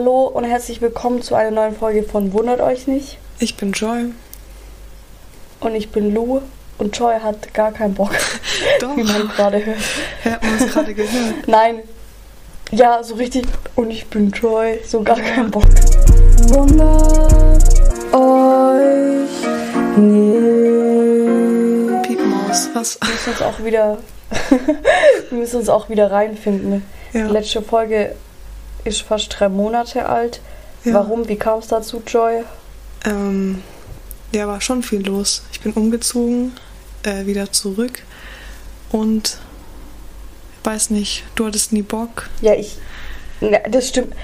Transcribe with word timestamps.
Hallo 0.00 0.26
und 0.26 0.44
herzlich 0.44 0.80
willkommen 0.80 1.22
zu 1.22 1.34
einer 1.34 1.50
neuen 1.50 1.74
Folge 1.74 2.04
von 2.04 2.32
Wundert 2.32 2.60
euch 2.60 2.86
nicht. 2.86 3.18
Ich 3.40 3.56
bin 3.56 3.72
Joy. 3.72 4.12
Und 5.58 5.74
ich 5.74 5.90
bin 5.90 6.14
Lou. 6.14 6.40
Und 6.78 6.96
Joy 6.96 7.18
hat 7.18 7.52
gar 7.52 7.72
keinen 7.72 7.94
Bock, 7.94 8.12
Doch. 8.80 8.96
wie 8.96 9.02
man 9.02 9.26
gerade 9.26 9.66
hört. 9.66 9.78
Hat 10.24 10.40
man 10.40 10.54
es 10.56 10.72
gerade 10.72 10.94
gehört? 10.94 11.34
Nein. 11.48 11.80
Ja, 12.70 13.02
so 13.02 13.16
richtig. 13.16 13.44
Und 13.74 13.90
ich 13.90 14.06
bin 14.06 14.30
Joy. 14.30 14.78
So 14.86 15.02
gar 15.02 15.18
keinen 15.18 15.50
Bock. 15.50 15.64
Wundert 16.44 17.64
euch 18.14 19.96
nicht. 19.96 20.62
Piepmaus, 22.06 22.70
was? 22.72 23.00
Wir 23.00 23.08
müssen 23.10 23.30
uns 23.30 23.42
auch 23.42 23.64
wieder. 23.64 23.98
wir 25.30 25.38
müssen 25.38 25.56
uns 25.56 25.68
auch 25.68 25.88
wieder 25.88 26.12
reinfinden. 26.12 26.84
Ja. 27.12 27.26
Die 27.26 27.32
letzte 27.32 27.62
Folge 27.62 28.14
ist 28.88 29.02
fast 29.02 29.36
drei 29.38 29.48
Monate 29.48 30.08
alt. 30.08 30.40
Ja. 30.84 30.94
Warum? 30.94 31.28
Wie 31.28 31.36
kam 31.36 31.58
es 31.58 31.68
dazu, 31.68 32.02
Joy? 32.06 32.44
Ähm, 33.04 33.62
ja, 34.32 34.46
war 34.46 34.60
schon 34.60 34.82
viel 34.82 35.06
los. 35.06 35.42
Ich 35.52 35.60
bin 35.60 35.72
umgezogen, 35.72 36.52
äh, 37.02 37.26
wieder 37.26 37.52
zurück 37.52 38.02
und 38.90 39.38
weiß 40.64 40.90
nicht, 40.90 41.24
du 41.34 41.46
hattest 41.46 41.72
nie 41.72 41.82
Bock. 41.82 42.28
Ja, 42.40 42.54
ich. 42.54 42.76
Ja, 43.40 43.60
das 43.68 43.88
stimmt. 43.88 44.14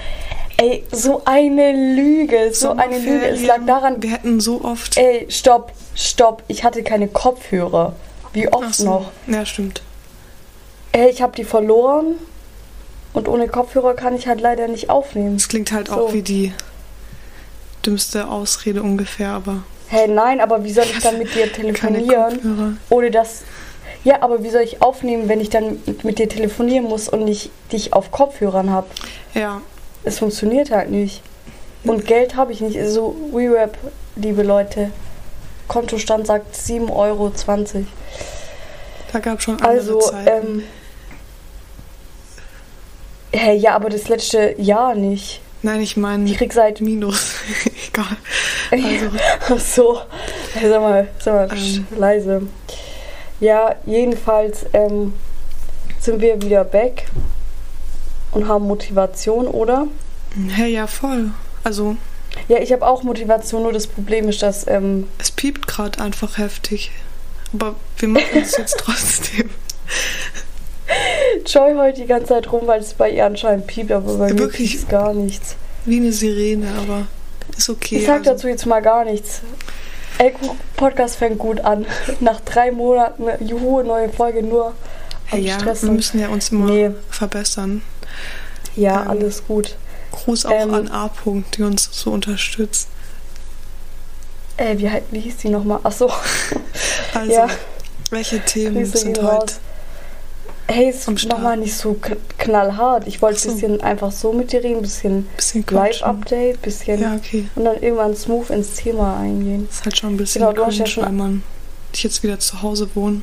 Ey, 0.57 0.85
so 0.91 1.21
eine 1.25 1.95
Lüge, 1.95 2.53
so 2.53 2.71
eine 2.71 2.97
Lüge. 2.97 3.27
Es 3.27 3.43
lag 3.43 3.65
daran. 3.65 4.01
Wir 4.01 4.11
hätten 4.11 4.39
so 4.39 4.63
oft. 4.63 4.97
Ey, 4.97 5.25
stopp, 5.29 5.73
stopp. 5.95 6.43
Ich 6.47 6.63
hatte 6.63 6.83
keine 6.83 7.07
Kopfhörer. 7.07 7.93
Wie 8.31 8.47
oft 8.51 8.75
so. 8.75 8.85
noch? 8.85 9.11
Ja, 9.27 9.45
stimmt. 9.45 9.81
Ey, 10.91 11.09
ich 11.09 11.21
habe 11.21 11.35
die 11.35 11.43
verloren. 11.43 12.15
Und 13.15 13.27
ohne 13.29 13.47
Kopfhörer 13.47 13.93
kann 13.93 14.13
ich 14.15 14.27
halt 14.27 14.41
leider 14.41 14.67
nicht 14.67 14.89
aufnehmen. 14.89 15.37
Es 15.37 15.47
klingt 15.47 15.71
halt 15.71 15.87
So. 15.87 15.93
auch 15.95 16.13
wie 16.13 16.21
die 16.21 16.53
dümmste 17.85 18.27
Ausrede 18.27 18.83
ungefähr, 18.83 19.29
aber 19.29 19.63
Hey, 19.87 20.07
nein, 20.07 20.41
aber 20.41 20.63
wie 20.63 20.71
soll 20.73 20.85
ich 20.85 20.99
dann 21.01 21.17
mit 21.19 21.33
dir 21.35 21.51
telefonieren, 21.51 22.79
ohne 22.89 23.11
dass. 23.11 23.43
Ja, 24.03 24.21
aber 24.21 24.43
wie 24.43 24.49
soll 24.49 24.61
ich 24.61 24.81
aufnehmen, 24.81 25.29
wenn 25.29 25.39
ich 25.39 25.49
dann 25.49 25.79
mit- 26.03 26.17
dir 26.19 26.27
telefonieren 26.27 26.85
muss 26.85 27.07
und 27.07 27.23
nicht 27.23 27.51
dich 27.71 27.93
auf 27.93 28.11
Kopfhörern 28.11 28.69
habe? 28.71 28.87
Ja, 29.33 29.61
Es 30.03 30.19
funktioniert 30.19 30.69
halt 30.71 30.89
nicht. 30.91 31.21
Und 31.83 32.05
Geld 32.05 32.35
habe 32.35 32.51
ich 32.51 32.61
nicht. 32.61 32.77
So, 32.87 33.15
WeRap, 33.31 33.77
liebe 34.15 34.43
Leute. 34.43 34.91
Kontostand 35.67 36.27
sagt 36.27 36.55
7,20 36.55 36.91
Euro. 36.91 37.31
da 39.13 39.19
gab 39.19 39.41
schon 39.41 39.55
andere 39.55 39.69
Also, 39.69 39.99
Zeiten. 39.99 40.47
ähm. 40.59 40.63
Hey, 43.37 43.57
ja, 43.57 43.75
aber 43.75 43.89
das 43.89 44.07
letzte 44.07 44.55
Jahr 44.61 44.95
nicht. 44.95 45.41
Nein, 45.61 45.81
ich 45.81 45.97
meine 45.97 46.29
Ich 46.29 46.37
krieg 46.37 46.53
seit. 46.53 46.79
Minus. 46.81 47.35
Egal. 47.89 48.17
Also, 48.71 49.09
Ach 49.49 49.59
so. 49.59 49.99
Hey, 50.53 50.69
sag 50.69 50.81
mal, 50.81 51.07
sag 51.19 51.33
mal, 51.51 51.57
Ähm. 51.57 51.87
leise. 51.97 52.41
Ja, 53.39 53.75
jedenfalls 53.85 54.65
ähm, 54.73 55.13
sind 55.99 56.21
wir 56.21 56.41
wieder 56.41 56.63
back 56.63 57.07
und 58.31 58.47
haben 58.47 58.65
Motivation, 58.67 59.47
oder? 59.47 59.87
hey, 60.55 60.71
ja, 60.73 60.87
voll. 60.87 61.31
Also, 61.63 61.97
Ja, 62.47 62.59
ich 62.59 62.71
habe 62.71 62.85
auch 62.87 63.03
Motivation, 63.03 63.63
nur 63.63 63.73
das 63.73 63.87
Problem 63.87 64.29
ist, 64.29 64.41
dass 64.41 64.67
ähm, 64.67 65.07
es 65.17 65.31
piept 65.31 65.67
gerade 65.67 65.99
einfach 65.99 66.37
heftig. 66.37 66.91
Aber 67.53 67.75
wir 67.97 68.07
machen 68.09 68.41
es 68.41 68.55
jetzt 68.57 68.77
trotzdem. 68.79 69.49
Joy 71.45 71.73
heult 71.75 71.97
die 71.97 72.05
ganze 72.05 72.27
Zeit 72.27 72.51
rum, 72.51 72.61
weil 72.65 72.79
es 72.81 72.93
bei 72.93 73.09
ihr 73.09 73.25
anscheinend 73.25 73.67
piept, 73.67 73.91
aber 73.91 74.13
bei 74.17 74.33
mir 74.33 74.39
Wirklich? 74.39 74.71
piept 74.77 74.89
gar 74.89 75.13
nichts. 75.13 75.55
Wie 75.85 75.97
eine 75.97 76.11
Sirene, 76.11 76.67
aber 76.81 77.07
ist 77.57 77.69
okay. 77.69 77.97
ich 77.97 78.05
sag 78.05 78.19
also, 78.19 78.31
dazu 78.31 78.47
jetzt 78.47 78.65
mal 78.65 78.81
gar 78.81 79.05
nichts. 79.05 79.41
Ey, 80.17 80.31
gu- 80.31 80.55
Podcast 80.77 81.17
fängt 81.17 81.37
gut 81.39 81.59
an. 81.61 81.85
Nach 82.21 82.39
drei 82.41 82.71
Monaten, 82.71 83.25
juhu, 83.45 83.81
neue 83.83 84.09
Folge 84.09 84.41
nur 84.43 84.73
am 85.31 85.39
ja, 85.39 85.55
wir 85.55 85.59
Stressen. 85.59 85.95
müssen 85.95 86.19
ja 86.19 86.29
uns 86.29 86.49
immer 86.51 86.65
Nee. 86.71 86.91
verbessern. 87.09 87.81
Ja, 88.75 89.03
ähm, 89.03 89.07
alles 89.09 89.45
gut. 89.45 89.75
Gruß 90.11 90.45
auch 90.45 90.51
Ähm, 90.51 90.73
an 90.73 90.87
A. 90.91 91.07
-Punkt, 91.07 91.43
die 91.57 91.63
uns 91.63 91.89
so 91.91 92.11
unterstützt. 92.11 92.87
Ey, 94.57 94.77
wie, 94.79 94.89
wie 95.11 95.19
hieß 95.19 95.37
die 95.37 95.49
nochmal? 95.49 95.79
Achso, 95.83 96.09
Also, 97.13 97.31
ja. 97.31 97.47
welche 98.09 98.39
Themen 98.39 98.75
Grüße 98.77 98.97
sind 98.99 99.17
heute? 99.17 99.27
raus. 99.27 99.59
Hey, 100.67 100.89
es 100.89 101.07
ist 101.07 101.27
nochmal 101.27 101.57
nicht 101.57 101.75
so 101.77 101.91
kn- 101.91 102.17
knallhart. 102.39 103.05
Ich 103.07 103.21
wollte 103.21 103.37
Ach 103.37 103.43
so. 103.43 103.49
ein 103.49 103.55
bisschen 103.55 103.81
einfach 103.81 104.11
so 104.11 104.33
mit 104.33 104.51
dir 104.51 104.63
reden, 104.63 104.77
ein 104.77 104.81
bisschen 104.81 105.27
Bisschen. 105.35 105.63
Live-Update, 105.69 106.61
bisschen 106.63 106.99
Ja, 107.01 107.15
okay. 107.15 107.47
und 107.55 107.65
dann 107.65 107.81
irgendwann 107.81 108.15
smooth 108.15 108.49
ins 108.49 108.75
Thema 108.75 109.17
eingehen. 109.19 109.67
Ist 109.69 109.85
halt 109.85 109.97
schon 109.97 110.15
ein 110.15 110.17
bisschen 110.17 110.41
Genau, 110.41 110.53
du 110.53 110.65
hast 110.65 110.77
ja 110.77 110.85
cringe, 110.85 110.89
schon- 110.93 111.05
weil 111.05 111.11
man 111.11 111.43
ich 111.93 112.03
jetzt 112.03 112.23
wieder 112.23 112.39
zu 112.39 112.61
Hause 112.63 112.89
wohne. 112.95 113.21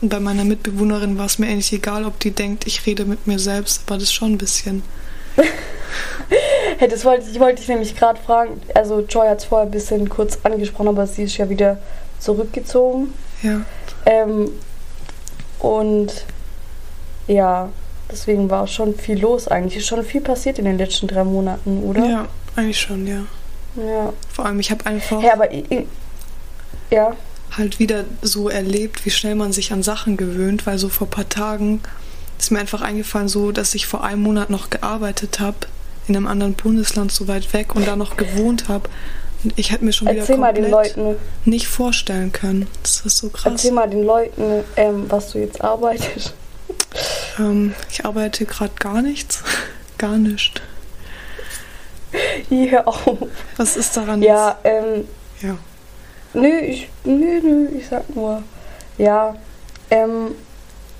Und 0.00 0.08
bei 0.08 0.18
meiner 0.20 0.44
Mitbewohnerin 0.44 1.18
war 1.18 1.26
es 1.26 1.38
mir 1.38 1.48
eigentlich 1.48 1.72
egal, 1.74 2.06
ob 2.06 2.18
die 2.18 2.30
denkt, 2.30 2.66
ich 2.66 2.86
rede 2.86 3.04
mit 3.04 3.26
mir 3.26 3.38
selbst, 3.38 3.82
aber 3.86 3.96
das 3.96 4.04
ist 4.04 4.14
schon 4.14 4.32
ein 4.32 4.38
bisschen. 4.38 4.82
Hey, 6.78 6.88
das 6.88 7.04
wollte 7.04 7.28
ich 7.30 7.38
wollte 7.40 7.56
dich 7.56 7.68
nämlich 7.68 7.94
gerade 7.96 8.18
fragen. 8.20 8.62
Also 8.74 9.00
Joy 9.00 9.26
hat 9.28 9.40
es 9.40 9.44
vorher 9.44 9.66
ein 9.66 9.70
bisschen 9.72 10.08
kurz 10.08 10.38
angesprochen, 10.44 10.88
aber 10.88 11.06
sie 11.06 11.24
ist 11.24 11.36
ja 11.36 11.48
wieder 11.50 11.78
zurückgezogen. 12.20 13.12
Ja. 13.42 13.62
Ähm, 14.06 14.50
und 15.58 16.24
ja, 17.32 17.68
deswegen 18.10 18.50
war 18.50 18.66
schon 18.66 18.94
viel 18.94 19.20
los 19.20 19.48
eigentlich. 19.48 19.76
Ist 19.76 19.86
schon 19.86 20.04
viel 20.04 20.20
passiert 20.20 20.58
in 20.58 20.64
den 20.64 20.78
letzten 20.78 21.06
drei 21.06 21.24
Monaten, 21.24 21.82
oder? 21.84 22.04
Ja, 22.04 22.28
eigentlich 22.56 22.80
schon, 22.80 23.06
ja. 23.06 23.22
Ja. 23.76 24.12
Vor 24.32 24.46
allem, 24.46 24.58
ich 24.60 24.70
habe 24.70 24.84
einfach 24.86 25.22
Hey, 25.22 25.30
aber 25.30 25.52
i- 25.52 25.64
i- 25.70 25.86
ja. 26.90 27.14
halt 27.56 27.78
wieder 27.78 28.04
so 28.22 28.48
erlebt, 28.48 29.04
wie 29.06 29.10
schnell 29.10 29.36
man 29.36 29.52
sich 29.52 29.72
an 29.72 29.82
Sachen 29.82 30.16
gewöhnt, 30.16 30.66
weil 30.66 30.76
so 30.78 30.88
vor 30.88 31.06
ein 31.06 31.10
paar 31.10 31.28
Tagen 31.28 31.80
ist 32.38 32.50
mir 32.50 32.58
einfach 32.58 32.80
eingefallen, 32.82 33.28
so 33.28 33.52
dass 33.52 33.74
ich 33.74 33.86
vor 33.86 34.02
einem 34.02 34.22
Monat 34.22 34.50
noch 34.50 34.70
gearbeitet 34.70 35.38
habe 35.40 35.56
in 36.08 36.16
einem 36.16 36.26
anderen 36.26 36.54
Bundesland 36.54 37.12
so 37.12 37.28
weit 37.28 37.52
weg 37.52 37.76
und 37.76 37.86
da 37.86 37.94
noch 37.94 38.16
gewohnt 38.16 38.68
habe. 38.68 38.88
Und 39.44 39.52
ich 39.56 39.70
hätte 39.70 39.84
mir 39.84 39.92
schon 39.92 40.08
wieder 40.08 40.18
Erzähl 40.20 40.36
mal 40.36 40.52
den 40.52 40.70
komplett 40.70 40.96
Leuten, 40.96 41.16
nicht 41.44 41.68
vorstellen 41.68 42.32
können. 42.32 42.66
Das 42.82 43.00
ist 43.06 43.18
so 43.18 43.28
krass. 43.28 43.52
erzähl 43.52 43.72
mal 43.72 43.88
den 43.88 44.02
Leuten, 44.04 44.64
ähm, 44.76 45.04
was 45.08 45.30
du 45.30 45.38
jetzt 45.38 45.62
arbeitest. 45.62 46.34
Ähm, 47.38 47.74
ich 47.90 48.04
arbeite 48.04 48.44
gerade 48.46 48.72
gar 48.78 49.02
nichts. 49.02 49.42
Gar 49.98 50.16
nicht. 50.16 50.62
Hier 52.48 52.88
auf. 52.88 53.18
Was 53.58 53.76
ist 53.76 53.94
daran 53.98 54.22
Ja, 54.22 54.56
ähm, 54.64 55.06
jetzt? 55.34 55.42
Ja. 55.42 55.58
Nö, 56.32 56.58
ich, 56.58 56.88
nö, 57.04 57.40
nö, 57.42 57.68
ich 57.76 57.86
sag 57.88 58.14
nur. 58.16 58.42
Ja, 58.96 59.36
ähm, 59.90 60.34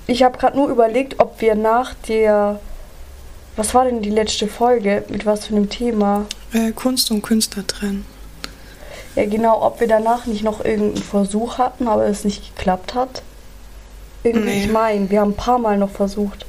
ich 0.05 0.23
habe 0.23 0.37
gerade 0.37 0.57
nur 0.57 0.69
überlegt, 0.69 1.19
ob 1.19 1.41
wir 1.41 1.55
nach 1.55 1.93
der. 2.07 2.59
Was 3.55 3.73
war 3.73 3.85
denn 3.85 4.01
die 4.01 4.09
letzte 4.09 4.47
Folge? 4.47 5.03
Mit 5.09 5.25
was 5.25 5.47
für 5.47 5.55
einem 5.55 5.69
Thema? 5.69 6.25
Äh, 6.53 6.71
Kunst 6.71 7.09
und 7.11 7.21
Künstler 7.21 7.65
trennen. 7.65 8.05
Ja, 9.15 9.25
genau, 9.25 9.61
ob 9.61 9.79
wir 9.79 9.87
danach 9.87 10.25
nicht 10.25 10.43
noch 10.43 10.63
irgendeinen 10.63 11.03
Versuch 11.03 11.57
hatten, 11.57 11.87
aber 11.87 12.05
es 12.05 12.23
nicht 12.23 12.55
geklappt 12.55 12.93
hat. 12.93 13.23
Irgendwie, 14.23 14.49
Nee. 14.49 14.63
ich 14.65 14.71
meine, 14.71 15.09
wir 15.09 15.21
haben 15.21 15.31
ein 15.31 15.35
paar 15.35 15.57
Mal 15.59 15.77
noch 15.77 15.89
versucht 15.89 16.45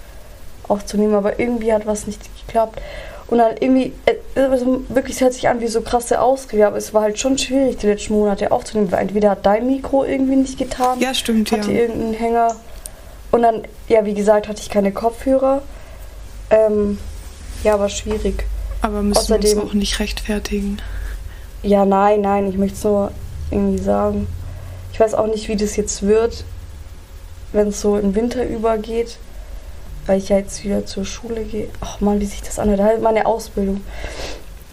aufzunehmen, 0.68 1.14
aber 1.14 1.38
irgendwie 1.40 1.72
hat 1.72 1.86
was 1.86 2.06
nicht 2.06 2.20
geklappt. 2.46 2.80
Und 3.28 3.38
dann 3.38 3.54
irgendwie, 3.60 3.92
äh, 4.06 4.40
also 4.40 4.82
wirklich, 4.88 5.16
es 5.16 5.22
hört 5.22 5.32
sich 5.32 5.48
an 5.48 5.60
wie 5.60 5.66
so 5.68 5.80
krasse 5.80 6.20
Ausrede, 6.20 6.66
aber 6.66 6.76
es 6.76 6.92
war 6.92 7.02
halt 7.02 7.18
schon 7.18 7.38
schwierig, 7.38 7.78
die 7.78 7.86
letzten 7.86 8.12
Monate 8.14 8.52
aufzunehmen, 8.52 8.92
weil 8.92 9.00
entweder 9.00 9.30
hat 9.30 9.46
dein 9.46 9.66
Mikro 9.66 10.04
irgendwie 10.04 10.36
nicht 10.36 10.58
getan, 10.58 11.00
Ja, 11.00 11.14
stimmt, 11.14 11.50
ja. 11.50 11.58
hatte 11.58 11.72
irgendeinen 11.72 12.12
Hänger. 12.14 12.56
Und 13.30 13.42
dann, 13.42 13.62
ja, 13.88 14.04
wie 14.04 14.12
gesagt, 14.12 14.48
hatte 14.48 14.60
ich 14.60 14.68
keine 14.68 14.92
Kopfhörer. 14.92 15.62
Ähm, 16.50 16.98
ja, 17.64 17.78
war 17.80 17.88
schwierig. 17.88 18.44
Aber 18.82 19.02
müssen 19.02 19.28
wir 19.28 19.36
außerdem- 19.38 19.60
uns 19.60 19.70
auch 19.70 19.74
nicht 19.74 19.98
rechtfertigen. 20.00 20.78
Ja, 21.62 21.86
nein, 21.86 22.20
nein, 22.20 22.48
ich 22.50 22.58
möchte 22.58 22.76
es 22.76 22.84
nur 22.84 23.12
irgendwie 23.50 23.82
sagen. 23.82 24.26
Ich 24.92 25.00
weiß 25.00 25.14
auch 25.14 25.28
nicht, 25.28 25.48
wie 25.48 25.56
das 25.56 25.76
jetzt 25.76 26.02
wird, 26.02 26.44
wenn 27.52 27.68
es 27.68 27.80
so 27.80 27.96
im 27.98 28.14
Winter 28.14 28.44
übergeht, 28.46 29.18
weil 30.06 30.18
ich 30.18 30.28
ja 30.30 30.38
jetzt 30.38 30.64
wieder 30.64 30.84
zur 30.86 31.04
Schule 31.04 31.42
gehe. 31.44 31.68
Ach 31.80 32.00
man, 32.00 32.20
wie 32.20 32.26
sich 32.26 32.42
das 32.42 32.58
anhört. 32.58 32.80
Halt 32.80 33.02
meine 33.02 33.26
Ausbildung. 33.26 33.82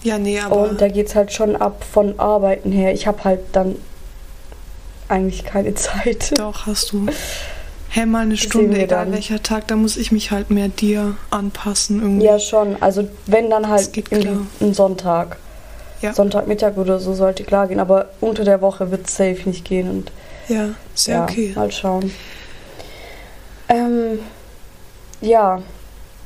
Ja, 0.02 0.18
nee, 0.18 0.40
aber 0.40 0.70
Und 0.70 0.82
da 0.82 0.88
geht 0.88 1.08
es 1.08 1.16
halt 1.16 1.32
schon 1.34 1.56
ab 1.56 1.84
von 1.84 2.20
Arbeiten 2.20 2.72
her. 2.72 2.94
Ich 2.94 3.06
habe 3.06 3.24
halt 3.26 3.42
dann 3.52 3.76
eigentlich 5.08 5.44
keine 5.44 5.74
Zeit. 5.76 6.38
doch 6.40 6.66
hast 6.66 6.92
du. 6.94 7.08
Hey, 7.92 8.06
mal 8.06 8.20
eine 8.22 8.38
Stunde, 8.38 8.78
egal 8.78 9.06
dann. 9.06 9.14
welcher 9.14 9.42
Tag, 9.42 9.68
da 9.68 9.76
muss 9.76 9.98
ich 9.98 10.12
mich 10.12 10.30
halt 10.30 10.52
mehr 10.52 10.68
dir 10.68 11.16
anpassen 11.32 12.00
irgendwie. 12.02 12.26
Ja, 12.28 12.38
schon. 12.40 12.82
Also 12.82 13.08
wenn 13.26 13.50
dann 13.50 13.68
halt 13.68 13.92
geht 13.94 14.10
in 14.10 14.22
klar. 14.22 14.36
die, 14.60 14.64
einen 14.64 14.74
Sonntag. 14.76 15.38
Ja. 16.02 16.14
Sonntagmittag 16.14 16.78
oder 16.78 17.00
so 17.00 17.14
sollte 17.14 17.44
klar 17.44 17.68
gehen. 17.68 17.80
Aber 17.80 18.10
unter 18.22 18.44
der 18.46 18.62
Woche 18.62 18.90
wird 18.92 19.08
es 19.08 19.16
safe 19.18 19.42
nicht 19.46 19.66
gehen. 19.66 19.90
Und 19.90 20.12
Ja, 20.48 20.70
sehr 20.94 21.16
ja, 21.16 21.24
okay. 21.24 21.52
mal 21.56 21.72
schauen. 21.72 22.14
Ähm, 23.70 24.20
ja, 25.22 25.62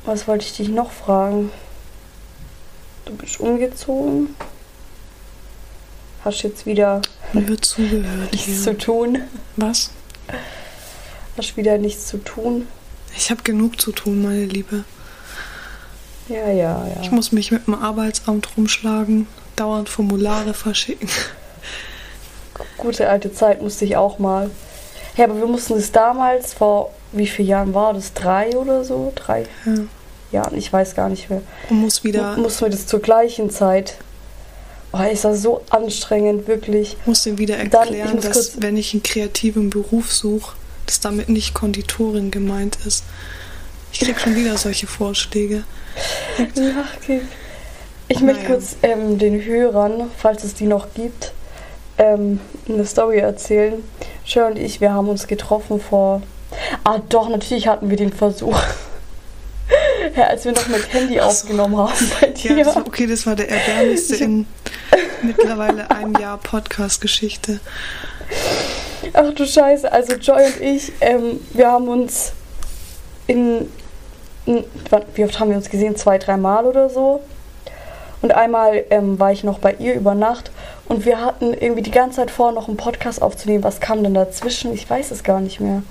was 0.04 0.26
wollte 0.26 0.46
ich 0.46 0.56
dich 0.56 0.68
noch 0.68 0.90
fragen? 0.90 1.50
Du 3.04 3.14
bist 3.14 3.38
umgezogen. 3.38 4.34
Hast 6.24 6.42
jetzt 6.42 6.64
wieder 6.64 7.02
nichts 7.34 7.74
hier. 7.74 8.62
zu 8.62 8.78
tun. 8.78 9.22
Was? 9.56 9.90
Hast 11.36 11.56
wieder 11.58 11.76
nichts 11.76 12.06
zu 12.06 12.16
tun. 12.16 12.66
Ich 13.14 13.30
habe 13.30 13.42
genug 13.42 13.78
zu 13.78 13.92
tun, 13.92 14.22
meine 14.22 14.46
Liebe. 14.46 14.84
Ja, 16.28 16.50
ja, 16.50 16.86
ja. 16.86 17.02
Ich 17.02 17.10
muss 17.10 17.32
mich 17.32 17.50
mit 17.50 17.66
dem 17.66 17.74
Arbeitsamt 17.74 18.56
rumschlagen, 18.56 19.26
dauernd 19.56 19.90
Formulare 19.90 20.54
verschicken. 20.54 21.10
Gute 22.78 23.08
alte 23.10 23.32
Zeit 23.32 23.60
musste 23.60 23.84
ich 23.84 23.96
auch 23.96 24.18
mal. 24.18 24.50
Ja, 25.16 25.24
aber 25.24 25.36
wir 25.36 25.46
mussten 25.46 25.74
es 25.74 25.92
damals, 25.92 26.54
vor 26.54 26.90
wie 27.16 27.26
vielen 27.26 27.48
Jahren 27.48 27.74
war 27.74 27.94
das? 27.94 28.12
Drei 28.12 28.56
oder 28.56 28.84
so? 28.84 29.12
Drei 29.14 29.46
Ja. 29.64 29.74
Jahren, 30.32 30.56
ich 30.58 30.72
weiß 30.72 30.94
gar 30.96 31.08
nicht 31.08 31.30
mehr. 31.30 31.42
Und 31.70 31.76
muss 31.80 32.02
wieder, 32.02 32.36
Mussten 32.36 32.62
wir 32.66 32.70
das 32.70 32.86
zur 32.86 33.00
gleichen 33.00 33.50
Zeit. 33.50 33.94
Oh, 34.92 34.98
ist 35.02 35.24
das 35.24 35.42
so 35.42 35.62
anstrengend, 35.70 36.46
wirklich. 36.48 36.96
muss 37.04 37.24
ihm 37.26 37.38
wieder 37.38 37.56
Dann, 37.56 37.66
ich 37.66 37.98
erklären, 37.98 38.14
muss 38.16 38.24
dass 38.24 38.62
wenn 38.62 38.76
ich 38.76 38.94
einen 38.94 39.02
kreativen 39.02 39.70
Beruf 39.70 40.12
suche, 40.12 40.54
dass 40.86 41.00
damit 41.00 41.28
nicht 41.28 41.54
Konditorin 41.54 42.30
gemeint 42.30 42.78
ist. 42.86 43.04
Ich 43.92 44.00
krieg 44.00 44.18
schon 44.20 44.34
wieder 44.36 44.56
solche 44.56 44.86
Vorschläge. 44.86 45.62
Ja, 46.56 46.84
okay. 47.00 47.22
Ich 48.08 48.20
möchte 48.20 48.42
Naja. 48.42 48.54
kurz 48.54 48.76
ähm, 48.82 49.18
den 49.18 49.44
Hörern, 49.44 50.10
falls 50.18 50.44
es 50.44 50.54
die 50.54 50.66
noch 50.66 50.88
gibt, 50.94 51.32
ähm, 51.96 52.40
eine 52.68 52.84
Story 52.84 53.18
erzählen. 53.18 53.82
Sharon 54.24 54.52
und 54.52 54.58
ich, 54.58 54.80
wir 54.80 54.92
haben 54.92 55.08
uns 55.08 55.26
getroffen 55.26 55.80
vor. 55.80 56.22
Ah, 56.84 57.00
doch, 57.08 57.28
natürlich 57.28 57.68
hatten 57.68 57.90
wir 57.90 57.96
den 57.96 58.12
Versuch. 58.12 58.58
ja, 60.16 60.24
als 60.24 60.44
wir 60.44 60.52
noch 60.52 60.68
mit 60.68 60.92
Handy 60.92 61.20
aufgenommen 61.20 61.76
haben 61.76 62.10
bei 62.20 62.28
dir. 62.28 62.56
Ja, 62.56 62.64
das 62.64 62.76
war, 62.76 62.86
okay, 62.86 63.06
das 63.06 63.26
war 63.26 63.36
der 63.36 63.50
erbärmlichste 63.50 64.16
in 64.16 64.46
mittlerweile 65.22 65.90
einem 65.90 66.14
Jahr 66.16 66.38
Podcast-Geschichte. 66.38 67.60
Ach 69.12 69.32
du 69.34 69.46
Scheiße, 69.46 69.90
also 69.90 70.14
Joy 70.14 70.46
und 70.46 70.60
ich, 70.60 70.92
ähm, 71.00 71.40
wir 71.52 71.70
haben 71.70 71.88
uns 71.88 72.32
in, 73.26 73.70
in. 74.46 74.64
Wie 75.14 75.24
oft 75.24 75.38
haben 75.38 75.50
wir 75.50 75.56
uns 75.56 75.70
gesehen? 75.70 75.96
Zwei, 75.96 76.18
dreimal 76.18 76.66
oder 76.66 76.88
so. 76.88 77.20
Und 78.22 78.32
einmal 78.32 78.84
ähm, 78.90 79.18
war 79.18 79.32
ich 79.32 79.44
noch 79.44 79.58
bei 79.58 79.74
ihr 79.74 79.94
über 79.94 80.14
Nacht 80.14 80.50
und 80.86 81.04
wir 81.04 81.20
hatten 81.20 81.52
irgendwie 81.52 81.82
die 81.82 81.90
ganze 81.90 82.16
Zeit 82.16 82.30
vor, 82.30 82.52
noch 82.52 82.68
einen 82.68 82.78
Podcast 82.78 83.20
aufzunehmen. 83.20 83.64
Was 83.64 83.80
kam 83.80 84.02
denn 84.02 84.14
dazwischen? 84.14 84.72
Ich 84.72 84.88
weiß 84.88 85.10
es 85.10 85.22
gar 85.24 85.40
nicht 85.40 85.60
mehr. 85.60 85.82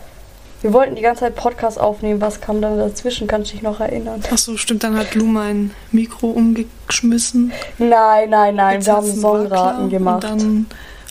Wir 0.63 0.71
wollten 0.73 0.95
die 0.95 1.01
ganze 1.01 1.19
Zeit 1.21 1.35
Podcast 1.35 1.79
aufnehmen. 1.79 2.21
Was 2.21 2.39
kam 2.41 2.61
dann 2.61 2.77
dazwischen? 2.77 3.27
Kannst 3.27 3.51
du 3.51 3.55
dich 3.55 3.61
noch 3.63 3.79
erinnern? 3.79 4.23
Ach 4.31 4.37
so, 4.37 4.55
stimmt, 4.57 4.83
dann 4.83 4.97
hat 4.97 5.13
Lou 5.13 5.25
mein 5.25 5.71
Mikro 5.91 6.27
umgeschmissen. 6.27 7.51
Nein, 7.77 8.29
nein, 8.29 8.55
nein. 8.55 8.75
Jetzt 8.75 8.85
wir 8.87 8.93
haben 8.93 9.13
Songraten 9.13 9.89
gemacht. 9.89 10.23
Und 10.23 10.41
dann 10.41 10.65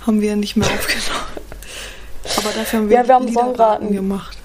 haben 0.07 0.21
wir 0.21 0.37
nicht 0.37 0.57
mehr 0.57 0.67
aufgenommen. 0.67 1.27
Aber 2.39 2.49
dafür 2.57 2.79
haben 2.81 2.89
wir, 2.89 2.97
Ja, 2.97 3.07
wir 3.07 3.15
haben 3.15 3.33
Songraten. 3.33 3.93
gemacht. 3.93 4.39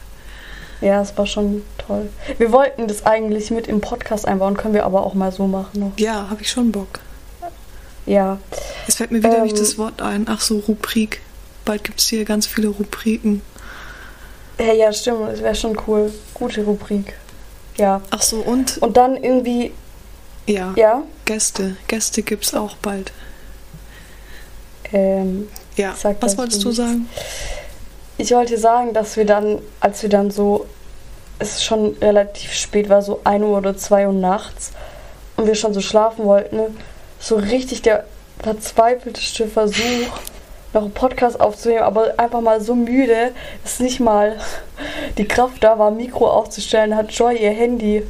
Ja, 0.81 1.01
es 1.01 1.17
war 1.17 1.25
schon 1.25 1.63
toll. 1.87 2.09
Wir 2.37 2.51
wollten 2.51 2.87
das 2.87 3.05
eigentlich 3.05 3.49
mit 3.49 3.67
im 3.67 3.81
Podcast 3.81 4.27
einbauen, 4.27 4.57
können 4.57 4.73
wir 4.75 4.85
aber 4.85 5.03
auch 5.05 5.13
mal 5.15 5.31
so 5.31 5.47
machen 5.47 5.79
noch. 5.79 5.91
Ja, 5.97 6.29
habe 6.29 6.41
ich 6.41 6.51
schon 6.51 6.71
Bock. 6.71 6.99
Ja. 8.05 8.37
Es 8.87 8.95
fällt 8.95 9.11
mir 9.11 9.19
wieder 9.19 9.37
Ähm, 9.37 9.43
nicht 9.43 9.59
das 9.59 9.77
Wort 9.77 10.01
ein. 10.01 10.25
Ach 10.29 10.41
so, 10.41 10.59
Rubrik. 10.59 11.21
Bald 11.65 11.83
gibt 11.83 11.99
es 11.99 12.07
hier 12.07 12.25
ganz 12.25 12.45
viele 12.45 12.67
Rubriken. 12.67 13.41
Ja, 14.59 14.73
ja, 14.73 14.91
stimmt. 14.93 15.29
Das 15.31 15.41
wäre 15.41 15.55
schon 15.55 15.77
cool. 15.87 16.11
Gute 16.33 16.63
Rubrik. 16.63 17.13
Ja. 17.77 18.01
Ach 18.09 18.21
so, 18.21 18.37
und 18.37 18.77
Und 18.79 18.97
dann 18.97 19.15
irgendwie, 19.21 19.71
ja, 20.47 20.73
ja, 20.75 21.03
Gäste. 21.25 21.75
Gäste 21.87 22.23
gibt 22.23 22.45
es 22.45 22.53
auch 22.55 22.75
bald. 22.77 23.11
ähm, 24.93 25.47
Ja, 25.75 25.93
was 26.21 26.37
wolltest 26.37 26.63
du 26.63 26.71
sagen? 26.71 27.07
ich 28.17 28.31
wollte 28.31 28.57
sagen, 28.57 28.93
dass 28.93 29.15
wir 29.15 29.25
dann, 29.25 29.59
als 29.79 30.01
wir 30.01 30.09
dann 30.09 30.31
so, 30.31 30.65
es 31.39 31.49
ist 31.57 31.63
schon 31.65 31.95
relativ 32.01 32.51
spät 32.53 32.89
war, 32.89 33.01
so 33.03 33.21
1 33.23 33.43
Uhr 33.43 33.57
oder 33.57 33.77
2 33.77 34.07
Uhr 34.07 34.13
nachts 34.13 34.71
und 35.35 35.45
wir 35.45 35.53
schon 35.53 35.73
so 35.73 35.81
schlafen 35.81 36.25
wollten, 36.25 36.55
ne, 36.55 36.69
so 37.19 37.35
richtig 37.35 37.83
der 37.83 38.05
verzweifelteste 38.39 39.47
Versuch, 39.47 40.17
noch 40.73 40.81
einen 40.83 40.91
Podcast 40.91 41.39
aufzunehmen, 41.39 41.83
aber 41.83 42.13
einfach 42.17 42.41
mal 42.41 42.61
so 42.61 42.75
müde, 42.75 43.31
dass 43.63 43.79
nicht 43.79 43.99
mal 43.99 44.37
die 45.17 45.25
Kraft 45.25 45.63
da 45.63 45.79
war, 45.79 45.91
Mikro 45.91 46.29
aufzustellen, 46.29 46.95
hat 46.95 47.11
Joy 47.11 47.37
ihr 47.37 47.51
Handy 47.51 48.03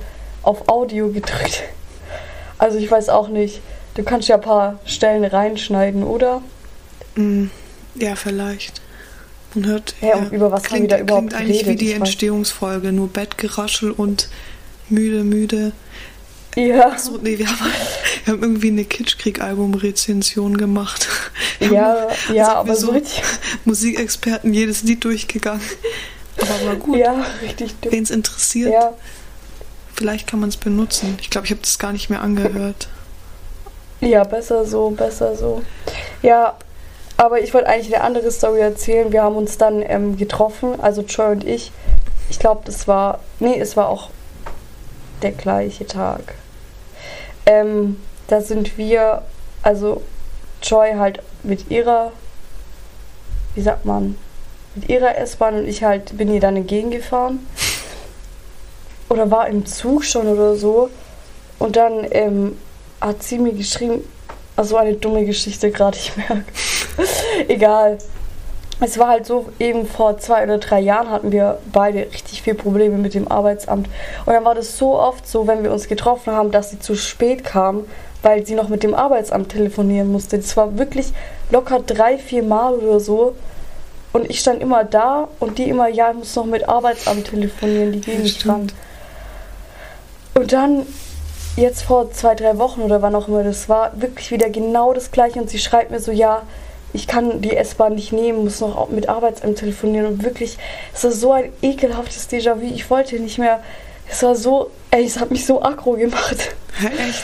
auf 0.43 0.67
Audio 0.67 1.09
gedrückt. 1.09 1.63
Also 2.57 2.77
ich 2.77 2.89
weiß 2.89 3.09
auch 3.09 3.27
nicht. 3.27 3.61
Du 3.95 4.03
kannst 4.03 4.27
ja 4.27 4.35
ein 4.35 4.41
paar 4.41 4.79
Stellen 4.85 5.23
reinschneiden, 5.25 6.03
oder? 6.03 6.41
Hm, 7.15 7.49
ja, 7.95 8.15
vielleicht. 8.15 8.81
Man 9.53 9.65
hört. 9.67 9.95
Ja, 10.01 10.15
und 10.17 10.31
über 10.31 10.51
was 10.51 10.63
haben 10.63 10.67
klingt, 10.69 10.83
wir 10.91 10.97
da 10.97 11.03
überhaupt 11.03 11.29
Klingt 11.29 11.41
eigentlich 11.41 11.59
wie 11.61 11.63
geredet? 11.63 11.81
die 11.81 11.85
Ich 11.87 11.93
weiß- 11.93 11.97
Entstehungsfolge. 11.97 12.91
Nur 12.91 13.07
Bettgeraschel 13.09 13.91
und 13.91 14.29
müde, 14.89 15.23
müde. 15.23 15.71
Ja. 16.57 16.87
Achso, 16.87 17.19
nee, 17.21 17.37
wir 17.37 17.47
haben, 17.47 17.71
wir 18.25 18.33
haben 18.33 18.41
irgendwie 18.41 18.69
eine 18.69 18.83
Kitschkrieg-Album-Rezension 18.83 20.57
gemacht. 20.57 21.07
Wir 21.59 21.71
Ja, 21.71 22.07
haben 22.27 22.35
ja, 22.35 22.53
aber 22.55 22.75
so 22.75 22.91
richtig. 22.91 23.21
Musikexperten 23.65 24.53
jedes 24.53 24.81
Lied 24.83 25.03
durchgegangen. 25.03 25.61
Aber 26.41 26.65
war 26.67 26.75
gut. 26.75 26.97
Ja, 26.97 27.25
richtig. 27.43 27.75
Wen 27.83 28.01
es 28.03 28.09
interessiert, 28.09 28.71
Ja, 28.73 28.93
vielleicht 29.95 30.25
kann 30.27 30.39
man 30.39 30.49
es 30.49 30.57
benutzen. 30.57 31.17
Ich 31.21 31.29
glaube, 31.29 31.45
ich 31.45 31.51
habe 31.51 31.61
das 31.61 31.77
gar 31.77 31.91
nicht 31.93 32.09
mehr 32.09 32.21
angehört. 32.21 32.87
ja, 34.01 34.23
besser 34.23 34.65
so, 34.65 34.89
besser 34.89 35.35
so. 35.35 35.61
Ja, 36.23 36.55
aber 37.17 37.39
ich 37.41 37.53
wollte 37.53 37.67
eigentlich 37.67 37.93
eine 37.95 38.03
andere 38.03 38.31
Story 38.31 38.59
erzählen. 38.61 39.11
Wir 39.11 39.21
haben 39.23 39.35
uns 39.35 39.57
dann 39.59 39.83
ähm, 39.83 40.17
getroffen, 40.17 40.79
also 40.79 41.01
Joy 41.03 41.33
und 41.33 41.43
ich. 41.43 41.71
Ich 42.29 42.39
glaube, 42.39 42.61
das 42.65 42.87
war. 42.87 43.19
Nee, 43.39 43.59
es 43.59 43.77
war 43.77 43.89
auch 43.89 44.09
der 45.21 45.31
gleiche 45.31 45.85
Tag. 45.85 46.35
Ähm, 47.47 47.97
da 48.27 48.41
sind 48.41 48.77
wir, 48.77 49.23
also 49.63 50.03
Joy 50.61 50.93
halt 50.95 51.23
mit 51.43 51.71
ihrer, 51.71 52.11
wie 53.55 53.61
sagt 53.61 53.85
man, 53.85 54.17
mit 54.75 54.89
ihrer 54.89 55.17
S-Bahn 55.17 55.55
und 55.55 55.67
ich 55.67 55.83
halt 55.83 56.17
bin 56.17 56.31
ihr 56.31 56.41
dann 56.41 56.57
entgegengefahren. 56.57 57.47
Oder 59.09 59.31
war 59.31 59.47
im 59.47 59.65
Zug 59.65 60.03
schon 60.03 60.27
oder 60.27 60.55
so. 60.55 60.89
Und 61.57 61.77
dann 61.77 62.05
ähm, 62.11 62.57
hat 62.99 63.23
sie 63.23 63.39
mir 63.39 63.53
geschrieben, 63.53 64.03
also 64.57 64.75
eine 64.75 64.93
dumme 64.95 65.25
Geschichte 65.25 65.71
gerade, 65.71 65.97
ich 65.97 66.15
merke. 66.17 66.43
Egal. 67.47 67.97
Es 68.79 68.99
war 68.99 69.07
halt 69.07 69.25
so, 69.25 69.47
eben 69.59 69.87
vor 69.87 70.19
zwei 70.19 70.43
oder 70.43 70.59
drei 70.59 70.79
Jahren 70.79 71.09
hatten 71.09 71.31
wir 71.31 71.57
beide 71.73 71.99
richtig 71.99 72.43
viel 72.43 72.53
Probleme 72.53 72.97
mit 72.97 73.15
dem 73.15 73.27
Arbeitsamt. 73.29 73.87
Und 74.25 74.33
dann 74.33 74.45
war 74.45 74.53
das 74.53 74.77
so 74.77 74.99
oft 74.99 75.27
so, 75.27 75.47
wenn 75.47 75.63
wir 75.63 75.71
uns 75.71 75.87
getroffen 75.87 76.33
haben, 76.33 76.51
dass 76.51 76.69
sie 76.69 76.79
zu 76.79 76.95
spät 76.95 77.43
kam, 77.43 77.85
weil 78.21 78.45
sie 78.45 78.53
noch 78.53 78.69
mit 78.69 78.83
dem 78.83 78.93
Arbeitsamt 78.93 79.49
telefonieren 79.49 80.11
musste. 80.11 80.37
Das 80.37 80.55
war 80.57 80.77
wirklich 80.77 81.11
locker 81.49 81.79
drei, 81.79 82.19
vier 82.19 82.43
Mal 82.43 82.75
oder 82.75 82.99
so. 82.99 83.35
Und 84.13 84.29
ich 84.29 84.39
stand 84.39 84.61
immer 84.61 84.83
da 84.83 85.27
und 85.39 85.57
die 85.57 85.69
immer, 85.69 85.87
ja, 85.87 86.11
ich 86.11 86.17
muss 86.17 86.35
noch 86.35 86.45
mit 86.45 86.69
Arbeitsamt 86.69 87.27
telefonieren, 87.27 87.93
die 87.93 88.01
gehen 88.01 88.23
nicht 88.23 88.41
stimmt. 88.41 88.53
ran. 88.53 88.71
Und 90.35 90.53
dann, 90.53 90.85
jetzt 91.55 91.81
vor 91.81 92.11
zwei, 92.11 92.35
drei 92.35 92.57
Wochen 92.59 92.81
oder 92.81 93.01
wann 93.01 93.15
auch 93.15 93.27
immer 93.27 93.43
das 93.43 93.69
war, 93.69 93.91
wirklich 93.99 94.31
wieder 94.31 94.49
genau 94.49 94.93
das 94.93 95.11
gleiche. 95.11 95.39
Und 95.39 95.49
sie 95.49 95.59
schreibt 95.59 95.89
mir 95.91 95.99
so, 95.99 96.11
ja, 96.11 96.43
ich 96.93 97.07
kann 97.07 97.41
die 97.41 97.55
S-Bahn 97.55 97.95
nicht 97.95 98.11
nehmen, 98.13 98.43
muss 98.43 98.59
noch 98.61 98.89
mit 98.89 99.09
Arbeitsamt 99.09 99.57
telefonieren. 99.59 100.07
Und 100.07 100.23
wirklich, 100.23 100.57
es 100.93 101.03
war 101.03 101.11
so 101.11 101.31
ein 101.33 101.51
ekelhaftes 101.61 102.29
Déjà-vu. 102.29 102.61
Ich 102.73 102.89
wollte 102.89 103.19
nicht 103.19 103.37
mehr. 103.37 103.61
Es 104.09 104.23
war 104.23 104.35
so, 104.35 104.71
ey, 104.91 105.03
es 105.05 105.19
hat 105.19 105.31
mich 105.31 105.45
so 105.45 105.61
aggro 105.61 105.93
gemacht. 105.93 106.55
Hä, 106.79 106.87
echt? 107.09 107.23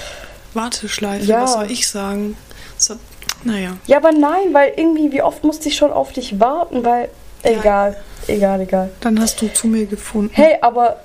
Warteschleife, 0.53 1.25
Ja. 1.25 1.43
was 1.43 1.53
soll 1.53 1.72
ich 1.72 1.88
sagen? 1.88 2.38
So, 2.77 2.96
naja. 3.43 3.77
Ja, 3.88 3.98
aber 3.98 4.12
nein, 4.12 4.53
weil 4.53 4.74
irgendwie, 4.75 5.12
wie 5.12 5.22
oft 5.22 5.43
musste 5.43 5.70
ich 5.70 5.75
schon 5.75 5.91
auf 5.91 6.12
dich 6.12 6.39
warten, 6.39 6.84
weil. 6.84 7.10
Ja. 7.43 7.51
Egal, 7.51 7.98
egal, 8.27 8.62
egal. 8.62 8.89
Dann 9.01 9.20
hast 9.20 9.41
du 9.41 9.51
zu 9.51 9.67
mir 9.67 9.86
gefunden. 9.86 10.32
Hey, 10.34 10.58
aber 10.62 10.98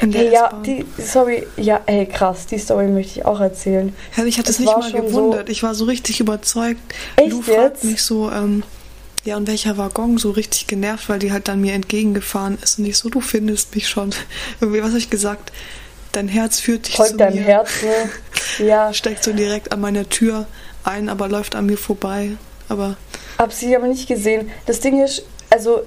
Hey, 0.00 0.30
ja, 0.32 0.52
die 0.64 0.84
Sorry, 0.98 1.46
ja, 1.56 1.80
hey, 1.86 2.06
krass, 2.06 2.46
die 2.46 2.58
Story 2.58 2.86
möchte 2.86 3.18
ich 3.18 3.24
auch 3.24 3.40
erzählen. 3.40 3.94
Ja, 4.16 4.24
ich 4.24 4.38
hatte 4.38 4.50
es 4.50 4.58
nicht 4.58 4.76
mal 4.76 4.92
gewundert. 4.92 5.48
Ich 5.48 5.62
war 5.62 5.74
so 5.74 5.86
richtig 5.86 6.20
überzeugt. 6.20 6.80
Echt 7.16 7.30
Lou 7.30 7.42
fragt 7.42 7.58
jetzt? 7.58 7.84
mich 7.84 8.02
so, 8.02 8.30
ähm, 8.30 8.62
ja, 9.24 9.36
und 9.36 9.48
welcher 9.48 9.76
Waggon 9.76 10.16
so 10.18 10.30
richtig 10.30 10.66
genervt, 10.68 11.08
weil 11.08 11.18
die 11.18 11.32
halt 11.32 11.48
dann 11.48 11.60
mir 11.60 11.72
entgegengefahren 11.74 12.58
ist. 12.62 12.78
Und 12.78 12.86
ich 12.86 12.96
so, 12.96 13.08
du 13.08 13.20
findest 13.20 13.74
mich 13.74 13.88
schon. 13.88 14.10
Irgendwie, 14.60 14.80
was 14.80 14.90
habe 14.90 14.98
ich 14.98 15.10
gesagt? 15.10 15.52
Dein 16.12 16.28
Herz 16.28 16.60
führt 16.60 16.86
dich 16.86 16.94
zu 16.94 17.02
Folgt 17.02 17.20
deinem 17.20 17.36
mir. 17.36 17.42
Herz, 17.42 17.82
ne? 17.82 18.10
Ja, 18.66 18.94
Steckt 18.94 19.22
so 19.22 19.32
direkt 19.32 19.72
an 19.72 19.80
meiner 19.80 20.08
Tür 20.08 20.46
ein, 20.84 21.08
aber 21.08 21.28
läuft 21.28 21.54
an 21.54 21.66
mir 21.66 21.76
vorbei. 21.76 22.30
Aber 22.68 22.96
hab 23.36 23.52
sie 23.52 23.76
aber 23.76 23.86
nicht 23.86 24.08
gesehen. 24.08 24.50
Das 24.66 24.80
Ding 24.80 25.04
ist, 25.04 25.24
also, 25.50 25.82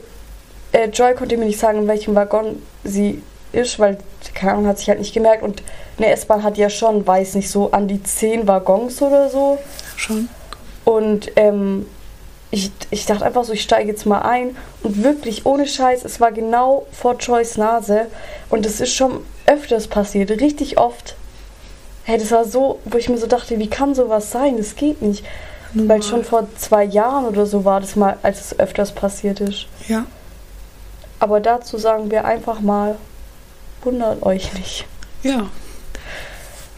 äh, 0.72 0.88
Joy 0.90 1.16
konnte 1.16 1.38
mir 1.38 1.46
nicht 1.46 1.60
sagen, 1.60 1.80
in 1.80 1.88
welchem 1.88 2.16
Waggon 2.16 2.62
sie 2.84 3.22
ist, 3.52 3.80
weil, 3.80 3.98
keine 4.34 4.54
Ahnung, 4.54 4.68
hat 4.68 4.80
sich 4.80 4.90
halt 4.90 5.00
nicht 5.00 5.14
gemerkt. 5.14 5.44
Und 5.44 5.64
eine 5.98 6.12
S-Bahn 6.12 6.44
hat 6.44 6.58
ja 6.58 6.70
schon, 6.70 7.06
weiß 7.06 7.36
nicht, 7.36 7.50
so 7.50 7.72
an 7.72 7.88
die 7.88 8.02
10 8.02 8.48
Waggons 8.48 9.02
oder 9.02 9.30
so. 9.30 9.58
Schon. 9.96 10.30
Und 10.86 11.32
ähm, 11.36 11.86
ich, 12.52 12.72
ich 12.90 13.06
dachte 13.06 13.26
einfach 13.26 13.44
so, 13.44 13.54
ich 13.54 13.62
steige 13.62 13.90
jetzt 13.90 14.06
mal 14.06 14.22
ein. 14.22 14.56
Und 14.84 15.04
wirklich, 15.04 15.46
ohne 15.46 15.68
Scheiß, 15.68 16.04
es 16.04 16.20
war 16.20 16.32
genau 16.32 16.86
vor 16.92 17.16
Joyce 17.16 17.58
Nase. 17.58 18.08
Und 18.50 18.66
es 18.66 18.82
ist 18.82 18.94
schon 18.94 19.22
öfters 19.46 19.88
passiert, 19.88 20.30
richtig 20.32 20.78
oft. 20.78 21.16
Hey, 22.04 22.18
das 22.18 22.32
war 22.32 22.46
so, 22.46 22.80
wo 22.86 22.98
ich 22.98 23.10
mir 23.10 23.18
so 23.18 23.28
dachte, 23.28 23.60
wie 23.60 23.70
kann 23.70 23.96
sowas 23.96 24.32
sein? 24.32 24.58
Das 24.58 24.76
geht 24.76 25.02
nicht. 25.02 25.24
Normal. 25.74 25.96
Weil 25.98 26.04
schon 26.04 26.24
vor 26.24 26.48
zwei 26.58 26.84
Jahren 26.84 27.26
oder 27.26 27.46
so 27.46 27.64
war 27.64 27.80
das 27.80 27.96
mal, 27.96 28.18
als 28.24 28.42
es 28.42 28.60
öfters 28.60 28.92
passiert 28.92 29.40
ist. 29.40 29.68
Ja. 29.88 30.06
Aber 31.20 31.40
dazu 31.40 31.78
sagen 31.78 32.12
wir 32.12 32.26
einfach 32.26 32.60
mal, 32.60 32.96
wundert 33.84 34.24
euch 34.24 34.54
nicht. 34.54 34.86
Ja. 35.24 35.50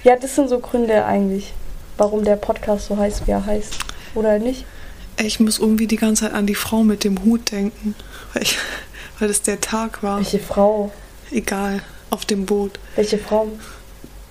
Ja, 0.03 0.15
das 0.15 0.35
sind 0.35 0.49
so 0.49 0.59
Gründe 0.59 1.05
eigentlich, 1.05 1.53
warum 1.97 2.23
der 2.23 2.35
Podcast 2.35 2.87
so 2.87 2.97
heißt, 2.97 3.27
wie 3.27 3.31
er 3.31 3.45
heißt. 3.45 3.73
Oder 4.15 4.39
nicht? 4.39 4.65
Ich 5.17 5.39
muss 5.39 5.59
irgendwie 5.59 5.87
die 5.87 5.95
ganze 5.95 6.25
Zeit 6.25 6.33
an 6.33 6.45
die 6.45 6.55
Frau 6.55 6.83
mit 6.83 7.03
dem 7.03 7.23
Hut 7.23 7.51
denken. 7.51 7.95
Weil, 8.33 8.43
ich, 8.43 8.57
weil 9.19 9.27
das 9.27 9.41
der 9.41 9.61
Tag 9.61 10.03
war. 10.03 10.17
Welche 10.17 10.39
Frau? 10.39 10.91
Egal. 11.31 11.81
Auf 12.09 12.25
dem 12.25 12.45
Boot. 12.45 12.79
Welche 12.95 13.17
Frau? 13.17 13.47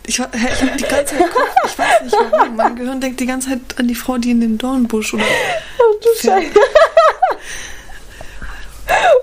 Ich, 0.05 0.19
ich 0.19 0.21
hab 0.21 0.33
die 0.33 0.85
ganze 0.85 1.17
Zeit 1.17 1.31
Kopf, 1.33 1.51
ich 1.65 1.79
weiß 1.79 2.03
nicht 2.03 2.13
warum. 2.13 2.57
Mein 2.57 2.77
Gehirn 2.77 3.01
denkt 3.01 3.21
die 3.21 3.27
ganze 3.27 3.51
Zeit 3.51 3.61
an 3.79 3.87
die 3.87 3.95
Frau, 3.95 4.19
die 4.19 4.33
in 4.33 4.41
dem 4.41 4.59
Dornbusch 4.59 5.15
oder. 5.15 5.25
Oh 5.79 5.95
du. 6.01 6.09
Scheiße. 6.21 6.51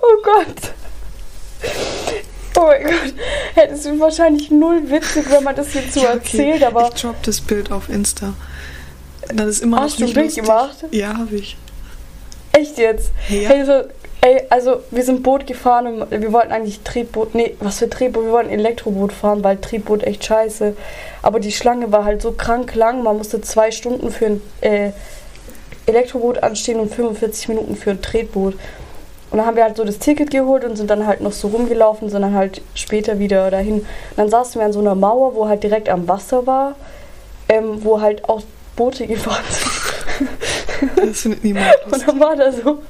oh 0.02 0.22
Gott. 0.22 0.72
Oh 2.60 2.66
mein 2.66 2.82
Gott. 2.82 3.14
Das 3.56 3.84
ist 3.86 4.00
wahrscheinlich 4.00 4.50
null 4.50 4.82
witzig, 4.90 5.24
wenn 5.30 5.44
man 5.44 5.54
das 5.56 5.72
jetzt 5.74 5.94
so 5.94 6.00
Ja, 6.00 6.10
okay. 6.10 6.18
erzählt, 6.18 6.62
aber 6.64 6.90
Ich 6.94 7.00
drop 7.00 7.22
das 7.22 7.40
Bild 7.40 7.72
auf 7.72 7.88
Insta. 7.88 8.34
Das 9.34 9.46
ist 9.48 9.62
immer 9.62 9.80
Hast 9.80 10.00
noch 10.00 10.08
du 10.08 10.12
ein 10.12 10.22
Bild 10.26 10.34
gemacht? 10.34 10.76
Ja, 10.90 11.16
habe 11.16 11.36
ich. 11.36 11.56
echt 12.52 12.78
jetzt. 12.78 13.12
Ja. 13.28 13.48
Hey, 13.48 13.64
so, 13.64 13.72
ey, 14.22 14.42
also 14.50 14.80
wir 14.90 15.04
sind 15.04 15.22
Boot 15.22 15.46
gefahren 15.46 15.86
und 16.02 16.10
wir 16.10 16.32
wollten 16.32 16.50
eigentlich 16.52 16.80
Tretboot, 16.80 17.34
nee, 17.34 17.54
was 17.60 17.78
für 17.78 17.88
Tretboot, 17.88 18.24
wir 18.24 18.32
wollten 18.32 18.50
Elektroboot 18.50 19.12
fahren, 19.12 19.42
weil 19.44 19.56
Tretboot 19.58 20.02
echt 20.02 20.24
scheiße. 20.24 20.74
Aber 21.22 21.38
die 21.40 21.52
Schlange 21.52 21.92
war 21.92 22.04
halt 22.04 22.20
so 22.22 22.32
krank 22.32 22.74
lang, 22.74 23.02
man 23.02 23.16
musste 23.18 23.40
zwei 23.40 23.70
Stunden 23.70 24.10
für 24.10 24.26
ein 24.26 24.42
äh, 24.62 24.90
Elektroboot 25.86 26.42
anstehen 26.42 26.80
und 26.80 26.92
45 26.94 27.48
Minuten 27.48 27.76
für 27.76 27.90
ein 27.92 28.02
Tretboot. 28.02 28.54
Und 29.30 29.38
dann 29.38 29.46
haben 29.46 29.56
wir 29.56 29.62
halt 29.64 29.76
so 29.76 29.84
das 29.84 29.98
Ticket 29.98 30.30
geholt 30.30 30.64
und 30.64 30.76
sind 30.76 30.90
dann 30.90 31.06
halt 31.06 31.20
noch 31.20 31.32
so 31.32 31.48
rumgelaufen, 31.48 32.10
sind 32.10 32.22
dann 32.22 32.34
halt 32.34 32.62
später 32.74 33.18
wieder 33.20 33.50
dahin. 33.50 33.74
Und 33.80 33.86
dann 34.16 34.28
saßen 34.28 34.60
wir 34.60 34.66
an 34.66 34.72
so 34.72 34.80
einer 34.80 34.94
Mauer, 34.96 35.34
wo 35.34 35.46
halt 35.48 35.62
direkt 35.62 35.88
am 35.88 36.08
Wasser 36.08 36.46
war, 36.46 36.74
ähm, 37.48 37.84
wo 37.84 38.00
halt 38.00 38.28
auch 38.28 38.42
Boote 38.76 39.06
gefahren 39.08 39.44
sind. 39.48 40.96
Das 40.96 41.20
findet 41.20 41.44
niemand 41.44 41.66
Und 41.84 41.90
lustig. 41.92 42.06
dann 42.08 42.20
war 42.20 42.36
da 42.36 42.52
so. 42.52 42.78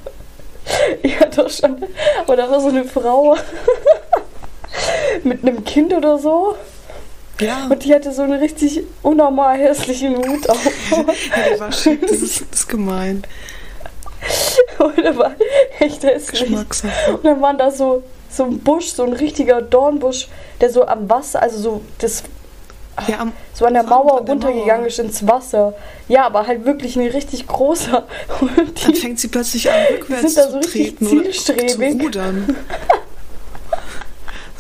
Ja, 1.03 1.27
doch 1.27 1.51
schon. 1.51 1.83
Aber 2.25 2.37
da 2.37 2.49
war 2.49 2.61
so 2.61 2.69
eine 2.69 2.85
Frau 2.85 3.37
mit 5.25 5.43
einem 5.43 5.65
Kind 5.65 5.93
oder 5.93 6.19
so. 6.19 6.55
Ja, 7.41 7.67
Und 7.71 7.85
die 7.85 7.95
hatte 7.95 8.13
so 8.13 8.23
einen 8.23 8.35
richtig 8.39 8.83
unnormal 9.03 9.59
hässlichen 9.59 10.17
Hut 10.17 10.49
auf. 10.49 10.65
ja, 10.91 11.05
der 11.51 11.61
war 11.61 11.73
schick. 11.73 12.03
Das 12.03 12.19
ist, 12.21 12.43
das 12.53 12.61
ist 12.61 12.69
gemein. 12.69 13.25
Und 14.79 14.97
der 14.99 15.17
war 15.17 15.33
echt 15.79 16.03
hässlich. 16.03 16.51
Und 16.51 17.25
dann 17.25 17.41
war 17.41 17.55
da 17.55 17.71
so, 17.71 18.03
so 18.31 18.45
ein 18.45 18.59
Busch, 18.61 18.87
so 18.89 19.03
ein 19.05 19.13
richtiger 19.13 19.61
Dornbusch, 19.63 20.29
der 20.61 20.71
so 20.71 20.87
am 20.87 21.09
Wasser, 21.11 21.43
also 21.43 21.59
so 21.59 21.81
das 21.99 22.23
Ja, 23.09 23.21
am, 23.21 23.33
so 23.55 23.65
an 23.65 23.75
der 23.75 23.83
Mauer 23.83 24.21
runtergegangen 24.27 24.87
ist 24.87 24.99
ins 24.99 25.27
Wasser. 25.27 25.75
Ja, 26.09 26.27
aber 26.27 26.47
halt 26.47 26.65
wirklich 26.65 26.97
ein 26.97 27.07
richtig 27.09 27.47
großer. 27.47 28.07
Und 28.41 28.57
dann 28.57 28.93
die, 28.93 29.01
fängt 29.01 29.19
sie 29.21 29.29
plötzlich 29.29 29.71
an, 29.71 29.77
rückwärts 29.91 30.35
sind 30.35 30.37
da 30.37 30.43
zu 30.45 30.51
so 30.53 30.59
richtig 30.59 30.97
treten 30.97 31.07
oder 31.07 31.31
zu 31.31 31.43
zielstrebig. 31.55 32.03
rudern. 32.03 32.57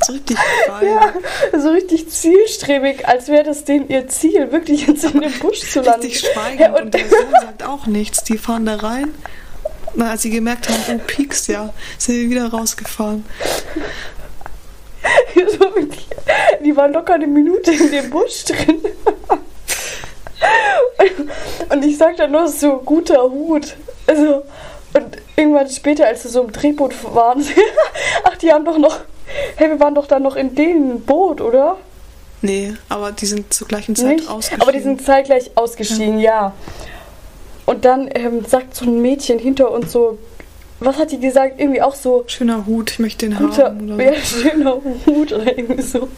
So 0.02 0.14
richtig 0.14 0.38
geil. 0.66 0.88
Ja, 1.52 1.60
so 1.60 1.68
richtig 1.68 2.08
zielstrebig, 2.08 3.06
als 3.06 3.28
wäre 3.28 3.44
das 3.44 3.64
denen 3.64 3.88
ihr 3.90 4.08
Ziel, 4.08 4.50
wirklich 4.50 4.86
jetzt 4.86 5.04
in 5.04 5.20
den 5.20 5.32
Busch 5.40 5.60
zu 5.60 5.82
landen. 5.82 6.06
Richtig 6.06 6.20
schweigend 6.32 6.60
Ja, 6.60 6.72
und- 6.72 6.80
und 6.84 6.94
der 6.94 7.06
Sohn 7.08 7.30
sagt 7.38 7.62
auch 7.64 7.86
nichts. 7.86 8.24
Die 8.24 8.38
fahren 8.38 8.64
da 8.64 8.76
rein. 8.76 9.12
Na, 9.94 10.10
als 10.10 10.22
sie 10.22 10.30
gemerkt 10.30 10.68
haben, 10.68 10.78
oh, 10.88 11.00
piekst 11.06 11.48
ja, 11.48 11.72
sind 11.98 12.14
sie 12.14 12.30
wieder 12.30 12.48
rausgefahren. 12.48 13.24
die 16.64 16.76
waren 16.76 16.92
locker 16.92 17.14
eine 17.14 17.26
Minute 17.26 17.72
in 17.72 17.90
dem 17.90 18.10
Busch 18.10 18.44
drin. 18.44 18.80
Und 21.70 21.84
ich 21.84 21.98
sag 21.98 22.16
dann 22.16 22.32
nur 22.32 22.48
so, 22.48 22.78
guter 22.78 23.22
Hut. 23.22 23.76
Also, 24.06 24.42
und 24.92 25.18
irgendwann 25.36 25.70
später, 25.70 26.06
als 26.06 26.24
wir 26.24 26.30
so 26.30 26.42
im 26.42 26.52
Drehboot 26.52 26.94
waren, 27.14 27.44
ach, 28.24 28.36
die 28.38 28.52
haben 28.52 28.64
doch 28.64 28.78
noch, 28.78 28.98
hey, 29.56 29.68
wir 29.68 29.78
waren 29.78 29.94
doch 29.94 30.08
dann 30.08 30.22
noch 30.22 30.34
in 30.34 30.54
dem 30.54 31.02
Boot, 31.02 31.40
oder? 31.40 31.76
Nee, 32.42 32.74
aber 32.88 33.12
die 33.12 33.26
sind 33.26 33.54
zur 33.54 33.68
gleichen 33.68 33.94
Zeit 33.94 34.16
Nicht? 34.16 34.28
ausgestiegen. 34.28 34.62
Aber 34.62 34.72
die 34.72 34.80
sind 34.80 35.04
zeitgleich 35.04 35.50
ausgestiegen, 35.54 36.18
ja. 36.18 36.54
Und 37.70 37.84
dann 37.84 38.10
ähm, 38.12 38.44
sagt 38.44 38.74
so 38.74 38.84
ein 38.84 39.00
Mädchen 39.00 39.38
hinter 39.38 39.70
uns 39.70 39.92
so, 39.92 40.18
was 40.80 40.96
hat 40.98 41.12
die 41.12 41.20
gesagt? 41.20 41.60
Irgendwie 41.60 41.80
auch 41.80 41.94
so, 41.94 42.24
Schöner 42.26 42.66
Hut, 42.66 42.90
ich 42.90 42.98
möchte 42.98 43.28
den 43.28 43.38
guter, 43.38 43.66
haben. 43.66 43.92
Oder 43.92 44.12
ja, 44.12 44.20
schöner 44.24 44.82
Hut 45.06 45.32
oder 45.32 45.56
irgendwie 45.56 45.80
so. 45.80 46.08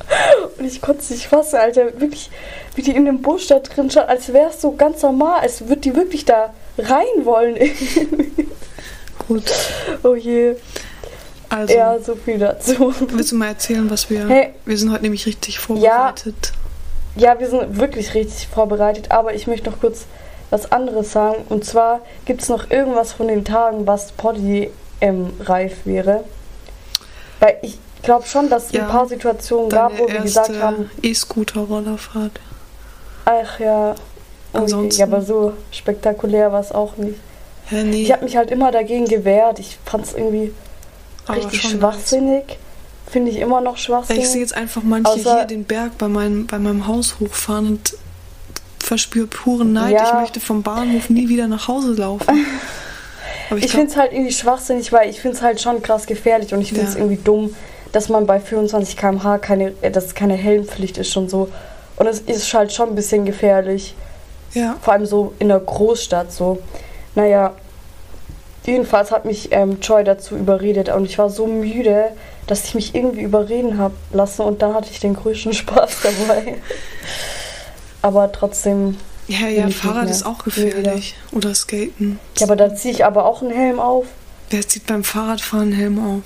Und 0.56 0.64
ich 0.64 0.80
konnte 0.80 1.02
es 1.02 1.11
nicht 1.11 1.26
fassen, 1.26 1.56
Alter. 1.56 2.00
Wirklich, 2.00 2.30
wie 2.75 2.80
die 2.80 2.92
in 2.92 3.04
dem 3.04 3.21
Busch 3.21 3.49
da 3.49 3.59
drin 3.59 3.90
stand, 3.90 4.09
als 4.09 4.32
wäre 4.32 4.49
es 4.49 4.62
so 4.62 4.73
ganz 4.73 5.02
normal, 5.02 5.40
als 5.40 5.68
würde 5.68 5.82
die 5.82 5.94
wirklich 5.94 6.25
da 6.25 6.54
rein 6.78 7.25
wollen. 7.25 7.56
so. 7.56 8.00
Gut. 9.28 9.52
oh 10.04 10.14
je. 10.14 10.54
Also, 11.50 11.75
Ja, 11.75 11.99
so 11.99 12.14
viel 12.14 12.38
dazu. 12.38 12.94
willst 13.11 13.30
du 13.30 13.37
mal 13.37 13.49
erzählen, 13.49 13.90
was 13.90 14.09
wir. 14.09 14.26
Hey. 14.26 14.54
Wir 14.64 14.78
sind 14.78 14.90
heute 14.90 15.02
nämlich 15.02 15.26
richtig 15.26 15.59
vorbereitet. 15.59 16.52
Ja, 17.14 17.38
wir 17.38 17.50
sind 17.50 17.78
wirklich 17.78 18.14
richtig 18.14 18.49
vorbereitet, 18.49 19.11
aber 19.11 19.35
ich 19.35 19.47
möchte 19.47 19.68
noch 19.68 19.78
kurz 19.78 20.06
was 20.52 20.71
anderes 20.71 21.11
sagen. 21.12 21.44
Und 21.49 21.64
zwar 21.64 22.00
gibt 22.26 22.42
es 22.42 22.49
noch 22.49 22.71
irgendwas 22.71 23.12
von 23.14 23.26
den 23.26 23.44
Tagen, 23.44 23.87
was 23.87 24.12
Poddy 24.12 24.71
ähm, 25.00 25.32
reif 25.40 25.78
wäre. 25.87 26.23
Weil 27.40 27.56
ich 27.62 27.78
glaube 28.02 28.26
schon, 28.26 28.49
dass 28.50 28.66
es 28.66 28.73
Ja, 28.73 28.82
ein 28.85 28.88
paar 28.88 29.09
Situationen 29.09 29.68
gab, 29.71 29.99
wo 29.99 30.06
wir 30.06 30.21
gesagt 30.21 30.52
haben, 30.61 30.90
E-Scooter-Rollerfahrt. 31.02 32.32
ach 33.25 33.59
ja, 33.59 33.94
Ansonsten- 34.52 35.00
ja, 35.00 35.06
aber 35.06 35.23
so 35.23 35.54
spektakulär 35.71 36.52
war 36.52 36.61
es 36.61 36.71
auch 36.73 36.97
nicht. 36.99 37.18
Hä, 37.66 37.85
nee. 37.85 38.02
Ich 38.02 38.12
habe 38.12 38.25
mich 38.25 38.37
halt 38.37 38.50
immer 38.50 38.71
dagegen 38.71 39.06
gewehrt. 39.06 39.59
Ich 39.59 39.78
fand 39.87 40.04
es 40.04 40.12
irgendwie 40.14 40.52
aber 41.26 41.38
richtig 41.38 41.62
schwachsinnig. 41.62 42.59
Finde 43.06 43.30
ich 43.30 43.38
immer 43.38 43.61
noch 43.62 43.73
nice. 43.73 43.80
Schwachsinnig. 43.82 44.23
ich 44.25 44.28
sehe 44.30 44.40
jetzt 44.42 44.54
einfach 44.54 44.82
manche 44.82 45.11
Außer- 45.12 45.37
hier 45.38 45.44
den 45.47 45.64
Berg 45.64 45.97
bei 45.97 46.09
meinem, 46.09 46.47
bei 46.47 46.59
meinem 46.59 46.87
Haus 46.87 47.16
hochfahren 47.21 47.66
und 47.68 47.94
verspüre 48.82 49.26
puren 49.26 49.72
Neid. 49.72 49.92
Ja. 49.94 50.06
Ich 50.08 50.14
möchte 50.20 50.40
vom 50.40 50.62
Bahnhof 50.62 51.08
nie 51.10 51.28
wieder 51.28 51.46
nach 51.48 51.68
Hause 51.68 51.92
laufen. 51.94 52.26
Aber 53.50 53.58
ich, 53.58 53.66
Ich 53.66 53.70
finde 53.72 53.86
es 53.88 53.96
halt 53.96 54.12
irgendwie 54.12 54.32
schwachsinnig, 54.32 54.92
weil 54.92 55.08
ich 55.10 55.20
finde 55.20 55.36
es 55.36 55.42
halt 55.42 55.60
schon 55.60 55.82
krass 55.82 56.06
gefährlich 56.06 56.52
und 56.54 56.60
ich 56.60 56.68
finde 56.72 56.86
es 56.86 56.94
Ja. 56.94 57.00
irgendwie 57.00 57.22
dumm, 57.22 57.54
dass 57.92 58.08
man 58.08 58.26
bei 58.26 58.40
25 58.40 58.96
km/h 58.96 59.38
keine, 59.38 59.72
äh, 59.82 59.90
dass 59.90 60.14
keine 60.14 60.34
Helmpflicht 60.34 60.98
ist 60.98 61.16
und 61.16 61.28
so. 61.30 61.48
Und 61.96 62.06
es 62.06 62.20
ist 62.20 62.52
halt 62.54 62.72
schon 62.72 62.88
ein 62.90 62.94
bisschen 62.94 63.24
gefährlich. 63.24 63.94
ja, 64.54 64.76
Vor 64.82 64.94
allem 64.94 65.06
so 65.06 65.34
in 65.38 65.48
der 65.48 65.60
Großstadt 65.60 66.32
so. 66.32 66.58
Naja, 67.14 67.52
jedenfalls 68.64 69.10
hat 69.10 69.24
mich 69.26 69.48
ähm, 69.52 69.78
Joy 69.80 70.02
dazu 70.04 70.36
überredet 70.36 70.88
und 70.88 71.04
ich 71.04 71.18
war 71.18 71.28
so 71.30 71.46
müde, 71.46 72.06
dass 72.46 72.64
ich 72.64 72.74
mich 72.74 72.94
irgendwie 72.94 73.22
überreden 73.22 73.78
habe 73.78 73.94
lassen 74.12 74.42
und 74.42 74.62
dann 74.62 74.74
hatte 74.74 74.88
ich 74.90 75.00
den 75.00 75.14
größten 75.14 75.52
Spaß 75.60 75.98
dabei. 76.02 76.56
Aber 78.02 78.30
trotzdem, 78.32 78.97
ja, 79.28 79.47
ja 79.49 79.68
Fahrrad 79.71 80.11
ist 80.11 80.25
auch 80.26 80.42
gefährlich. 80.44 81.14
Oder 81.30 81.54
Skaten. 81.54 82.18
ja, 82.38 82.47
aber 82.47 82.56
da 82.56 82.75
ziehe 82.75 82.92
ich 82.92 83.04
aber 83.04 83.25
auch 83.25 83.42
einen 83.42 83.52
Helm 83.52 83.78
auf. 83.80 84.06
Wer 84.50 84.66
zieht 84.66 84.87
beim 84.87 85.04
Fahrradfahren 85.04 85.68
einen 85.68 85.73
Helm 85.73 85.99
auf? 86.16 86.23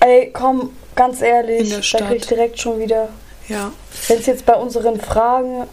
Ey, 0.00 0.30
komm, 0.32 0.70
ganz 0.94 1.20
In 1.20 1.26
ehrlich, 1.26 1.68
der 1.70 1.78
da 1.78 1.82
Stadt. 1.82 2.08
krieg 2.08 2.16
ich 2.18 2.26
direkt 2.26 2.60
schon 2.60 2.78
wieder. 2.78 3.08
Ja, 3.48 3.72
Wenn 4.08 4.18
es 4.20 4.26
jetzt 4.26 4.44
bei 4.44 4.54
unseren 4.54 5.00
Fragen, 5.00 5.66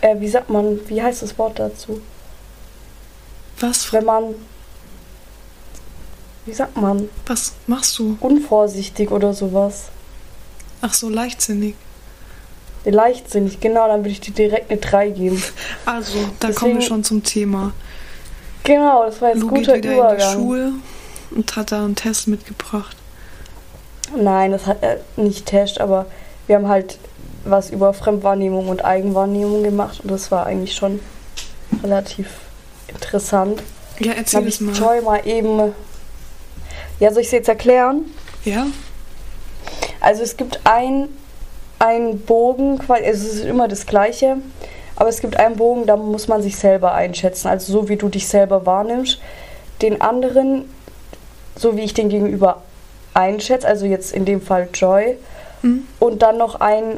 äh, 0.00 0.18
wie 0.18 0.28
sagt 0.28 0.50
man, 0.50 0.80
wie 0.88 1.02
heißt 1.02 1.22
das 1.22 1.38
Wort 1.38 1.58
dazu? 1.58 2.00
was, 3.60 3.92
Wenn 3.92 4.04
man, 4.04 4.34
wie 6.46 6.52
sagt 6.52 6.76
man, 6.76 7.08
was 7.26 7.52
machst 7.66 7.98
du? 7.98 8.16
unvorsichtig 8.20 9.10
oder 9.10 9.34
sowas. 9.34 9.84
Ach 10.80 10.94
so, 10.94 11.08
leichtsinnig. 11.08 11.74
Leichtsinnig, 12.90 13.60
genau, 13.60 13.86
dann 13.88 14.00
würde 14.00 14.10
ich 14.10 14.20
dir 14.20 14.32
direkt 14.32 14.70
eine 14.70 14.80
3 14.80 15.10
geben. 15.10 15.42
Also, 15.86 16.18
da 16.40 16.50
kommen 16.52 16.72
wir 16.72 16.78
Deswegen- 16.78 16.82
schon 16.82 17.04
zum 17.04 17.22
Thema. 17.22 17.72
Genau, 18.64 19.04
das 19.04 19.20
war 19.22 19.30
jetzt 19.30 19.40
Lu 19.40 19.48
guter 19.48 19.74
geht 19.74 19.84
wieder 19.84 20.10
in 20.10 20.16
die 20.16 20.16
Übergang. 20.16 20.32
Schule 20.34 20.72
und 21.30 21.56
hat 21.56 21.72
da 21.72 21.84
einen 21.84 21.94
Test 21.96 22.28
mitgebracht. 22.28 22.96
Nein, 24.16 24.52
das 24.52 24.66
hat 24.66 24.78
er 24.82 24.98
nicht 25.16 25.46
Test, 25.46 25.80
aber 25.80 26.06
wir 26.46 26.56
haben 26.56 26.68
halt 26.68 26.98
was 27.44 27.70
über 27.70 27.94
Fremdwahrnehmung 27.94 28.68
und 28.68 28.84
Eigenwahrnehmung 28.84 29.62
gemacht 29.62 30.00
und 30.02 30.10
das 30.10 30.30
war 30.30 30.46
eigentlich 30.46 30.74
schon 30.74 31.00
relativ 31.82 32.28
interessant. 32.88 33.62
Ja, 34.00 34.12
erzähl 34.12 34.38
habe 34.40 34.48
es 34.48 34.54
ich 34.56 34.60
mal. 34.60 34.74
Joy 34.74 35.00
mal 35.02 35.26
eben. 35.26 35.72
Ja, 37.00 37.10
soll 37.12 37.20
ich 37.20 37.28
es 37.28 37.32
jetzt 37.32 37.48
erklären? 37.48 38.04
Ja? 38.44 38.66
Also 40.00 40.22
es 40.22 40.36
gibt 40.36 40.60
ein, 40.64 41.08
einen 41.78 42.20
Bogen, 42.20 42.80
also 42.88 43.02
es 43.04 43.34
ist 43.34 43.44
immer 43.44 43.68
das 43.68 43.86
gleiche, 43.86 44.36
aber 44.96 45.08
es 45.08 45.20
gibt 45.20 45.38
einen 45.38 45.56
Bogen, 45.56 45.86
da 45.86 45.96
muss 45.96 46.26
man 46.28 46.42
sich 46.42 46.56
selber 46.56 46.92
einschätzen, 46.92 47.48
also 47.48 47.72
so 47.72 47.88
wie 47.88 47.96
du 47.96 48.08
dich 48.08 48.26
selber 48.26 48.66
wahrnimmst. 48.66 49.20
Den 49.82 50.00
anderen, 50.00 50.68
so 51.56 51.76
wie 51.76 51.82
ich 51.82 51.94
den 51.94 52.08
gegenüber 52.08 52.62
einschätze, 53.14 53.66
also 53.68 53.86
jetzt 53.86 54.12
in 54.12 54.24
dem 54.24 54.40
Fall 54.40 54.68
Joy, 54.74 55.16
Hm? 55.62 55.82
und 55.98 56.22
dann 56.22 56.38
noch 56.38 56.60
ein, 56.60 56.96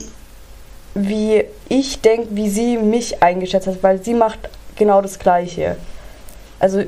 wie 0.95 1.45
ich 1.71 2.01
denke, 2.03 2.29
wie 2.33 2.49
sie 2.51 2.77
mich 2.77 3.23
eingeschätzt 3.23 3.67
hat, 3.67 3.83
weil 3.83 4.03
sie 4.03 4.13
macht 4.13 4.39
genau 4.77 5.01
das 5.01 5.19
Gleiche. 5.19 5.77
Also 6.59 6.83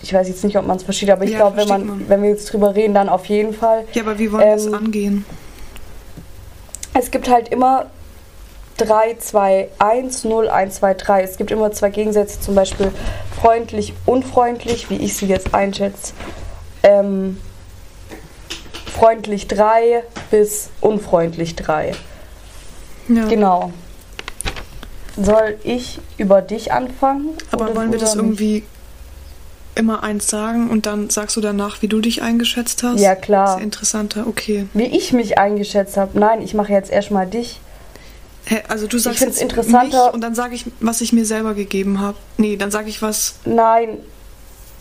ich 0.00 0.14
weiß 0.14 0.28
jetzt 0.28 0.44
nicht, 0.44 0.56
ob 0.56 0.64
man 0.66 0.76
es 0.76 0.84
versteht, 0.84 1.10
aber 1.10 1.24
ich 1.24 1.32
Ja, 1.32 1.38
glaube, 1.38 1.56
wenn 1.56 1.68
man, 1.68 1.80
versteht 1.86 2.00
man. 2.02 2.08
wenn 2.08 2.22
wir 2.22 2.30
jetzt 2.30 2.52
drüber 2.52 2.74
reden, 2.76 2.94
dann 2.94 3.08
auf 3.08 3.24
jeden 3.26 3.52
Fall. 3.52 3.84
Ja, 3.94 4.02
aber 4.02 4.16
wie 4.18 4.30
wollen 4.30 4.44
wir 4.46 4.54
es 4.54 4.66
Ähm, 4.66 4.74
angehen? 4.74 5.24
Es 6.94 7.10
gibt 7.10 7.28
halt 7.28 7.48
immer 7.48 7.86
3, 8.78 9.16
2, 9.18 9.68
1, 9.78 10.24
0, 10.24 10.48
1, 10.48 10.74
2, 10.76 10.94
3. 10.94 11.22
Es 11.22 11.36
gibt 11.36 11.50
immer 11.50 11.72
zwei 11.72 11.90
Gegensätze, 11.90 12.40
zum 12.40 12.54
Beispiel 12.54 12.92
freundlich, 13.40 13.92
unfreundlich, 14.06 14.88
wie 14.90 14.96
ich 14.96 15.16
sie 15.16 15.26
jetzt 15.26 15.54
einschätze. 15.54 16.12
Ähm, 16.82 17.40
freundlich 18.94 19.48
3 19.48 20.02
bis 20.30 20.70
unfreundlich 20.80 21.56
3. 21.56 21.92
Ja. 23.08 23.26
Genau. 23.26 23.72
Soll 25.16 25.58
ich 25.64 26.00
über 26.16 26.42
dich 26.42 26.72
anfangen? 26.72 27.30
Aber 27.50 27.74
wollen 27.74 27.90
wir 27.90 27.98
das 27.98 28.14
irgendwie 28.14 28.64
immer 29.78 30.02
eins 30.02 30.28
sagen 30.28 30.68
und 30.70 30.86
dann 30.86 31.08
sagst 31.10 31.36
du 31.36 31.40
danach, 31.40 31.80
wie 31.82 31.88
du 31.88 32.00
dich 32.00 32.22
eingeschätzt 32.22 32.82
hast? 32.82 33.00
Ja, 33.00 33.14
klar. 33.14 33.52
Ist 33.54 33.58
ja 33.58 33.64
interessanter, 33.64 34.26
okay. 34.26 34.66
Wie 34.74 34.84
ich 34.84 35.12
mich 35.12 35.38
eingeschätzt 35.38 35.96
habe. 35.96 36.18
Nein, 36.18 36.42
ich 36.42 36.54
mache 36.54 36.72
jetzt 36.72 36.90
erstmal 36.90 37.26
dich. 37.26 37.60
Hä, 38.46 38.62
also 38.68 38.86
du 38.86 38.98
sagst 38.98 39.20
jetzt 39.20 39.40
interessanter- 39.42 40.06
mich 40.06 40.14
und 40.14 40.20
dann 40.22 40.34
sage 40.34 40.54
ich, 40.54 40.64
was 40.80 41.00
ich 41.00 41.12
mir 41.12 41.24
selber 41.24 41.54
gegeben 41.54 42.00
habe. 42.00 42.16
Nee, 42.38 42.56
dann 42.56 42.70
sage 42.70 42.88
ich 42.88 43.02
was. 43.02 43.34
Nein, 43.44 43.98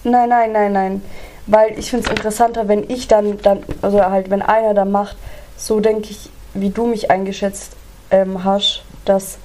nein, 0.04 0.30
nein, 0.30 0.52
nein, 0.52 0.72
nein. 0.74 1.02
Weil 1.48 1.78
ich 1.78 1.90
finde 1.90 2.06
es 2.06 2.10
interessanter, 2.12 2.68
wenn 2.68 2.90
ich 2.90 3.08
dann, 3.08 3.42
dann, 3.42 3.64
also 3.82 4.02
halt, 4.04 4.30
wenn 4.30 4.42
einer 4.42 4.74
dann 4.74 4.92
macht, 4.92 5.16
so 5.58 5.80
denke 5.80 6.10
ich, 6.12 6.30
wie 6.54 6.70
du 6.70 6.86
mich 6.88 7.12
eingeschätzt 7.12 7.72
ähm, 8.12 8.44
hast, 8.44 8.84
dass 9.06 9.38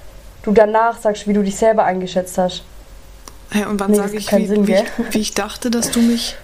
du 0.42 0.52
danach 0.52 1.00
sagst, 1.00 1.26
wie 1.28 1.32
du 1.32 1.42
dich 1.42 1.56
selber 1.56 1.84
eingeschätzt 1.84 2.38
hast. 2.38 2.64
Hä, 3.52 3.64
und 3.66 3.78
wann 3.80 3.90
Nee, 3.90 3.96
sage 3.98 4.16
ich, 4.16 4.32
wie, 4.32 4.46
Sinn, 4.46 4.66
wie, 4.66 4.76
wie 5.10 5.18
ich 5.18 5.34
dachte, 5.34 5.70
dass 5.70 5.90
du 5.90 6.00
mich. 6.00 6.36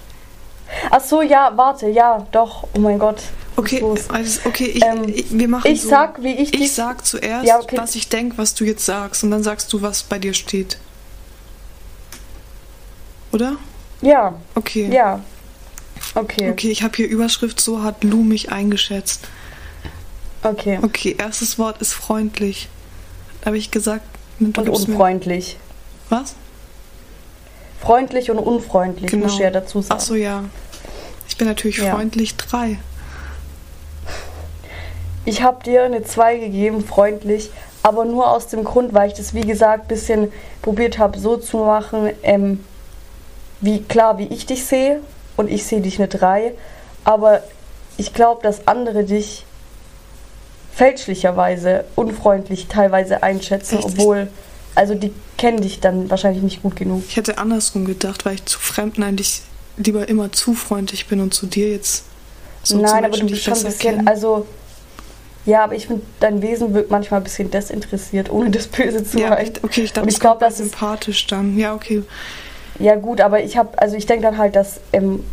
Ach 0.90 1.00
so, 1.00 1.22
ja, 1.22 1.52
warte, 1.56 1.88
ja, 1.88 2.26
doch, 2.32 2.68
oh 2.74 2.78
mein 2.80 2.98
Gott. 2.98 3.22
Okay, 3.56 3.82
also, 4.08 4.40
okay, 4.44 4.66
ich, 4.66 4.84
Ähm, 4.84 5.08
ich, 5.08 5.26
wir 5.30 5.48
machen 5.48 5.70
Ich 5.70 5.82
so. 5.82 5.88
sag, 5.88 6.22
wie 6.22 6.32
ich 6.34 6.50
dich. 6.52 6.60
ich 6.60 6.72
sag 6.72 7.04
zuerst, 7.06 7.46
Ja, 7.46 7.58
okay. 7.58 7.76
was 7.78 7.94
ich 7.94 8.08
denke, 8.08 8.36
was 8.38 8.54
du 8.54 8.64
jetzt 8.64 8.84
sagst, 8.84 9.24
und 9.24 9.30
dann 9.30 9.42
sagst 9.42 9.72
du, 9.72 9.80
was 9.82 10.02
bei 10.02 10.18
dir 10.18 10.34
steht. 10.34 10.76
Oder? 13.32 13.56
Ja, 14.00 14.34
Okay. 14.54 14.88
ja. 14.92 15.20
Okay, 16.14 16.50
Okay, 16.50 16.70
ich 16.70 16.82
habe 16.82 16.94
hier 16.96 17.08
Überschrift, 17.08 17.60
so 17.60 17.82
hat 17.82 18.04
Lou 18.04 18.22
mich 18.22 18.52
eingeschätzt. 18.52 19.26
okay. 20.42 20.78
Okay, 20.82 21.16
erstes 21.18 21.58
Wort 21.58 21.80
ist 21.82 21.92
freundlich. 21.94 22.68
Habe 23.44 23.58
ich 23.58 23.70
gesagt, 23.70 24.04
Und 24.38 24.54
gibst 24.54 24.86
mir- 24.88 24.94
unfreundlich. 24.94 25.56
Was? 26.10 26.34
Freundlich 27.80 28.30
und 28.30 28.38
unfreundlich, 28.38 29.10
Genau. 29.10 29.24
muss 29.24 29.34
ich 29.34 29.40
ja 29.40 29.50
dazu 29.50 29.80
sagen. 29.82 30.00
Ach 30.00 30.04
so, 30.04 30.14
ja. 30.14 30.44
Ich 31.28 31.36
bin 31.36 31.46
natürlich 31.46 31.78
Ja. 31.78 31.94
freundlich 31.94 32.36
drei. 32.36 32.78
Ich 35.24 35.42
habe 35.42 35.62
dir 35.62 35.84
eine 35.84 36.02
2 36.02 36.38
gegeben, 36.38 36.84
freundlich, 36.84 37.50
aber 37.82 38.04
nur 38.04 38.30
aus 38.30 38.46
dem 38.48 38.64
Grund, 38.64 38.94
weil 38.94 39.08
ich 39.08 39.14
das, 39.14 39.34
wie 39.34 39.42
gesagt, 39.42 39.84
ein 39.84 39.88
bisschen 39.88 40.32
probiert 40.62 40.98
habe, 40.98 41.18
so 41.18 41.36
zu 41.36 41.58
machen, 41.58 42.10
ähm, 42.22 42.64
wie 43.60 43.82
klar, 43.82 44.18
wie 44.18 44.26
ich 44.28 44.46
dich 44.46 44.64
sehe 44.64 45.00
und 45.36 45.50
ich 45.50 45.64
sehe 45.66 45.80
dich 45.80 45.98
eine 45.98 46.08
3, 46.08 46.52
aber 47.04 47.42
ich 47.96 48.14
glaube, 48.14 48.42
dass 48.42 48.66
andere 48.66 49.04
dich 49.04 49.44
fälschlicherweise 50.72 51.84
unfreundlich 51.96 52.68
teilweise 52.68 53.22
einschätzen, 53.22 53.78
Echt? 53.78 53.86
obwohl, 53.86 54.28
also 54.78 54.94
die 54.94 55.12
kennen 55.36 55.60
dich 55.60 55.80
dann 55.80 56.08
wahrscheinlich 56.08 56.42
nicht 56.42 56.62
gut 56.62 56.76
genug. 56.76 57.02
Ich 57.08 57.16
hätte 57.16 57.38
andersrum 57.38 57.84
gedacht, 57.84 58.24
weil 58.24 58.34
ich 58.34 58.44
zu 58.44 58.60
Fremden 58.60 59.02
eigentlich 59.02 59.42
lieber 59.76 60.08
immer 60.08 60.30
zu 60.30 60.54
freundlich 60.54 61.06
bin 61.08 61.20
und 61.20 61.34
zu 61.34 61.46
dir 61.46 61.70
jetzt 61.72 62.04
so 62.62 62.76
Nein, 62.78 62.90
aber 63.04 63.08
Menschen, 63.08 63.26
du 63.26 63.32
bist 63.32 63.38
ich 63.40 63.44
schon 63.44 63.54
ein 63.58 63.64
bisschen, 63.64 63.96
kenne. 63.96 64.06
also 64.10 64.46
ja, 65.46 65.64
aber 65.64 65.74
ich 65.74 65.86
finde, 65.88 66.02
dein 66.20 66.42
Wesen 66.42 66.74
wirkt 66.74 66.90
manchmal 66.90 67.20
ein 67.20 67.24
bisschen 67.24 67.50
desinteressiert, 67.50 68.30
ohne 68.30 68.50
das 68.50 68.66
Böse 68.68 69.02
zu 69.02 69.18
ja, 69.18 69.30
meinen. 69.30 69.50
ich, 69.52 69.64
okay, 69.64 69.80
ich 69.82 69.92
dachte, 69.92 70.08
ich 70.08 70.20
glaub, 70.20 70.38
das 70.38 70.60
ist- 70.60 70.70
sympathisch 70.70 71.26
dann. 71.26 71.58
Ja, 71.58 71.74
okay. 71.74 72.02
Ja 72.78 72.94
gut, 72.94 73.20
aber 73.20 73.42
ich 73.42 73.56
habe, 73.56 73.76
also 73.80 73.96
ich 73.96 74.06
denke 74.06 74.22
dann 74.22 74.38
halt, 74.38 74.54
dass 74.54 74.80
ähm, 74.92 75.24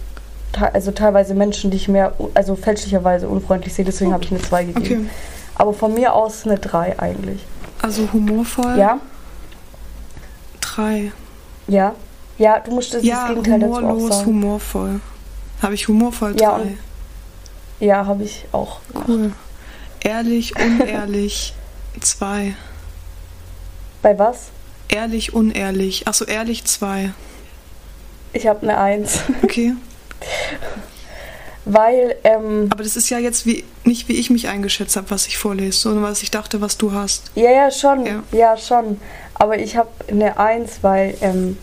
also 0.74 0.92
teilweise 0.92 1.36
Menschen, 1.36 1.70
die 1.70 1.78
ich 1.78 1.88
mehr, 1.88 2.14
also 2.34 2.56
fälschlicherweise 2.56 3.28
unfreundlich 3.28 3.74
sehe, 3.76 3.86
deswegen 3.86 4.12
habe 4.14 4.24
ich 4.24 4.32
eine 4.32 4.42
2 4.42 4.64
gegeben. 4.66 4.86
Okay. 4.86 5.10
Aber 5.54 5.74
von 5.74 5.94
mir 5.94 6.14
aus 6.14 6.46
eine 6.46 6.58
3 6.58 6.98
eigentlich. 6.98 7.42
Also 7.82 8.12
humorvoll 8.12 8.78
Ja? 8.80 9.00
Drei. 10.76 11.12
Ja? 11.68 11.96
Ja, 12.38 12.60
du 12.60 12.72
musst 12.72 12.94
das, 12.94 13.02
das 13.02 13.08
Ja, 13.10 13.28
Gegenteil 13.30 13.60
dazu 13.60 13.74
auch 13.74 13.78
humorlos, 13.82 14.10
sagen. 14.18 14.26
humorvoll. 14.28 15.00
Habe 15.62 15.74
ich 15.74 15.88
humorvoll 15.88 16.36
Ja, 16.40 16.56
drei. 16.58 16.62
und- 16.64 16.78
Ja, 17.80 18.06
habe 18.06 18.24
ich 18.24 18.46
auch. 18.52 18.80
Cool. 19.08 19.32
Ehrlich, 20.02 20.54
unehrlich 20.60 21.54
zwei. 22.02 22.56
Bei 24.02 24.18
was? 24.20 24.50
Ehrlich, 24.90 25.34
unehrlich. 25.34 26.08
Achso, 26.08 26.26
ehrlich 26.26 26.66
zwei. 26.66 27.12
Ich 28.34 28.48
habe 28.48 28.62
eine 28.64 28.78
1. 28.78 29.20
Okay. 29.44 29.74
Weil, 31.68 32.16
ähm, 32.24 32.68
Aber 32.70 32.84
das 32.84 32.96
ist 32.96 33.10
ja 33.10 33.18
jetzt 33.18 33.48
wie, 33.48 33.64
nicht, 33.86 34.08
wie 34.08 34.14
ich 34.14 34.30
mich 34.30 34.48
eingeschätzt 34.50 34.96
habe, 34.98 35.10
was 35.10 35.26
ich 35.26 35.38
vorlese, 35.40 35.80
sondern 35.80 36.04
was 36.04 36.22
ich 36.22 36.30
dachte, 36.30 36.62
was 36.62 36.78
du 36.78 36.92
hast. 36.94 37.32
ja, 37.34 37.50
ja, 37.50 37.72
schon. 37.72 38.06
Ja. 38.06 38.24
Ja, 38.32 38.56
schon. 38.58 39.00
Aber 39.36 39.60
ich 39.60 39.78
habe 39.78 39.90
eine 40.10 40.38
1, 40.40 40.80
weil, 40.82 41.16
ähm, 41.22 41.58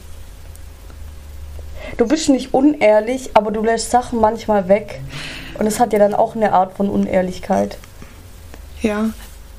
du 1.96 2.06
bist 2.06 2.28
nicht 2.28 2.54
unehrlich, 2.54 3.30
aber 3.34 3.50
du 3.50 3.62
lässt 3.62 3.90
Sachen 3.90 4.20
manchmal 4.20 4.68
weg. 4.68 5.00
Und 5.58 5.66
es 5.66 5.80
hat 5.80 5.92
ja 5.92 5.98
dann 5.98 6.14
auch 6.14 6.36
eine 6.36 6.52
Art 6.52 6.76
von 6.76 6.88
Unehrlichkeit. 6.88 7.78
Ja. 8.80 9.10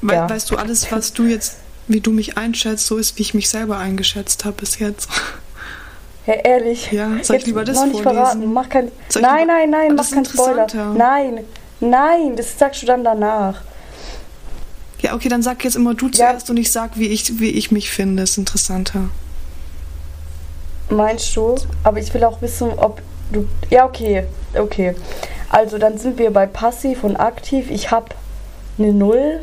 We 0.01 0.13
Ja. 0.13 0.29
Weißt 0.29 0.49
du, 0.51 0.57
alles, 0.57 0.91
was 0.91 1.13
du 1.13 1.23
jetzt, 1.25 1.57
wie 1.87 2.01
du 2.01 2.11
mich 2.11 2.37
einschätzt, 2.37 2.87
so 2.87 2.97
ist, 2.97 3.17
wie 3.17 3.21
ich 3.23 3.33
mich 3.33 3.49
selber 3.49 3.77
eingeschätzt 3.77 4.45
habe 4.45 4.55
bis 4.57 4.79
jetzt. 4.79 5.09
Ja, 6.25 6.35
ehrlich. 6.35 6.91
Ja, 6.91 7.09
soll 7.09 7.19
ich 7.19 7.29
Jetzt 7.29 7.47
lieber 7.47 7.65
das 7.65 7.77
noch 7.77 7.85
nicht 7.87 8.01
vorlesen? 8.01 8.23
verraten. 8.23 8.53
Mach 8.53 8.69
kein, 8.69 8.91
ich 9.09 9.21
nein, 9.21 9.47
nein, 9.47 9.69
nein, 9.69 9.95
mach 9.95 10.09
keinen 10.09 10.25
Spoiler. 10.25 10.67
Nein, 10.95 11.39
nein, 11.81 12.35
das 12.37 12.57
sagst 12.57 12.81
du 12.81 12.85
dann 12.85 13.03
danach. 13.03 13.61
Ja, 15.03 15.13
okay, 15.13 15.27
dann 15.29 15.43
sag 15.43 15.63
jetzt 15.65 15.75
immer 15.75 15.93
du 15.93 16.07
Ja. 16.07 16.11
zuerst 16.13 16.49
und 16.49 16.57
ich 16.57 16.71
sag, 16.71 16.97
wie 16.97 17.07
ich, 17.07 17.39
wie 17.39 17.49
ich 17.49 17.71
mich 17.71 17.91
finde. 17.91 18.23
Ist 18.23 18.37
interessanter. 18.37 19.09
Meinst 20.89 21.35
du? 21.35 21.55
Aber 21.83 21.99
ich 21.99 22.13
will 22.13 22.23
auch 22.23 22.41
wissen, 22.41 22.71
ob 22.77 23.01
du. 23.31 23.47
Ja, 23.69 23.85
okay, 23.85 24.25
okay. 24.55 24.95
Also 25.49 25.77
dann 25.77 25.97
sind 25.97 26.17
wir 26.17 26.31
bei 26.31 26.45
passiv 26.45 27.03
und 27.03 27.17
aktiv. 27.17 27.69
Ich 27.69 27.91
habe 27.91 28.15
eine 28.77 28.93
Null, 28.93 29.41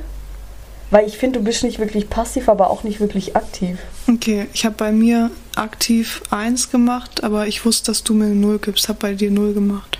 weil 0.90 1.06
ich 1.06 1.18
finde, 1.18 1.38
du 1.40 1.44
bist 1.44 1.62
nicht 1.62 1.78
wirklich 1.78 2.08
passiv, 2.08 2.48
aber 2.48 2.70
auch 2.70 2.82
nicht 2.82 2.98
wirklich 2.98 3.36
aktiv. 3.36 3.78
Okay, 4.08 4.46
ich 4.54 4.64
habe 4.64 4.74
bei 4.76 4.92
mir 4.92 5.30
aktiv 5.56 6.22
1 6.30 6.70
gemacht, 6.70 7.22
aber 7.22 7.46
ich 7.46 7.64
wusste, 7.66 7.92
dass 7.92 8.02
du 8.02 8.14
mir 8.14 8.24
eine 8.24 8.34
0 8.34 8.58
gibst. 8.60 8.88
Hab 8.88 9.00
bei 9.00 9.12
dir 9.14 9.30
0 9.30 9.52
gemacht. 9.52 9.98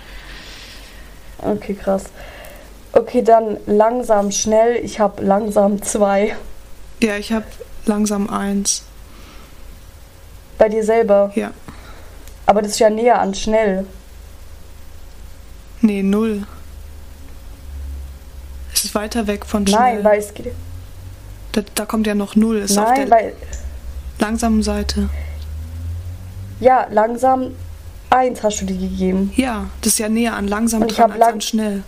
Okay, 1.37 1.75
krass. 1.75 2.05
Okay, 2.93 3.21
dann 3.21 3.57
langsam, 3.67 4.31
schnell. 4.31 4.75
Ich 4.83 4.99
habe 4.99 5.23
langsam 5.23 5.81
zwei. 5.81 6.35
Ja, 7.01 7.15
ich 7.17 7.31
habe 7.31 7.45
langsam 7.85 8.29
1. 8.29 8.83
Bei 10.57 10.67
dir 10.69 10.83
selber. 10.83 11.31
Ja. 11.35 11.51
Aber 12.45 12.61
das 12.61 12.71
ist 12.73 12.79
ja 12.79 12.89
näher 12.89 13.19
an 13.19 13.33
schnell. 13.33 13.85
Nee, 15.81 16.03
0. 16.03 16.45
Es 18.73 18.85
ist 18.85 18.93
weiter 18.95 19.25
weg 19.27 19.45
von 19.45 19.65
schnell. 19.65 19.79
Nein, 19.79 20.03
weil 20.03 20.19
es 20.19 20.33
geht. 20.33 20.51
da, 21.53 21.61
da 21.75 21.85
kommt 21.85 22.05
ja 22.07 22.13
noch 22.15 22.35
0. 22.35 22.57
Ist 22.57 22.77
auf 22.77 22.89
Nein, 22.89 23.07
der 23.07 23.09
weil. 23.09 23.33
langsamen 24.19 24.63
Seite. 24.63 25.09
Ja, 26.59 26.87
langsam 26.91 27.55
eins 28.11 28.43
hast 28.43 28.61
du 28.61 28.65
dir 28.65 28.77
gegeben. 28.77 29.31
Ja, 29.35 29.69
das 29.81 29.93
ist 29.93 29.99
ja 29.99 30.09
näher 30.09 30.35
an 30.35 30.47
langsam 30.47 30.81
Und 30.83 30.91
ich 30.91 30.97
dran 30.97 31.05
hab 31.05 31.11
als 31.13 31.19
lang- 31.19 31.33
an 31.35 31.41
schnell. 31.41 31.83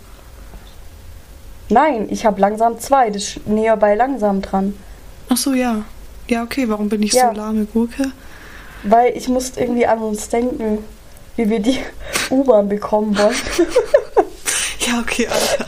Nein, 1.68 2.06
ich 2.10 2.26
habe 2.26 2.40
langsam 2.40 2.78
zwei. 2.78 3.10
Das 3.10 3.22
ist 3.36 3.46
näher 3.46 3.76
bei 3.76 3.94
langsam 3.94 4.42
dran. 4.42 4.74
Ach 5.28 5.36
so, 5.36 5.52
ja. 5.52 5.82
Ja, 6.28 6.42
okay, 6.42 6.68
warum 6.68 6.88
bin 6.88 7.02
ich 7.02 7.12
Ja. 7.12 7.30
so 7.30 7.36
lahme 7.40 7.64
Gurke? 7.66 8.12
Weil 8.82 9.16
ich 9.16 9.28
musste 9.28 9.60
irgendwie 9.60 9.86
an 9.86 9.98
uns 10.00 10.28
denken, 10.28 10.78
wie 11.36 11.48
wir 11.48 11.60
die 11.60 11.78
U-Bahn 12.30 12.68
bekommen 12.68 13.16
wollen. 13.18 13.34
Ja, 14.86 15.00
okay, 15.00 15.26
Alter. 15.26 15.66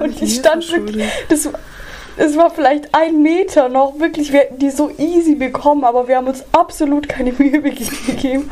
Und 0.00 0.22
ich 0.22 0.36
stand 0.36 0.70
wirklich, 0.70 1.04
das, 1.28 1.48
das 2.16 2.36
war 2.36 2.50
vielleicht 2.50 2.94
ein 2.94 3.22
Meter 3.22 3.68
noch, 3.68 3.98
wirklich, 3.98 4.32
wir 4.32 4.40
hätten 4.40 4.58
die 4.58 4.70
so 4.70 4.90
easy 4.96 5.34
bekommen, 5.34 5.82
aber 5.84 6.06
wir 6.06 6.16
haben 6.16 6.28
uns 6.28 6.44
absolut 6.52 7.08
keine 7.08 7.32
Mühe 7.38 7.60
gegeben. 7.60 8.50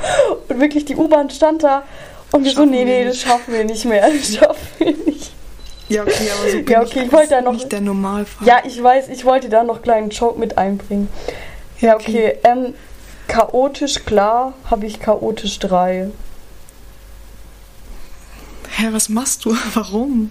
Und 0.49 0.61
wirklich, 0.61 0.85
die 0.85 0.97
U-Bahn 0.97 1.31
stand 1.31 1.63
da 1.63 1.85
und 2.35 2.45
wir 2.45 2.53
so, 2.53 2.65
nee, 2.65 2.85
nee, 2.85 3.05
das 3.05 3.21
schaffen 3.21 3.55
wir 3.55 3.65
nicht 3.65 3.85
mehr, 3.85 4.09
das 4.19 4.35
schaffen 4.35 4.67
wir 4.79 4.93
nicht. 5.07 5.33
Ja, 5.89 6.03
okay, 6.03 6.31
aber 6.39 6.51
so 6.51 6.57
Ja, 6.59 6.81
okay, 6.83 7.01
ich 7.01 7.07
ich 7.07 7.13
wollte 7.13 7.29
da 7.31 7.41
noch- 7.43 7.53
nicht 7.53 7.71
der 7.71 7.81
Normalfall. 7.81 8.47
Ja, 8.49 8.63
ich 8.65 8.83
weiß, 8.83 9.09
ich 9.09 9.25
wollte 9.25 9.49
da 9.49 9.63
noch 9.63 9.75
einen 9.77 9.83
kleinen 9.83 10.11
Joke 10.11 10.39
mit 10.39 10.57
einbringen. 10.59 11.09
Ja, 11.81 11.95
okay, 11.95 12.39
ähm, 12.45 12.75
chaotisch 13.29 14.05
klar 14.05 14.55
habe 14.71 14.87
ich 14.87 14.99
chaotisch 15.01 15.59
3. 15.59 16.11
Hä, 18.77 18.89
was 18.91 19.09
machst 19.09 19.45
du? 19.45 19.55
Warum? 19.75 20.31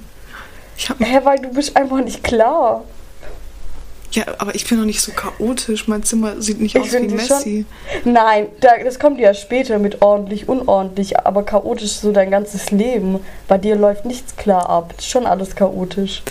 Ich 0.78 0.90
hab 0.90 1.00
Hä, 1.00 1.20
weil 1.24 1.40
du 1.40 1.50
bist 1.50 1.78
einfach 1.78 2.02
nicht 2.04 2.24
klar. 2.24 2.84
Ja, 4.14 4.26
aber 4.38 4.54
ich 4.54 4.68
bin 4.68 4.78
doch 4.78 4.86
nicht 4.86 5.02
so 5.02 5.12
chaotisch. 5.12 5.88
Mein 5.88 6.04
Zimmer 6.04 6.40
sieht 6.42 6.62
nicht 6.62 6.76
Ich 6.76 6.82
aus 6.82 6.88
wie 6.88 6.98
finde 6.98 7.20
schon- 7.20 7.38
Messi. 7.38 7.66
Nein, 8.06 8.46
da, 8.60 8.70
das 8.84 9.00
kommt 9.00 9.20
ja 9.20 9.34
später 9.34 9.80
mit 9.80 10.02
ordentlich, 10.04 10.48
unordentlich, 10.48 11.20
aber 11.20 11.44
chaotisch 11.44 11.86
ist 11.86 12.02
so 12.02 12.12
dein 12.12 12.30
ganzes 12.30 12.70
Leben. 12.72 13.20
Bei 13.48 13.58
dir 13.58 13.76
läuft 13.76 14.06
nichts 14.06 14.36
klar 14.36 14.70
ab. 14.70 14.94
Ist 14.98 15.10
schon 15.10 15.26
alles 15.26 15.56
chaotisch. 15.56 16.22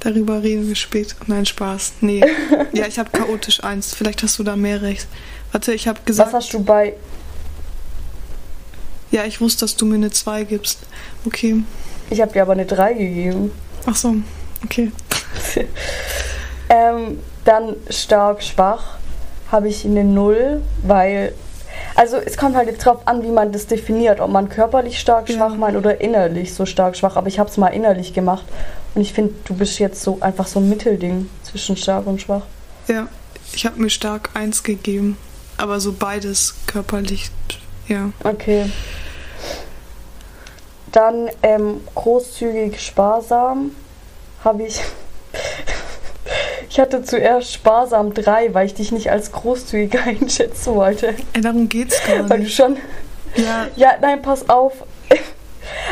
Darüber 0.00 0.42
reden 0.42 0.68
wir 0.68 0.76
später. 0.76 1.16
Nein, 1.26 1.44
Spaß. 1.44 1.94
Nee. 2.02 2.22
ja, 2.72 2.86
ich 2.86 2.98
habe 3.00 3.10
chaotisch 3.10 3.64
eins. 3.64 3.94
Vielleicht 3.94 4.22
hast 4.22 4.38
du 4.38 4.44
da 4.44 4.54
mehr 4.54 4.82
recht. 4.82 5.06
Warte, 5.50 5.74
ich 5.74 5.88
habe 5.88 5.98
Was 6.00 6.04
gesagt. 6.06 6.32
hast 6.34 6.52
du 6.52 6.62
bei. 6.62 6.94
Ja, 9.10 9.24
ich 9.24 9.40
wusste, 9.40 9.60
dass 9.64 9.76
du 9.76 9.86
mir 9.86 9.94
eine 9.96 10.10
2 10.10 10.44
gibst. 10.44 10.80
Okay. 11.24 11.62
Ich 12.10 12.20
habe 12.20 12.32
dir 12.32 12.42
aber 12.42 12.52
eine 12.52 12.66
3 12.66 12.92
gegeben. 12.94 13.50
Ach 13.86 13.96
so. 13.96 14.14
Okay. 14.64 14.92
Ähm, 16.74 17.20
dann 17.44 17.76
stark, 17.88 18.42
schwach 18.42 18.96
habe 19.52 19.68
ich 19.68 19.84
eine 19.84 20.02
0, 20.02 20.60
weil. 20.82 21.32
Also 21.96 22.16
es 22.16 22.36
kommt 22.36 22.56
halt 22.56 22.68
jetzt 22.68 22.84
drauf 22.84 23.02
an, 23.06 23.22
wie 23.22 23.28
man 23.30 23.52
das 23.52 23.66
definiert, 23.66 24.20
ob 24.20 24.30
man 24.30 24.48
körperlich 24.48 24.98
stark, 24.98 25.28
Ja. 25.28 25.36
schwach 25.36 25.54
meint 25.54 25.76
oder 25.76 26.00
innerlich 26.00 26.52
so 26.54 26.66
stark, 26.66 26.96
schwach. 26.96 27.16
Aber 27.16 27.28
ich 27.28 27.38
habe 27.38 27.48
es 27.50 27.56
mal 27.56 27.68
innerlich 27.68 28.12
gemacht 28.14 28.44
und 28.94 29.02
ich 29.02 29.12
finde, 29.12 29.34
du 29.44 29.54
bist 29.54 29.78
jetzt 29.78 30.02
so 30.02 30.18
einfach 30.20 30.46
so 30.48 30.58
ein 30.60 30.68
Mittelding 30.68 31.28
zwischen 31.44 31.76
stark 31.76 32.06
und 32.06 32.20
schwach. 32.20 32.42
Ja, 32.88 33.06
ich 33.52 33.66
habe 33.66 33.80
mir 33.80 33.90
stark 33.90 34.30
eins 34.34 34.62
gegeben. 34.62 35.16
Aber 35.56 35.78
so 35.78 35.92
beides 35.92 36.54
körperlich. 36.66 37.30
Ja. 37.86 38.10
Okay. 38.24 38.70
Dann 40.90 41.28
ähm, 41.42 41.80
großzügig 41.94 42.80
sparsam 42.80 43.70
habe 44.44 44.64
ich. 44.64 44.80
ich 46.70 46.80
hatte 46.80 47.02
zuerst 47.02 47.52
sparsam 47.52 48.14
3, 48.14 48.54
weil 48.54 48.66
ich 48.66 48.74
dich 48.74 48.92
nicht 48.92 49.10
als 49.10 49.32
großzügig 49.32 49.98
einschätzen 50.06 50.74
wollte. 50.74 51.14
Ey, 51.32 51.40
darum 51.40 51.68
geht's 51.68 52.00
gar 52.06 52.28
Weil 52.28 52.38
du 52.38 52.44
nicht. 52.44 52.54
schon. 52.56 52.76
Ja, 53.36 53.66
Ja, 53.76 53.92
nein, 54.00 54.22
pass 54.22 54.48
auf. 54.48 54.72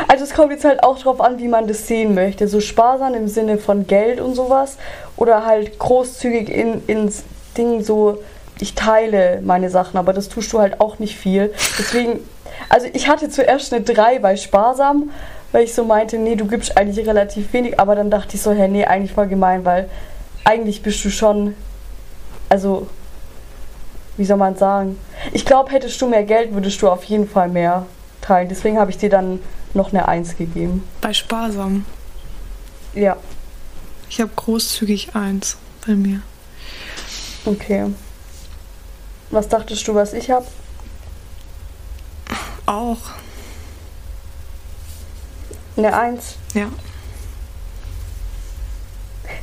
Also 0.07 0.23
es 0.23 0.35
kommt 0.35 0.51
jetzt 0.51 0.65
halt 0.65 0.83
auch 0.83 0.99
drauf 0.99 1.19
an, 1.19 1.39
wie 1.39 1.47
man 1.47 1.65
das 1.67 1.87
sehen 1.87 2.13
möchte. 2.13 2.47
So 2.47 2.59
sparsam 2.59 3.15
im 3.15 3.27
Sinne 3.27 3.57
von 3.57 3.87
Geld 3.87 4.19
und 4.21 4.35
sowas. 4.35 4.77
Oder 5.17 5.47
halt 5.47 5.79
großzügig 5.79 6.47
in, 6.49 6.83
ins 6.85 7.23
Ding 7.57 7.83
so, 7.83 8.19
ich 8.59 8.75
teile 8.75 9.41
meine 9.43 9.71
Sachen, 9.71 9.97
aber 9.97 10.13
das 10.13 10.29
tust 10.29 10.53
du 10.53 10.59
halt 10.59 10.79
auch 10.79 10.99
nicht 10.99 11.17
viel. 11.17 11.51
Deswegen, 11.79 12.19
also 12.69 12.85
ich 12.93 13.07
hatte 13.07 13.29
zuerst 13.29 13.73
eine 13.73 13.83
3 13.83 14.19
bei 14.19 14.35
sparsam, 14.35 15.09
weil 15.51 15.63
ich 15.63 15.73
so 15.73 15.83
meinte, 15.83 16.17
nee, 16.19 16.35
du 16.35 16.45
gibst 16.45 16.77
eigentlich 16.77 17.07
relativ 17.07 17.51
wenig, 17.51 17.79
aber 17.79 17.95
dann 17.95 18.11
dachte 18.11 18.35
ich 18.35 18.41
so, 18.43 18.51
hä, 18.51 18.67
nee, 18.67 18.85
eigentlich 18.85 19.13
voll 19.13 19.27
gemein, 19.27 19.65
weil 19.65 19.89
eigentlich 20.43 20.81
bist 20.81 21.03
du 21.05 21.09
schon, 21.09 21.55
also, 22.49 22.87
wie 24.17 24.25
soll 24.25 24.37
man 24.37 24.55
sagen? 24.55 24.97
Ich 25.31 25.45
glaube, 25.45 25.71
hättest 25.71 26.01
du 26.01 26.07
mehr 26.07 26.23
Geld, 26.23 26.53
würdest 26.53 26.81
du 26.81 26.89
auf 26.89 27.03
jeden 27.05 27.27
Fall 27.27 27.49
mehr 27.49 27.85
teilen. 28.21 28.49
Deswegen 28.49 28.77
habe 28.79 28.91
ich 28.91 28.97
dir 28.97 29.09
dann 29.09 29.39
noch 29.73 29.89
eine 29.91 30.07
1 30.07 30.37
gegeben. 30.37 30.87
bei 31.01 31.13
sparsam. 31.13 31.85
Ja, 32.93 33.17
Ich 34.09 34.21
habe 34.21 34.29
großzügig 34.35 35.15
eins 35.15 35.57
bei 35.87 35.93
mir. 35.93 36.21
okay. 37.45 37.85
Was 39.31 39.49
dachtest 39.49 39.87
du, 39.87 39.95
was 39.95 40.13
ich 40.13 40.29
habe? 40.29 40.45
Auch. 42.67 42.99
Eine 45.75 45.91
1. 45.97 46.35
Ja. 46.53 46.67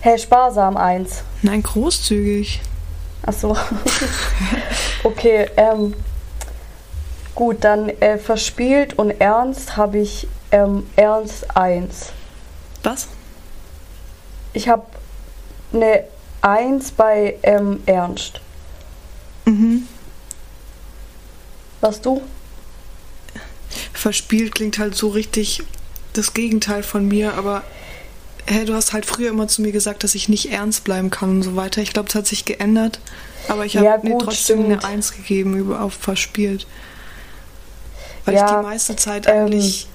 Hä, 0.01 0.19
sparsam 0.19 0.77
1. 0.77 1.25
Nein, 1.43 1.63
großzügig. 1.63 2.61
Ach 3.27 3.33
so. 3.33 3.57
okay, 5.05 5.49
ähm. 5.57 5.95
Gut, 7.35 7.65
dann 7.65 7.89
äh, 7.89 8.19
verspielt 8.19 8.99
und 8.99 9.13
ernst 9.13 9.77
habe 9.77 9.99
ich 9.99 10.27
ähm, 10.51 10.87
ernst 10.97 11.57
1. 11.57 12.13
Was? 12.83 13.09
Ich 14.53 14.69
habe 14.69 14.85
eine 15.73 16.05
1 16.43 16.93
bei 16.93 17.37
ähm, 17.43 17.83
ernst. 17.87 18.41
Mhm. 19.45 19.87
Was 21.81 22.01
du? 22.01 22.21
Verspielt 23.93 24.55
klingt 24.55 24.79
halt 24.79 24.95
so 24.95 25.09
richtig 25.09 25.63
das 26.13 26.35
Gegenteil 26.35 26.83
von 26.83 27.07
mir, 27.07 27.35
aber 27.35 27.63
hey, 28.47 28.65
du 28.65 28.75
hast 28.75 28.93
halt 28.93 29.07
früher 29.07 29.31
immer 29.31 29.49
zu 29.49 29.63
mir 29.63 29.73
gesagt, 29.73 30.05
dass 30.05 30.15
ich 30.15 30.29
nicht 30.29 30.51
ernst 30.53 30.85
bleiben 30.85 31.11
kann 31.11 31.31
und 31.31 31.43
so 31.43 31.57
weiter. 31.57 31.81
Ich 31.83 31.93
glaube, 31.93 32.09
es 32.09 32.15
hat 32.15 32.27
sich 32.27 32.45
geändert, 32.45 33.01
aber 33.49 33.65
ich 33.67 33.77
habe 33.77 33.87
Ja, 33.87 33.99
mir 34.03 34.17
trotzdem 34.19 34.61
stimmt. 34.61 34.65
eine 34.65 34.85
Eins 34.85 35.13
gegeben 35.13 35.57
über 35.57 35.81
auf 35.83 35.95
verspielt. 35.95 36.67
Weil 38.25 38.35
Ja, 38.35 38.45
ich 38.45 38.45
die 38.45 38.57
meiste 38.57 38.97
Zeit 38.97 39.27
ähm, 39.27 39.47
eigentlich 39.47 39.89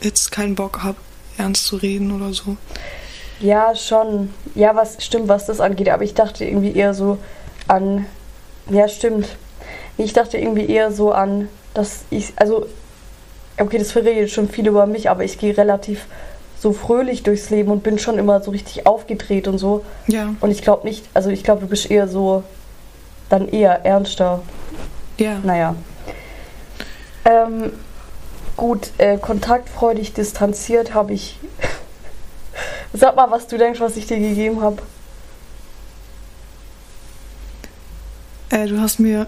jetzt 0.00 0.32
keinen 0.32 0.54
Bock 0.54 0.82
habe, 0.82 0.98
ernst 1.36 1.66
zu 1.66 1.76
reden 1.76 2.12
oder 2.12 2.32
so. 2.32 2.56
Ja, 3.38 3.74
schon. 3.74 4.32
Ja, 4.54 4.74
was 4.76 5.02
stimmt, 5.04 5.28
was 5.28 5.46
das 5.46 5.60
angeht. 5.60 5.88
Aber 5.88 6.04
ich 6.04 6.14
dachte 6.14 6.44
irgendwie 6.44 6.74
eher 6.74 6.94
so 6.94 7.18
an. 7.66 8.06
Ja, 8.70 8.88
stimmt. 8.88 9.36
Ich 9.96 10.12
dachte 10.12 10.38
irgendwie 10.38 10.66
eher 10.66 10.92
so 10.92 11.12
an, 11.12 11.48
dass 11.74 12.04
ich. 12.10 12.32
Also, 12.36 12.66
okay, 13.58 13.78
das 13.78 13.92
verrät 13.92 14.30
schon 14.30 14.48
viel 14.48 14.66
über 14.68 14.86
mich, 14.86 15.10
aber 15.10 15.24
ich 15.24 15.38
gehe 15.38 15.56
relativ 15.56 16.06
so 16.62 16.72
fröhlich 16.72 17.24
durchs 17.24 17.50
Leben 17.50 17.72
und 17.72 17.82
bin 17.82 17.98
schon 17.98 18.18
immer 18.18 18.40
so 18.40 18.52
richtig 18.52 18.86
aufgedreht 18.86 19.48
und 19.48 19.58
so. 19.58 19.84
Ja, 20.06 20.32
Und 20.40 20.52
ich 20.52 20.62
glaube 20.62 20.86
nicht, 20.86 21.04
also 21.12 21.28
ich 21.28 21.42
glaube, 21.42 21.62
du 21.62 21.66
bist 21.66 21.90
eher 21.90 22.06
so. 22.06 22.44
Dann 23.28 23.48
eher 23.48 23.84
ernster. 23.84 24.42
ja. 25.18 25.40
Naja. 25.42 25.74
Ähm, 27.24 27.72
gut, 28.56 28.90
äh, 28.98 29.16
kontaktfreudig 29.18 30.12
distanziert 30.12 30.94
habe 30.94 31.14
ich. 31.14 31.40
Sag 32.92 33.16
mal, 33.16 33.28
was 33.32 33.48
du 33.48 33.58
denkst, 33.58 33.80
was 33.80 33.96
ich 33.96 34.06
dir 34.06 34.18
gegeben 34.20 34.60
habe. 34.60 34.82
Äh, 38.50 38.66
du 38.68 38.80
hast 38.80 39.00
mir, 39.00 39.26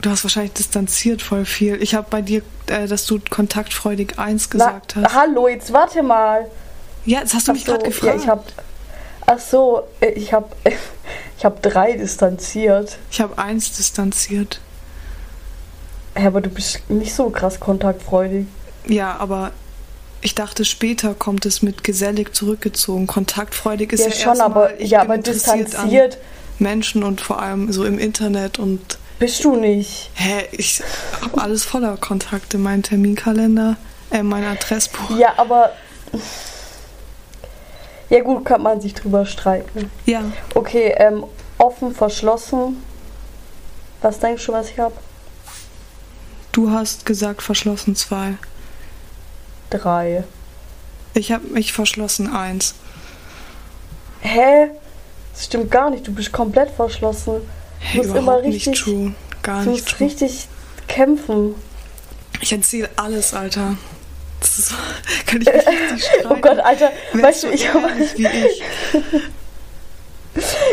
du 0.00 0.10
hast 0.10 0.24
wahrscheinlich 0.24 0.54
distanziert 0.54 1.22
voll 1.22 1.44
viel. 1.44 1.80
Ich 1.80 1.94
habe 1.94 2.06
bei 2.10 2.22
dir, 2.22 2.42
äh, 2.66 2.88
dass 2.88 3.06
du 3.06 3.20
kontaktfreudig 3.30 4.18
eins 4.18 4.50
gesagt 4.50 4.94
Na, 4.96 5.02
hast. 5.04 5.14
Hallo, 5.14 5.46
jetzt 5.46 5.72
warte 5.72 6.02
mal. 6.02 6.46
Ja, 7.04 7.20
das 7.20 7.34
hast 7.34 7.48
du 7.48 7.52
Ach 7.52 7.56
mich 7.56 7.64
so, 7.64 7.72
gerade 7.72 7.84
gefragt. 7.84 8.16
Ja, 8.16 8.22
ich 8.22 8.28
hab, 8.28 8.52
ach 9.26 9.38
so, 9.38 9.82
äh, 10.00 10.10
ich 10.10 10.32
habe 10.32 10.48
ich 11.38 11.44
hab 11.44 11.62
drei 11.62 11.92
distanziert. 11.92 12.98
ich 13.10 13.20
habe 13.20 13.38
eins 13.38 13.72
distanziert. 13.72 14.60
Ja, 16.16 16.26
aber 16.26 16.40
du 16.40 16.50
bist 16.50 16.88
nicht 16.90 17.14
so 17.14 17.30
krass 17.30 17.58
kontaktfreudig. 17.58 18.46
Ja, 18.86 19.16
aber 19.16 19.52
ich 20.20 20.34
dachte, 20.34 20.64
später 20.64 21.14
kommt 21.14 21.46
es 21.46 21.62
mit 21.62 21.84
gesellig 21.84 22.34
zurückgezogen. 22.34 23.06
Kontaktfreudig 23.06 23.92
ist 23.92 24.00
ja, 24.00 24.08
ja, 24.08 24.12
schon, 24.14 24.40
aber, 24.40 24.78
ich 24.78 24.90
ja, 24.90 25.00
aber 25.00 25.18
distanziert 25.18 26.14
an 26.14 26.20
Menschen 26.58 27.02
und 27.02 27.20
vor 27.20 27.40
allem 27.40 27.72
so 27.72 27.84
im 27.84 27.98
Internet 27.98 28.58
und 28.58 28.98
bist 29.18 29.44
du 29.44 29.54
nicht. 29.54 30.10
hä, 30.14 30.48
ich 30.52 30.82
habe 31.20 31.40
alles 31.40 31.64
voller 31.64 31.96
Kontakte, 31.96 32.58
mein 32.58 32.82
Terminkalender, 32.82 33.76
äh, 34.10 34.22
mein 34.22 34.44
Adressbuch. 34.44 35.16
Ja, 35.16 35.34
aber. 35.36 35.70
Ja, 38.12 38.20
gut, 38.20 38.44
kann 38.44 38.62
man 38.62 38.78
sich 38.80 38.92
drüber 38.92 39.24
streiten. 39.24 39.90
Ja, 40.04 40.22
Okay, 40.54 40.94
ähm, 40.98 41.24
offen, 41.56 41.94
verschlossen. 41.94 42.82
Was 44.02 44.18
denkst 44.18 44.44
du, 44.46 44.52
was 44.52 44.68
ich 44.70 44.78
habe? 44.78 44.94
du 46.52 46.70
hast 46.70 47.06
gesagt 47.06 47.40
verschlossen 47.42 47.96
zwei. 47.96 48.34
Drei. 49.70 50.24
Ich 51.14 51.32
habe 51.32 51.46
mich 51.46 51.72
verschlossen 51.72 52.30
eins. 52.30 52.74
Hä? 54.20 54.68
Das 55.32 55.46
stimmt 55.46 55.70
gar 55.70 55.88
nicht. 55.88 56.06
Du 56.06 56.12
bist 56.12 56.30
komplett 56.32 56.70
verschlossen. 56.70 57.40
Hey, 57.78 57.96
musst 57.98 58.10
überhaupt 58.10 58.40
immer 58.40 58.42
nicht 58.48 58.66
richtig- 58.66 58.80
true. 58.84 59.14
Gar 59.42 59.64
Du 59.64 59.70
nicht 59.70 59.84
musst 59.84 59.96
true. 59.96 60.06
richtig 60.06 60.48
kämpfen. 60.88 61.54
Ich 62.42 62.52
erzähle 62.52 62.90
alles, 62.96 63.32
Alter. 63.32 63.76
Das 64.42 64.58
ist, 64.58 64.74
kann 65.26 65.40
ich 65.40 65.46
mich 65.46 65.54
richtig 65.56 66.04
streiten. 66.04 66.28
Oh 66.30 66.36
Gott, 66.40 66.58
Alter. 66.58 66.90
Weißt 67.12 67.44
du, 67.44 67.48
so 67.48 67.52
ich 67.54 67.72
habe 67.72 67.88
wie 68.16 68.26
ich. 68.26 68.62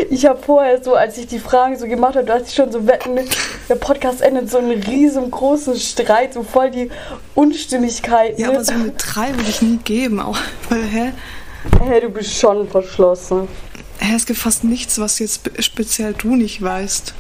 ich 0.10 0.26
hab 0.26 0.44
vorher 0.46 0.82
so, 0.84 0.96
als 0.96 1.18
ich 1.18 1.28
die 1.28 1.40
Fragen 1.40 1.78
so 1.78 1.86
gemacht 1.88 2.16
habe, 2.16 2.26
da 2.26 2.36
hatte 2.36 2.46
ich 2.48 2.54
schon 2.56 2.72
so 2.72 2.88
Wetten, 2.88 3.20
der 3.68 3.76
Podcast 3.76 4.22
endet 4.22 4.50
so 4.50 4.58
einen 4.58 4.82
riesengroßen 4.82 5.76
Streit, 5.78 6.34
so 6.34 6.44
voll 6.44 6.72
die 6.72 6.90
Unstimmigkeiten. 7.36 8.42
Ja, 8.42 8.50
aber 8.50 8.64
so 8.64 8.72
eine 8.74 8.92
3 8.92 9.36
würde 9.36 9.50
ich 9.50 9.62
nie 9.62 9.78
geben. 9.78 10.20
Auch, 10.22 10.38
weil, 10.70 10.84
hä? 10.84 11.12
Hey, 11.84 12.02
du 12.02 12.10
bist 12.10 12.34
schon 12.40 12.70
verschlossen. 12.70 13.48
hä? 14.00 14.14
Es 14.16 14.26
gibt 14.26 14.40
fast 14.40 14.64
nichts, 14.64 14.98
was 14.98 15.20
jetzt 15.20 15.36
spe- 15.46 15.62
speziell 15.62 16.14
du 16.14 16.36
nicht 16.36 16.62
weißt. 16.62 17.14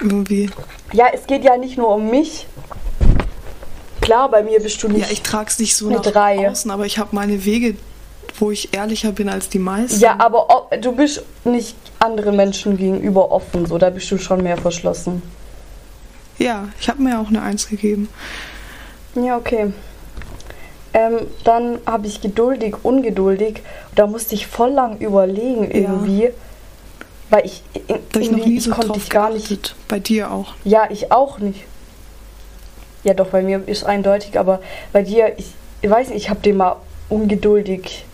Irgendwie. 0.00 0.48
Ja, 0.94 1.06
es 1.12 1.26
geht 1.26 1.44
ja 1.44 1.56
nicht 1.58 1.76
nur 1.76 1.88
um 1.94 2.08
mich. 2.10 2.46
Klar, 4.08 4.30
bei 4.30 4.42
mir 4.42 4.58
bist 4.58 4.82
du 4.82 4.88
nicht. 4.88 5.04
Ja, 5.04 5.12
ich 5.12 5.20
trage 5.20 5.50
es 5.50 5.58
nicht 5.58 5.76
so 5.76 5.90
nach 5.90 6.00
Drei. 6.00 6.48
außen, 6.48 6.70
aber 6.70 6.86
ich 6.86 6.96
habe 6.98 7.10
meine 7.14 7.44
Wege, 7.44 7.74
wo 8.38 8.50
ich 8.50 8.72
ehrlicher 8.74 9.12
bin 9.12 9.28
als 9.28 9.50
die 9.50 9.58
meisten. 9.58 10.00
Ja, 10.00 10.16
aber 10.18 10.48
o- 10.48 10.74
du 10.80 10.92
bist 10.92 11.22
nicht 11.44 11.76
anderen 11.98 12.34
Menschen 12.34 12.78
gegenüber 12.78 13.30
offen, 13.30 13.66
so 13.66 13.76
da 13.76 13.90
bist 13.90 14.10
du 14.10 14.16
schon 14.16 14.42
mehr 14.42 14.56
verschlossen. 14.56 15.20
Ja, 16.38 16.68
ich 16.80 16.88
habe 16.88 17.02
mir 17.02 17.20
auch 17.20 17.28
eine 17.28 17.42
1 17.42 17.68
gegeben. 17.68 18.08
Ja, 19.14 19.36
okay. 19.36 19.74
Ähm, 20.94 21.18
dann 21.44 21.78
habe 21.84 22.06
ich 22.06 22.22
geduldig, 22.22 22.76
ungeduldig. 22.84 23.60
Da 23.94 24.06
musste 24.06 24.34
ich 24.36 24.46
voll 24.46 24.70
lang 24.70 24.96
überlegen 25.00 25.64
Ja. 25.64 25.70
irgendwie. 25.80 26.30
Weil 27.28 27.44
ich, 27.44 27.62
habe 27.90 28.22
ich 28.22 28.30
noch 28.30 28.46
nie 28.46 28.58
so 28.58 28.70
konnte 28.70 28.98
ich 28.98 29.10
gar 29.10 29.28
nicht. 29.30 29.76
Bei 29.86 29.98
dir 30.00 30.30
auch. 30.30 30.54
Ja, 30.64 30.84
ich 30.88 31.12
auch 31.12 31.40
nicht. 31.40 31.64
Ja, 33.04 33.14
doch, 33.14 33.28
bei 33.28 33.42
mir 33.42 33.62
ist 33.66 33.84
eindeutig, 33.84 34.38
aber 34.38 34.60
bei 34.92 35.02
dir, 35.02 35.38
ich, 35.38 35.52
ich 35.82 35.90
weiß 35.90 36.08
nicht, 36.08 36.16
ich 36.16 36.30
habe 36.30 36.40
dir 36.40 36.54
mal 36.54 36.76
ungeduldig 37.08 38.04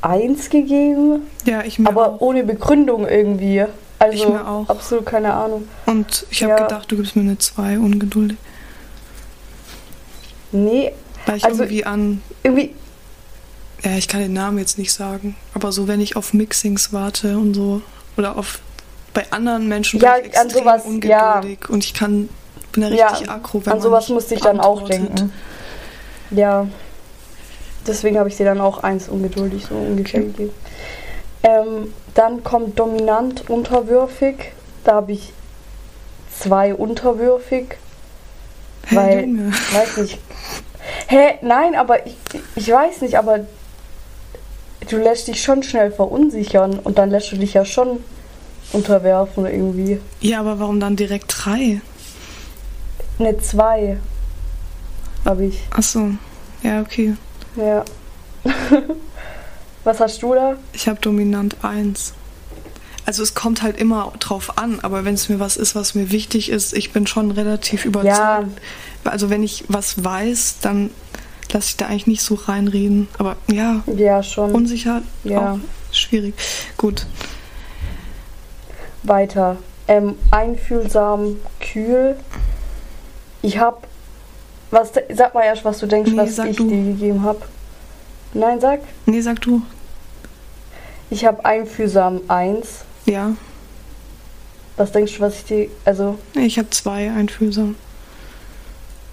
eins 0.00 0.48
gegeben, 0.48 1.22
Ja, 1.44 1.62
ich 1.64 1.78
mir 1.78 1.88
aber 1.88 2.12
auch. 2.14 2.20
ohne 2.20 2.44
Begründung 2.44 3.06
irgendwie. 3.06 3.64
Also 3.98 4.14
Ich 4.16 4.28
mir 4.28 4.46
auch. 4.48 4.68
absolut 4.68 5.06
keine 5.06 5.34
Ahnung. 5.34 5.66
Und 5.86 6.24
ich 6.30 6.42
habe 6.44 6.52
Ja. 6.52 6.62
gedacht, 6.62 6.90
du 6.90 6.96
gibst 6.96 7.16
mir 7.16 7.22
eine 7.22 7.36
2 7.38 7.78
ungeduldig. 7.78 8.38
Nee, 10.52 10.92
Weil 11.26 11.36
ich 11.36 11.44
Also- 11.44 11.64
irgendwie 11.64 11.84
an, 11.84 12.22
irgendwie, 12.42 12.74
ja, 13.82 13.90
ich 13.98 14.08
kann 14.08 14.20
den 14.20 14.32
Namen 14.32 14.56
jetzt 14.58 14.78
nicht 14.78 14.92
sagen, 14.92 15.36
aber 15.52 15.72
so, 15.72 15.86
wenn 15.88 16.00
ich 16.00 16.16
auf 16.16 16.32
Mixings 16.32 16.92
warte 16.94 17.36
und 17.36 17.52
so, 17.52 17.82
oder 18.16 18.38
auf, 18.38 18.60
bei 19.12 19.26
anderen 19.30 19.68
Menschen 19.68 20.00
Ja, 20.00 20.14
bin 20.14 20.30
ich 20.30 20.38
an 20.38 20.46
extrem 20.46 20.62
sowas, 20.64 20.82
ja. 21.04 21.34
ungeduldig 21.34 21.68
und 21.68 21.84
ich 21.84 21.92
kann, 21.92 22.30
bin 22.80 22.90
da 22.90 22.96
Ja, 22.96 23.08
richtig 23.08 23.30
aggro, 23.30 23.60
wenn 23.64 23.72
an 23.74 23.80
sowas 23.80 24.08
musste 24.08 24.34
ich 24.34 24.40
dann 24.40 24.60
auch 24.60 24.82
denken. 24.82 25.32
Ja. 26.30 26.66
Deswegen 27.86 28.18
habe 28.18 28.28
ich 28.28 28.36
dir 28.36 28.44
dann 28.44 28.60
auch 28.60 28.82
eins 28.82 29.08
ungeduldig 29.08 29.66
so 29.68 29.74
ungefähr 29.74 30.20
Okay. 30.20 30.28
gegeben. 30.30 30.50
Ähm, 31.42 31.94
dann 32.14 32.44
kommt 32.44 32.78
dominant 32.78 33.48
unterwürfig. 33.48 34.52
Da 34.84 34.94
habe 34.96 35.12
ich 35.12 35.32
zwei 36.38 36.74
unterwürfig. 36.74 37.76
Hey, 38.86 38.98
weil, 38.98 39.20
Junge. 39.22 39.52
weiß 39.72 39.96
nicht. 39.98 40.18
Hä, 41.06 41.34
nein, 41.42 41.74
aber 41.74 42.06
ich, 42.06 42.16
ich 42.56 42.70
weiß 42.70 43.02
nicht, 43.02 43.16
aber 43.18 43.40
du 44.88 44.96
lässt 44.96 45.28
dich 45.28 45.42
schon 45.42 45.62
schnell 45.62 45.90
verunsichern 45.90 46.78
und 46.78 46.98
dann 46.98 47.10
lässt 47.10 47.30
du 47.32 47.36
dich 47.36 47.54
ja 47.54 47.64
schon 47.64 48.02
unterwerfen 48.72 49.46
irgendwie. 49.46 50.00
Ja, 50.20 50.40
aber 50.40 50.58
warum 50.60 50.80
dann 50.80 50.96
direkt 50.96 51.34
3? 51.44 51.80
Eine 53.18 53.38
zwei 53.38 53.98
habe 55.24 55.46
ich. 55.46 55.60
Achso, 55.70 56.10
ja, 56.62 56.80
okay. 56.80 57.14
Ja. 57.56 57.84
Was 59.84 60.00
hast 60.00 60.22
du 60.22 60.34
da? 60.34 60.56
Ich 60.72 60.88
habe 60.88 61.00
dominant 61.00 61.56
1. 61.62 62.14
Also 63.06 63.22
es 63.22 63.34
kommt 63.34 63.62
halt 63.62 63.78
immer 63.78 64.12
drauf 64.18 64.58
an, 64.58 64.80
aber 64.82 65.04
wenn 65.06 65.14
es 65.14 65.30
mir 65.30 65.40
was 65.40 65.56
ist, 65.56 65.74
was 65.74 65.94
mir 65.94 66.10
wichtig 66.10 66.50
ist, 66.50 66.74
ich 66.74 66.92
bin 66.92 67.06
schon 67.06 67.30
relativ 67.30 67.86
überzeugt. 67.86 68.18
Ja. 68.18 68.44
Also 69.04 69.30
wenn 69.30 69.42
ich 69.42 69.64
was 69.68 70.04
weiß, 70.04 70.56
dann 70.60 70.90
lasse 71.50 71.68
ich 71.68 71.76
da 71.78 71.86
eigentlich 71.86 72.06
nicht 72.06 72.20
so 72.22 72.34
reinreden. 72.34 73.08
Aber 73.16 73.36
ja, 73.50 73.82
Ja, 73.96 74.22
schon. 74.22 74.52
unsicher, 74.52 75.00
Ja. 75.24 75.54
auch 75.54 75.58
schwierig. 75.90 76.34
Gut, 76.76 77.06
Weiter. 79.04 79.56
Ähm, 79.86 80.16
einfühlsam, 80.30 81.36
kühl. 81.60 82.16
Ich 83.42 83.58
hab. 83.58 83.86
Was, 84.70 84.92
sag 85.14 85.32
mal 85.34 85.44
erst, 85.44 85.64
was 85.64 85.78
du 85.78 85.86
denkst, 85.86 86.10
Nee, 86.10 86.18
was 86.18 86.38
ich 86.38 86.56
du. 86.56 86.68
dir 86.68 86.92
gegeben 86.92 87.22
hab. 87.24 87.46
Nein, 88.34 88.60
sag. 88.60 88.80
nee, 89.06 89.20
sag 89.22 89.40
du. 89.40 89.62
Ich 91.10 91.24
hab 91.24 91.46
einfühlsam 91.46 92.20
1. 92.28 92.84
Ja, 93.06 93.32
Was 94.76 94.92
denkst 94.92 95.16
du, 95.16 95.20
was 95.20 95.36
ich 95.36 95.44
dir. 95.46 95.68
Also. 95.86 96.18
Ich 96.34 96.58
habe 96.58 96.68
zwei 96.70 97.10
einfühlsam. 97.10 97.76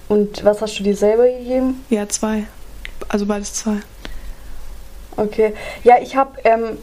Und 0.10 0.44
was 0.44 0.62
hast 0.62 0.78
du 0.78 0.84
dir 0.84 0.96
selber 0.96 1.24
gegeben? 1.26 1.84
Ja, 1.90 2.08
zwei. 2.10 2.44
Also 3.08 3.26
beides 3.26 3.54
zwei. 3.54 3.78
Okay. 5.16 5.54
Ja, 5.86 5.96
ich 6.02 6.16
hab. 6.18 6.46
Ähm, 6.46 6.78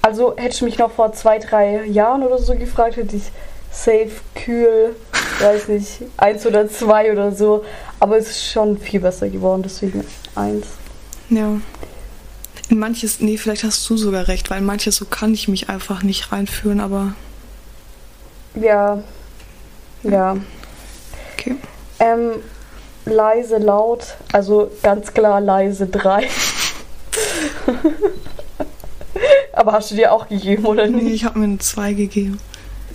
also 0.00 0.34
hättest 0.36 0.60
du 0.62 0.64
mich 0.64 0.78
noch 0.78 0.90
vor 0.92 1.12
zwei, 1.12 1.38
drei 1.38 1.84
Jahren 1.84 2.22
oder 2.22 2.38
so 2.38 2.54
gefragt, 2.54 2.96
hätte 2.96 3.16
ich 3.16 3.24
safe, 3.76 4.10
kühl, 4.34 4.96
weiß 5.40 5.68
nicht, 5.68 6.02
eins 6.16 6.46
oder 6.46 6.68
zwei 6.68 7.12
oder 7.12 7.32
so. 7.32 7.64
Aber 8.00 8.16
es 8.18 8.28
ist 8.28 8.50
schon 8.52 8.78
viel 8.78 9.00
besser 9.00 9.28
geworden, 9.28 9.62
deswegen 9.62 10.04
eins. 10.34 10.66
Ja. 11.30 11.60
In 12.68 12.78
manches, 12.78 13.20
nee, 13.20 13.36
vielleicht 13.36 13.64
hast 13.64 13.88
du 13.88 13.96
sogar 13.96 14.28
recht, 14.28 14.50
weil 14.50 14.58
in 14.58 14.64
manches 14.64 14.96
so 14.96 15.04
kann 15.04 15.32
ich 15.34 15.46
mich 15.48 15.68
einfach 15.68 16.02
nicht 16.02 16.32
reinführen, 16.32 16.80
aber 16.80 17.14
Ja. 18.54 19.02
Ja. 20.02 20.36
okay. 21.34 21.56
Ähm, 21.98 22.32
leise, 23.04 23.58
laut, 23.58 24.16
also 24.32 24.70
ganz 24.82 25.12
klar 25.14 25.40
leise 25.40 25.86
3. 25.86 26.28
Aber 29.52 29.72
hast 29.72 29.90
du 29.90 29.94
dir 29.94 30.12
auch 30.12 30.28
gegeben, 30.28 30.66
oder 30.66 30.86
Nee, 30.86 31.02
nicht? 31.02 31.14
ich 31.14 31.24
habe 31.24 31.38
mir 31.38 31.44
eine 31.46 31.58
2 31.58 31.94
gegeben. 31.94 32.38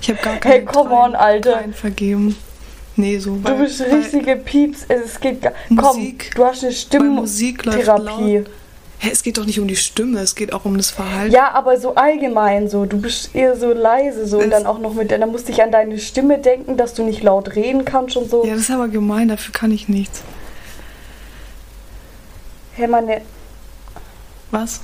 Ich 0.02 0.10
habe 0.10 0.20
gar 0.22 0.38
keine 0.38 0.56
Hey, 0.56 0.66
come 0.66 0.90
dreien- 0.90 1.00
on, 1.12 1.16
Alter. 1.16 1.52
dreien 1.54 1.74
vergeben. 1.74 2.36
Nee, 2.96 3.18
so. 3.20 3.36
Du 3.38 3.56
bist 3.58 3.80
weil 3.80 3.96
richtige 4.00 4.36
Pieps. 4.36 4.86
Es 4.88 5.20
geht 5.20 5.42
gar. 5.42 5.54
Musik- 5.70 6.32
Komm, 6.36 6.42
du 6.44 6.46
hast 6.46 6.64
eine 6.64 6.72
Bei 6.72 6.76
Stimmtherapie. 6.76 8.44
Hä, 9.00 9.10
es 9.12 9.24
geht 9.24 9.38
doch 9.38 9.46
nicht 9.46 9.60
um 9.60 9.68
die 9.68 9.76
Stimme, 9.76 10.20
es 10.20 10.36
geht 10.36 10.54
auch 10.54 10.66
um 10.66 10.78
das 10.78 10.92
Verhalten. 10.92 11.34
Ja, 11.34 11.52
aber 11.54 11.80
so 11.80 11.96
allgemein 11.96 12.70
so. 12.70 12.86
Du 12.86 13.00
bist 13.02 13.34
eher 13.34 13.56
so 13.56 13.72
leise 13.74 14.28
so 14.28 14.38
und 14.38 14.46
Es- 14.46 14.50
dann 14.52 14.66
auch 14.68 14.78
noch 14.80 14.94
mit. 14.94 15.10
Dann 15.12 15.28
musste 15.32 15.52
ich 15.52 15.64
an 15.64 15.72
deine 15.72 15.98
Stimme 15.98 16.38
denken, 16.38 16.78
dass 16.78 16.94
du 16.94 17.04
nicht 17.04 17.24
laut 17.24 17.56
reden 17.56 17.86
kannst 17.86 18.16
und 18.18 18.30
so. 18.30 18.46
Ja, 18.46 18.54
das 18.54 18.64
ist 18.64 18.72
aber 18.72 18.88
gemein, 18.90 19.30
dafür 19.30 19.54
kann 19.54 19.72
ich 19.72 19.88
nichts. 19.90 20.22
Hey, 22.74 22.88
meine. 22.88 23.22
Was? 24.52 24.82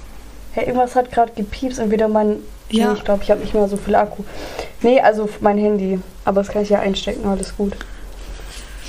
Hey, 0.53 0.65
irgendwas 0.65 0.95
hat 0.95 1.11
gerade 1.11 1.33
gepiepst 1.33 1.79
und 1.79 1.91
wieder 1.91 2.07
mein. 2.07 2.37
Ja. 2.69 2.91
Nee, 2.91 2.97
ich 2.97 3.03
glaube, 3.03 3.23
ich 3.23 3.31
habe 3.31 3.41
nicht 3.41 3.53
mehr 3.53 3.67
so 3.67 3.77
viel 3.77 3.95
Akku. 3.95 4.23
Nee, 4.81 4.99
also 4.99 5.29
mein 5.41 5.57
Handy. 5.57 5.99
Aber 6.25 6.41
das 6.41 6.51
kann 6.51 6.63
ich 6.63 6.69
ja 6.69 6.79
einstecken, 6.79 7.27
alles 7.27 7.55
gut. 7.55 7.73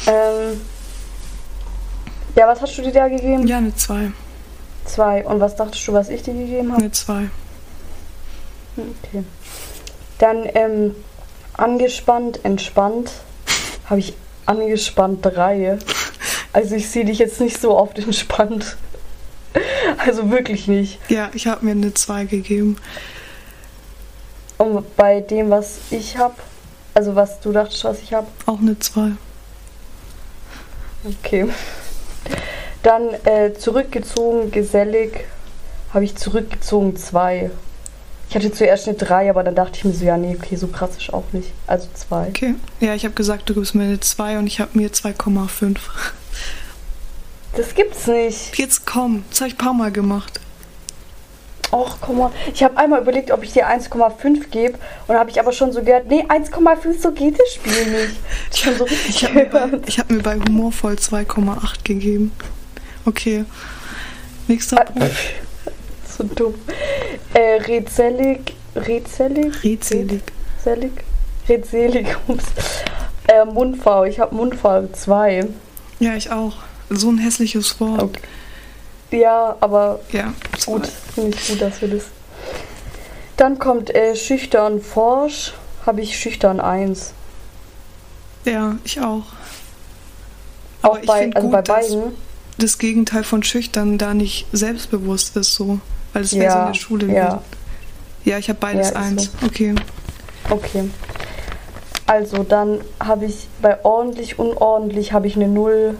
Ähm. 0.06 0.60
Ja, 2.34 2.46
was 2.46 2.60
hast 2.60 2.76
du 2.78 2.82
dir 2.82 2.92
da 2.92 3.08
gegeben? 3.08 3.46
Ja, 3.46 3.58
eine 3.58 3.74
2. 3.74 4.12
Zwei. 4.84 5.24
Und 5.24 5.40
was 5.40 5.56
dachtest 5.56 5.86
du, 5.86 5.92
was 5.92 6.08
ich 6.08 6.22
dir 6.22 6.34
gegeben 6.34 6.72
habe? 6.72 6.82
Eine 6.82 6.92
2. 6.92 7.30
Okay. 8.76 9.24
Dann 10.18 10.48
ähm, 10.54 10.94
angespannt, 11.54 12.44
entspannt. 12.44 13.10
Habe 13.86 14.00
ich 14.00 14.14
angespannt 14.46 15.24
drei. 15.24 15.78
Also 16.52 16.74
ich 16.74 16.88
sehe 16.90 17.04
dich 17.04 17.18
jetzt 17.18 17.40
nicht 17.40 17.60
so 17.60 17.76
oft 17.76 17.98
entspannt. 17.98 18.76
Also 19.96 20.30
wirklich 20.30 20.68
nicht. 20.68 21.00
Ja, 21.08 21.30
ich 21.32 21.46
habe 21.46 21.64
mir 21.64 21.72
eine 21.72 21.94
2 21.94 22.26
gegeben. 22.26 22.76
Und 24.58 24.96
bei 24.96 25.20
dem, 25.20 25.50
was 25.50 25.78
ich 25.90 26.18
habe, 26.18 26.34
also 26.94 27.14
was 27.14 27.40
du 27.40 27.52
dachtest, 27.52 27.84
was 27.84 28.02
ich 28.02 28.12
habe, 28.12 28.26
Auch 28.46 28.58
eine 28.58 28.78
2. 28.78 29.12
okay. 31.04 31.48
Dann 32.82 33.14
äh, 33.24 33.54
zurückgezogen, 33.54 34.50
gesellig, 34.50 35.24
habe 35.92 36.04
ich 36.04 36.16
zurückgezogen 36.16 36.96
zwei. 36.96 37.50
Ich 38.28 38.34
hatte 38.36 38.52
zuerst 38.52 38.86
eine 38.88 38.96
drei, 38.96 39.30
aber 39.30 39.42
dann 39.42 39.54
dachte 39.54 39.78
ich 39.78 39.84
mir 39.84 39.92
so, 39.92 40.04
ja, 40.04 40.16
nee, 40.16 40.36
okay, 40.38 40.56
so 40.56 40.66
krass 40.66 40.90
ist 40.98 41.12
auch 41.12 41.24
nicht. 41.32 41.50
Also 41.66 41.88
zwei. 41.94 42.28
Okay. 42.28 42.54
Ja, 42.80 42.94
ich 42.94 43.04
habe 43.04 43.14
gesagt, 43.14 43.48
du 43.48 43.54
gibst 43.54 43.74
mir 43.74 43.84
eine 43.84 44.00
2 44.00 44.38
und 44.38 44.46
ich 44.46 44.60
habe 44.60 44.70
mir 44.74 44.90
2,5. 44.90 45.78
Das 47.56 47.74
gibt's 47.74 48.06
nicht. 48.06 48.56
Jetzt 48.58 48.84
komm, 48.84 49.24
das 49.30 49.40
habe 49.40 49.48
ich 49.48 49.54
ein 49.54 49.58
paar 49.58 49.72
Mal 49.72 49.90
gemacht. 49.90 50.40
Och, 51.70 51.98
komm 52.00 52.18
mal. 52.18 52.31
Ich 52.54 52.62
habe 52.62 52.76
einmal 52.78 53.02
überlegt, 53.02 53.31
ob 53.31 53.42
ich 53.42 53.52
dir 53.52 53.66
1,5 53.68 54.48
gebe. 54.50 54.78
Und 55.07 55.16
habe 55.16 55.28
ich 55.31 55.38
aber 55.38 55.52
schon 55.52 55.72
so 55.72 55.83
gehört, 55.83 56.07
nee, 56.09 56.24
1,5, 56.26 57.00
so 57.00 57.12
geht 57.12 57.38
das 57.38 57.52
Spiel 57.54 57.87
nicht. 57.87 58.16
Ich 58.52 58.61
schon 58.61 58.76
so 58.76 58.87
Ich 58.87 59.24
habe 59.24 59.35
mir, 59.35 59.46
bei- 59.46 59.68
ich 59.87 59.98
hab 59.98 60.11
mir 60.11 60.22
bei 60.22 60.37
Humorvoll 60.37 60.94
2,8 60.94 61.85
gegeben. 61.85 62.33
Okay. 63.04 63.44
Nächster 64.46 64.76
Punkt. 64.85 65.12
so 66.16 66.24
dumm. 66.24 66.54
Äh, 67.35 67.61
redselig. 67.62 68.54
Redselig? 68.74 69.62
Redselig. 69.64 70.22
Redselig? 70.64 70.92
Redselig. 71.48 72.07
Ups. 72.28 72.44
Äh, 73.26 73.44
Mundfaul. 73.44 74.09
Ich 74.09 74.20
habe 74.20 74.35
Mundfaul 74.35 74.88
2. 74.92 75.46
Ja, 76.00 76.14
ich 76.16 76.31
auch. 76.31 76.54
So 76.88 77.11
ein 77.11 77.18
hässliches 77.18 77.78
Wort. 77.81 78.02
Okay. 78.02 78.20
Ja, 79.10 79.56
aber 79.60 80.00
Ja, 80.12 80.34
gut. 80.66 80.86
Finde 81.14 81.36
ich 81.36 81.48
gut, 81.48 81.60
dass 81.62 81.80
wir 81.80 81.88
das. 81.88 82.04
Dann 83.36 83.58
kommt 83.58 83.94
äh, 83.94 84.14
schüchtern 84.16 84.80
forsch. 84.82 85.54
Habe 85.86 86.00
ich 86.02 86.18
schüchtern 86.18 86.60
1. 86.60 87.12
Ja, 88.44 88.76
ich 88.84 89.00
auch. 89.00 89.22
Auch 90.82 90.90
Aber 90.90 91.00
ich 91.00 91.06
bei, 91.06 91.18
find 91.22 91.36
also 91.36 91.48
gut, 91.48 91.52
bei 91.56 91.62
dass- 91.62 91.88
beiden. 91.88 92.12
Das 92.58 92.78
Gegenteil 92.78 93.22
von 93.22 93.44
schüchtern 93.44 93.98
da 93.98 94.14
nicht 94.14 94.46
selbstbewusst 94.52 95.36
ist 95.36 95.54
so. 95.54 95.78
Weil 96.12 96.22
es 96.24 96.34
wäre 96.34 96.52
so 96.52 96.58
in 96.58 96.66
der 96.66 96.74
Schule 96.74 97.06
ja. 97.14 97.42
Ja, 98.24 98.38
ich 98.38 98.48
habe 98.48 98.58
beides 98.58 98.90
Ja, 98.90 98.96
eins. 98.96 99.30
Okay. 99.46 99.74
Okay. 100.50 100.90
Also 102.06 102.42
dann 102.42 102.80
habe 102.98 103.26
ich 103.26 103.46
bei 103.62 103.84
ordentlich, 103.84 104.38
unordentlich 104.40 105.12
habe 105.12 105.28
ich 105.28 105.36
eine 105.36 105.46
Null 105.46 105.96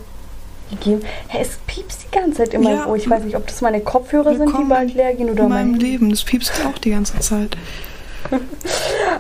gegeben. 0.71 1.03
Hä, 1.29 1.39
es 1.41 1.59
piepst 1.67 2.05
die 2.05 2.17
ganze 2.17 2.39
Zeit 2.45 2.53
meinem 2.55 2.77
Ja. 2.79 2.87
Ohr. 2.87 2.97
Ich 2.97 3.09
weiß 3.09 3.25
nicht, 3.25 3.37
ob 3.37 3.47
das 3.47 3.61
meine 3.61 3.81
Kopfhörer 3.81 4.37
sind, 4.37 4.51
die 4.59 4.65
bald 4.65 4.95
leer 4.95 5.15
gehen 5.15 5.31
oder 5.31 5.45
In 5.45 5.49
meinem 5.49 5.71
mein. 5.73 5.81
Leben. 5.81 6.11
Das 6.11 6.25
piepst 6.25 6.53
auch 6.67 6.79
die 6.79 6.91
ganze 6.91 7.19
Zeit. 7.21 7.57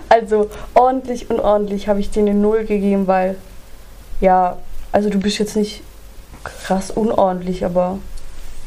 Also 0.09 0.51
ordentlich, 0.75 1.31
unordentlich 1.31 1.87
habe 1.89 2.01
ich 2.01 2.11
dir 2.11 2.21
eine 2.21 2.35
Null 2.35 2.65
gegeben, 2.65 3.07
weil 3.07 3.37
ja, 4.21 4.57
also 4.91 5.09
du 5.11 5.19
bist 5.19 5.39
jetzt 5.39 5.55
nicht 5.57 5.83
krass 6.45 6.91
unordentlich, 6.91 7.65
aber 7.65 7.99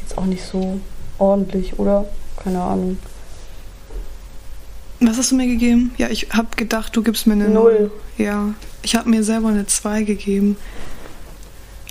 jetzt 0.00 0.16
auch 0.16 0.24
nicht 0.24 0.44
so 0.44 0.78
ordentlich, 1.18 1.78
oder? 1.78 2.06
Keine 2.42 2.62
Ahnung. 2.62 2.98
Was 5.00 5.18
hast 5.18 5.32
du 5.32 5.36
mir 5.36 5.46
gegeben? 5.46 5.92
Ja, 5.98 6.08
ich 6.08 6.28
habe 6.32 6.48
gedacht, 6.56 6.94
du 6.96 7.02
gibst 7.02 7.26
mir 7.26 7.34
eine 7.34 7.48
Null. 7.48 7.72
Null. 7.72 7.90
Ja, 8.18 8.54
ich 8.82 8.94
habe 8.94 9.08
mir 9.10 9.24
selber 9.24 9.48
eine 9.48 9.66
2 9.66 10.02
gegeben. 10.04 10.56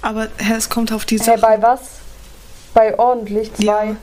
Aber 0.02 0.28
hä, 0.38 0.54
es 0.58 0.70
kommt 0.70 0.92
auf 0.92 1.06
die 1.06 1.20
Hä, 1.20 1.24
Sachen. 1.24 1.42
bei 1.42 1.62
was? 1.62 1.80
Bei 2.74 2.98
ordentlich 2.98 3.54
zwei. 3.54 3.64
Ja, 3.88 3.96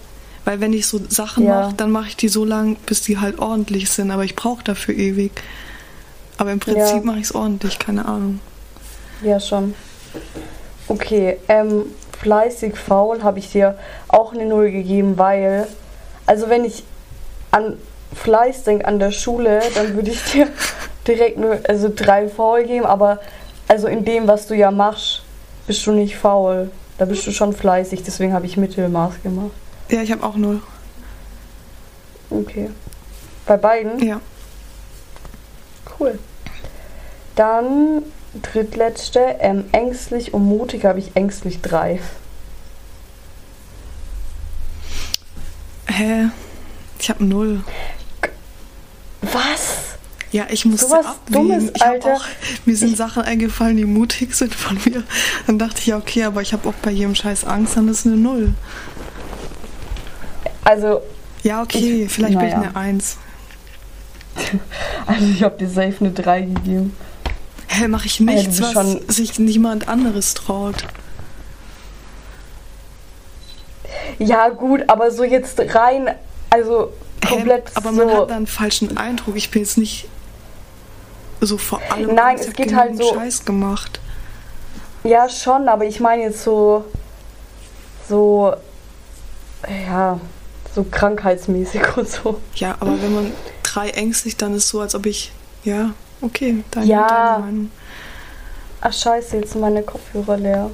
weil 0.45 0.61
wenn 0.61 0.73
ich 0.73 0.87
so 0.87 1.01
Sachen 1.09 1.45
Ja. 1.47 1.63
mache, 1.63 1.75
dann 1.75 1.91
mache 1.91 2.09
ich 2.09 2.17
die 2.17 2.29
so 2.29 2.45
lang, 2.45 2.77
bis 2.87 3.03
die 3.03 3.19
halt 3.19 3.39
ordentlich 3.39 3.91
sind. 3.91 4.11
Aber 4.11 4.25
ich 4.25 4.37
brauche 4.37 4.63
dafür 4.63 4.95
ewig. 4.95 5.33
Aber 6.37 6.53
im 6.53 6.61
Prinzip 6.61 6.97
Ja. 6.99 7.01
mache 7.05 7.19
ich 7.19 7.25
es 7.25 7.35
ordentlich, 7.35 7.79
keine 7.79 8.05
Ahnung. 8.05 8.41
Ja, 9.23 9.41
schon. 9.41 9.75
Okay, 10.87 11.39
ähm, 11.49 11.87
fleißig 12.21 12.77
faul 12.77 13.23
habe 13.23 13.39
ich 13.41 13.51
dir 13.51 13.77
auch 14.09 14.33
eine 14.33 14.47
Null 14.47 14.71
gegeben, 14.71 15.19
weil, 15.19 15.67
also 16.27 16.49
wenn 16.49 16.65
ich 16.65 16.85
an 17.51 17.77
Fleiß 18.15 18.63
denke 18.65 18.87
an 18.87 18.99
der 18.99 19.11
Schule, 19.11 19.61
dann 19.75 19.95
würde 19.95 20.11
ich 20.11 20.23
dir 20.33 20.49
direkt 21.07 21.39
nur, 21.39 21.59
also 21.69 21.91
drei 21.95 22.29
faul 22.29 22.65
geben, 22.65 22.87
aber 22.87 23.21
also 23.67 23.87
in 23.89 24.05
dem, 24.05 24.27
was 24.29 24.47
du 24.47 24.55
ja 24.55 24.71
machst, 24.71 25.23
bist 25.69 25.87
du 25.87 25.93
nicht 25.93 26.17
faul. 26.17 26.73
Da 26.97 27.05
bist 27.05 27.25
du 27.27 27.31
schon 27.31 27.53
fleißig, 27.53 28.03
deswegen 28.03 28.33
habe 28.33 28.47
ich 28.47 28.57
Mittelmaß 28.57 29.23
gemacht. 29.23 29.53
Ja, 29.89 30.03
ich 30.03 30.11
habe 30.11 30.25
auch 30.25 30.35
null. 30.35 30.61
Okay. 32.31 32.71
Bei 33.47 33.57
beiden? 33.57 34.05
Ja. 34.05 34.21
Cool. 35.99 36.19
Dann 37.37 38.03
drittletzte, 38.43 39.37
ähm, 39.39 39.67
ängstlich 39.71 40.35
und 40.35 40.45
mutig 40.45 40.85
habe 40.85 40.99
ich 40.99 41.15
ängstlich 41.15 41.61
drei. 41.61 42.01
Hä? 45.87 46.31
Ich 46.99 47.11
habe 47.11 47.25
null. 47.25 47.63
Was? 49.23 49.88
Ja, 50.31 50.47
ich 50.51 50.65
musste 50.67 50.89
Sowas 50.89 51.07
abwägen. 51.07 51.49
Dummes, 51.49 51.71
ich 51.75 51.83
Alter. 51.83 52.15
auch, 52.15 52.25
mir 52.67 52.77
sind 52.77 52.97
Sachen 52.99 53.23
eingefallen, 53.23 53.77
die 53.79 53.85
mutig 53.87 54.35
sind 54.35 54.55
von 54.55 54.79
mir. 54.85 55.03
Dann 55.47 55.59
dachte 55.59 55.79
ich, 55.81 55.87
ja, 55.87 55.97
okay, 55.97 56.25
aber 56.25 56.43
ich 56.43 56.53
habe 56.53 56.69
auch 56.69 56.75
bei 56.83 56.91
jedem 56.91 57.15
Scheiß 57.15 57.45
Angst, 57.45 57.77
dann 57.77 57.89
ist 57.89 58.07
eine 58.07 58.17
Null. 58.17 58.53
Also, 60.65 61.01
Ja, 61.43 61.63
okay, 61.63 62.05
Ich- 62.05 62.13
vielleicht 62.13 62.39
bin 62.39 62.49
naja. 62.49 62.61
ich 62.61 62.67
eine 62.67 62.77
Eins. 62.77 63.17
also 65.07 65.25
ich 65.27 65.43
habe 65.43 65.57
dir 65.57 65.69
safe 65.69 65.95
eine 66.01 66.11
3 66.11 66.43
gegeben. 66.43 66.95
Hä, 67.69 67.89
mache 67.89 68.07
ich 68.07 68.21
nichts, 68.21 68.59
bist 68.59 68.75
was 68.75 68.93
sich 69.09 69.39
niemand 69.39 69.89
anderes 69.89 70.35
traut. 70.35 70.85
Ja, 74.19 74.49
gut, 74.49 74.85
aber 74.89 75.11
so 75.11 75.25
jetzt 75.25 75.59
rein, 75.75 76.11
also 76.51 76.93
komplett 77.27 77.69
Hä, 77.69 77.73
aber 77.77 77.91
so. 77.93 77.97
man 77.97 78.11
hat 78.11 78.31
da 78.31 78.37
einen 78.37 78.47
falschen 78.47 78.97
Eindruck. 78.97 79.37
Ich 79.37 79.51
bin 79.51 79.63
jetzt 79.63 79.79
nicht 79.79 80.09
so 81.41 81.59
vor 81.59 81.81
allem. 81.91 82.15
Nein, 82.15 82.37
es 82.39 82.53
geht 82.53 82.75
halt 82.75 82.97
so- 82.97 83.15
Scheiß 83.15 83.45
gemacht. 83.45 84.01
Ja, 85.05 85.29
schon, 85.29 85.69
aber 85.69 85.85
ich 85.85 86.01
meine 86.01 86.23
jetzt 86.25 86.43
so. 86.43 86.85
So. 88.09 88.55
Ja, 89.87 90.19
so 90.75 90.85
krankheitsmäßig 90.85 91.83
und 91.97 92.09
so. 92.09 92.41
Ja, 92.57 92.77
aber 92.81 93.01
wenn 93.03 93.15
man 93.15 93.33
drei 93.63 93.91
ängstlich, 93.91 94.37
dann 94.37 94.55
ist 94.55 94.69
so, 94.69 94.81
als 94.81 94.95
ob 94.95 95.07
ich. 95.07 95.33
Ja, 95.65 95.91
okay, 96.21 96.63
deine, 96.71 96.87
Ja. 96.87 97.07
deine 97.09 97.45
Meinung. 97.45 97.71
Ach, 98.81 98.93
scheiße, 98.93 99.37
jetzt 99.39 99.53
sind 99.53 99.61
meine 99.61 99.83
Kopfhörer 99.83 100.37
leer. 100.37 100.71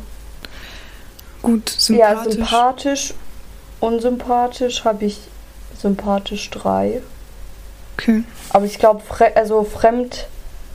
Gut, 1.42 1.77
Ja, 1.88 2.22
sympathisch. 2.22 2.35
sympathisch. 2.35 3.14
Unsympathisch 3.81 4.85
habe 4.85 5.05
ich 5.07 5.18
sympathisch 5.79 6.48
3. 6.50 7.03
okay. 7.96 8.24
Aber 8.50 8.64
ich 8.64 8.79
glaube, 8.79 9.00
Fre 9.00 9.35
also 9.37 9.64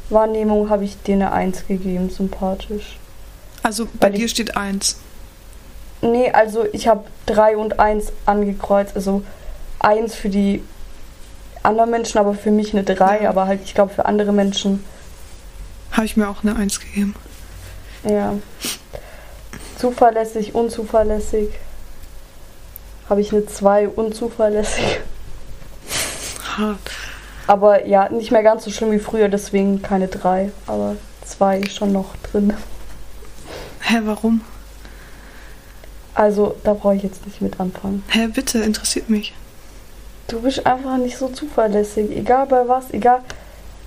Fremdwahrnehmung 0.10 0.70
habe 0.70 0.84
ich 0.86 1.02
dir 1.04 1.14
eine 1.16 1.32
1 1.32 1.68
gegeben, 1.68 2.10
sympathisch. 2.10 2.98
Also 3.62 3.86
bei 3.86 4.08
Weil 4.08 4.16
ich- 4.16 4.22
dir 4.22 4.28
steht 4.30 4.58
eins. 4.58 4.98
Nee, 6.02 6.32
also 6.32 6.66
ich 6.74 6.88
habe 6.88 7.04
3 7.28 7.58
und 7.58 7.80
1 7.80 8.12
angekreuzt. 8.26 8.96
Also 8.96 9.22
1 9.80 10.16
für 10.16 10.30
die 10.30 10.64
anderen 11.62 11.92
Menschen, 11.92 12.18
aber 12.18 12.34
für 12.34 12.52
mich 12.52 12.74
eine 12.74 12.84
3. 12.84 13.24
Ja. 13.24 13.30
Aber 13.30 13.46
halt, 13.48 13.62
ich 13.64 13.74
glaube, 13.76 13.94
für 13.94 14.06
andere 14.06 14.32
Menschen, 14.32 14.84
Habe 15.92 16.06
ich 16.06 16.16
mir 16.18 16.30
auch 16.30 16.44
eine 16.44 16.56
Eins 16.56 16.80
gegeben. 16.80 17.16
ja. 18.04 18.34
Zuverlässig, 19.78 20.54
unzuverlässig. 20.56 21.50
Habe 23.10 23.22
ich 23.22 23.32
eine 23.32 23.46
2, 23.46 23.88
unzuverlässig. 23.88 25.00
Hart. 26.58 26.80
Aber 27.50 27.88
ja, 27.88 28.10
nicht 28.10 28.30
mehr 28.30 28.44
ganz 28.44 28.64
so 28.64 28.70
schlimm 28.70 28.92
wie 28.92 29.00
früher, 29.00 29.28
deswegen 29.28 29.82
keine 29.82 30.08
3. 30.08 30.52
Aber 30.68 30.98
2 31.26 31.62
ist 31.62 31.76
schon 31.76 31.92
noch 31.92 32.16
drin. 32.18 32.54
Hä, 33.82 34.02
warum? 34.04 34.42
Also, 36.14 36.56
da 36.64 36.76
brauche 36.76 36.94
ich 36.94 37.02
jetzt 37.02 37.26
nicht 37.26 37.42
mit 37.42 37.60
anfangen. 37.60 38.04
Hä, 38.10 38.28
bitte, 38.28 38.60
interessiert 38.60 39.10
mich. 39.10 39.34
Du 40.28 40.42
bist 40.42 40.64
einfach 40.68 40.98
nicht 40.98 41.18
so 41.18 41.28
zuverlässig. 41.30 42.16
Egal 42.16 42.46
bei 42.46 42.68
was, 42.68 42.92
egal. 42.92 43.22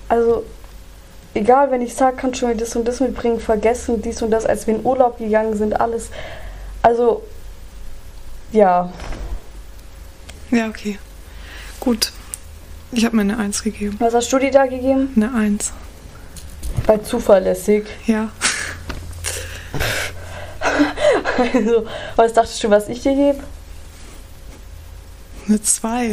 Also, 0.08 0.42
egal, 1.32 1.70
wenn 1.70 1.82
ich 1.82 1.94
sage, 1.94 2.16
kannst 2.16 2.42
du 2.42 2.48
mir 2.48 2.56
das 2.56 2.74
und 2.74 2.88
das 2.88 2.98
mitbringen, 2.98 3.38
vergessen 3.38 4.02
dies 4.02 4.22
und 4.22 4.32
das, 4.32 4.44
als 4.44 4.66
wir 4.66 4.74
in 4.74 4.84
Urlaub 4.84 5.18
gegangen 5.18 5.56
sind, 5.56 5.80
alles. 5.80 6.10
Also, 6.82 7.22
ja. 8.50 8.92
Ja, 10.50 10.66
okay. 10.66 10.98
Gut. 11.78 12.10
Ich 12.92 13.04
habe 13.04 13.16
mir 13.16 13.22
eine 13.22 13.38
Eins 13.38 13.62
gegeben. 13.62 13.96
Was 13.98 14.14
hast 14.14 14.32
du 14.32 14.38
dir 14.38 14.50
da 14.50 14.66
gegeben? 14.66 15.12
Eine 15.16 15.32
Eins. 15.34 15.72
Bei 16.86 16.98
zuverlässig. 16.98 17.84
Ja. 18.06 18.30
Also, 21.54 21.86
was 22.16 22.32
dachtest 22.34 22.62
du, 22.62 22.70
was 22.70 22.88
ich 22.88 23.02
dir 23.02 23.14
gebe? 23.14 23.40
Eine 25.48 25.62
Zwei. 25.62 26.12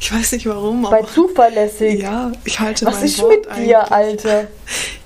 Ich 0.00 0.12
weiß 0.12 0.32
nicht 0.32 0.46
warum, 0.46 0.82
Bei 0.82 1.02
zuverlässig. 1.02 2.00
Ja, 2.00 2.32
ich 2.44 2.60
halte 2.60 2.86
Was 2.86 3.02
ist 3.02 3.20
Wort 3.20 3.30
mit 3.30 3.48
eigentlich. 3.48 3.66
dir, 3.66 3.92
Alter? 3.92 4.46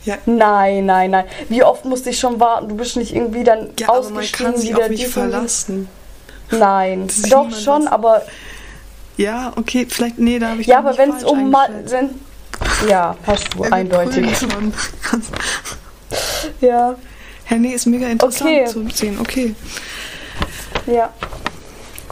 Ja, 0.02 0.16
Nein, 0.24 0.86
nein, 0.86 1.10
nein. 1.10 1.26
Wie 1.50 1.62
oft 1.62 1.84
musste 1.84 2.08
ich 2.08 2.18
schon 2.18 2.40
warten? 2.40 2.70
Du 2.70 2.74
bist 2.76 2.96
nicht 2.96 3.14
irgendwie 3.14 3.44
dann 3.44 3.68
ja 3.78 3.88
aber 3.90 4.02
man 4.04 4.12
ausgestiegen 4.24 4.46
kann 4.52 4.56
sich 4.60 4.70
wieder 4.70 4.84
auf 4.84 4.88
mich 4.88 5.08
verlassen. 5.08 5.88
Nein, 6.50 7.06
doch 7.28 7.54
schon, 7.54 7.86
aber 7.86 8.22
Ja, 9.20 9.52
okay, 9.56 9.86
vielleicht, 9.86 10.18
nee, 10.18 10.38
da 10.38 10.48
habe 10.48 10.62
ich 10.62 10.66
ja, 10.66 10.78
aber 10.78 10.96
wenn 10.96 11.10
es 11.14 11.24
um 11.24 11.52
wenn 11.52 12.10
ja, 12.88 13.14
hast 13.26 13.52
du 13.54 13.64
Ja, 13.64 13.70
eindeutig. 13.72 14.26
Ja, 16.60 16.94
Hä, 17.44 17.58
nee, 17.58 17.74
ist 17.74 17.86
mega 17.86 18.06
interessant 18.06 18.48
Okay. 18.50 18.64
zu 18.66 18.88
sehen. 18.94 19.18
Okay. 19.20 19.54
ja. 20.86 21.12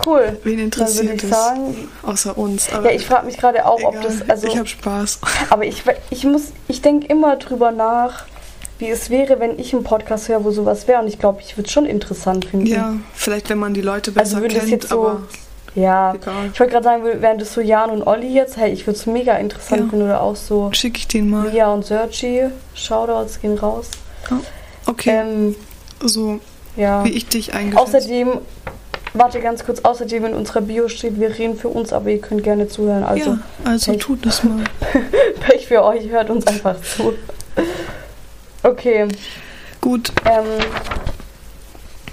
cool. 0.04 0.38
Wen 0.44 0.58
interessiert 0.58 1.06
würde 1.06 1.14
ich 1.16 1.22
es? 1.24 1.30
sagen, 1.30 1.88
Außer 2.02 2.36
uns. 2.36 2.68
ja, 2.70 2.90
ich 2.90 3.06
frage 3.06 3.24
mich 3.26 3.38
gerade 3.38 3.64
auch, 3.64 3.82
ob 3.82 3.94
egal. 3.94 4.04
das, 4.04 4.28
also, 4.28 4.46
ich 4.46 4.56
habe 4.58 4.68
Spaß. 4.68 5.18
aber 5.50 5.64
ich, 5.64 5.82
ich 6.10 6.24
muss, 6.24 6.52
ich 6.68 6.82
denke 6.82 7.06
immer 7.06 7.36
drüber 7.36 7.70
nach, 7.70 8.24
wie 8.78 8.88
es 8.90 9.08
wäre, 9.10 9.40
wenn 9.40 9.58
ich 9.58 9.72
einen 9.74 9.82
Podcast 9.84 10.28
höre, 10.28 10.44
wo 10.44 10.50
sowas 10.50 10.86
wäre. 10.86 11.00
Und 11.00 11.08
ich 11.08 11.18
glaube, 11.18 11.40
ich 11.40 11.56
würde 11.56 11.66
es 11.68 11.72
schon 11.72 11.86
interessant 11.86 12.44
finden. 12.44 12.66
Ja, 12.66 12.94
vielleicht 13.14 13.48
wenn 13.48 13.58
man 13.58 13.72
die 13.74 13.80
Leute 13.82 14.12
Also 14.14 14.40
besser 14.40 14.46
es 14.62 14.66
kennt, 14.68 14.84
so- 14.84 15.00
aber 15.08 15.22
Ja. 15.74 16.14
egal. 16.14 16.50
Ich 16.52 16.58
wollte 16.58 16.72
gerade 16.72 16.84
sagen, 16.84 17.04
wären 17.04 17.38
das 17.38 17.52
so 17.54 17.60
Jan 17.60 17.90
und 17.90 18.02
Olli 18.06 18.32
jetzt, 18.32 18.56
hey, 18.56 18.72
ich 18.72 18.86
würde 18.86 18.98
es 18.98 19.06
mega 19.06 19.36
interessant 19.36 19.82
Ja. 19.82 19.88
finden 19.88 20.04
oder 20.06 20.20
auch 20.22 20.36
so 20.36 20.70
Schicke 20.72 20.98
ich 20.98 21.08
den 21.08 21.30
mal. 21.30 21.50
Mia 21.50 21.72
und 21.72 21.84
Sergi. 21.84 22.46
Shoutouts 22.74 23.40
gehen 23.40 23.58
raus. 23.58 23.90
Okay, 24.86 25.10
Ähm, 25.10 25.54
so 26.02 26.40
ja. 26.76 27.04
wie 27.04 27.10
ich 27.10 27.26
dich 27.28 27.54
eingeschätzt 27.54 27.82
Außerdem, 27.94 28.38
warte 29.14 29.40
ganz 29.40 29.64
kurz, 29.64 29.80
außerdem 29.80 30.26
in 30.26 30.34
unserer 30.34 30.60
Bio 30.62 30.88
steht, 30.88 31.18
wir 31.20 31.36
reden 31.38 31.56
für 31.56 31.68
uns, 31.68 31.92
aber 31.92 32.10
ihr 32.10 32.20
könnt 32.20 32.42
gerne 32.44 32.68
zuhören. 32.68 33.04
Also 33.04 33.30
ja, 33.32 33.38
also 33.64 33.92
Pech. 33.92 34.00
tut 34.00 34.26
es 34.26 34.42
mal. 34.44 34.64
Pech 35.40 35.66
für 35.66 35.82
euch, 35.84 36.08
hört 36.08 36.30
uns 36.30 36.46
einfach 36.46 36.76
zu. 36.82 37.14
Okay, 38.62 39.06
Gut, 39.80 40.10
ähm, 40.24 40.44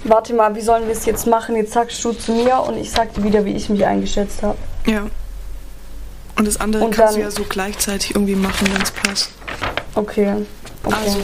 warte 0.08 0.34
mal, 0.34 0.54
wie 0.54 0.60
sollen 0.60 0.86
wir 0.86 0.92
es 0.94 1.04
jetzt 1.06 1.26
machen? 1.26 1.56
Jetzt 1.56 1.72
sagst 1.72 2.02
du 2.04 2.12
zu 2.12 2.32
mir 2.32 2.60
und 2.60 2.76
ich 2.78 2.90
sag 2.90 3.14
dir 3.14 3.24
wieder, 3.24 3.44
wie 3.44 3.52
ich 3.54 3.68
mich 3.68 3.84
eingeschätzt 3.84 4.42
habe. 4.42 4.58
ja. 4.86 5.06
Und 6.38 6.46
das 6.46 6.60
andere 6.60 6.84
Und 6.84 6.90
kannst 6.90 7.14
du 7.14 7.20
dann- 7.20 7.30
ja 7.30 7.34
so 7.34 7.44
gleichzeitig 7.48 8.14
irgendwie 8.14 8.34
machen, 8.34 8.68
wenn 8.70 8.82
es 8.82 8.90
passt. 8.90 9.30
Okay. 9.94 10.34
okay. 10.84 10.94
Also, 11.02 11.18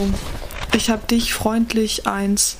ich 0.75 0.89
habe 0.89 1.05
dich 1.05 1.35
freundlich 1.35 2.07
eins. 2.07 2.57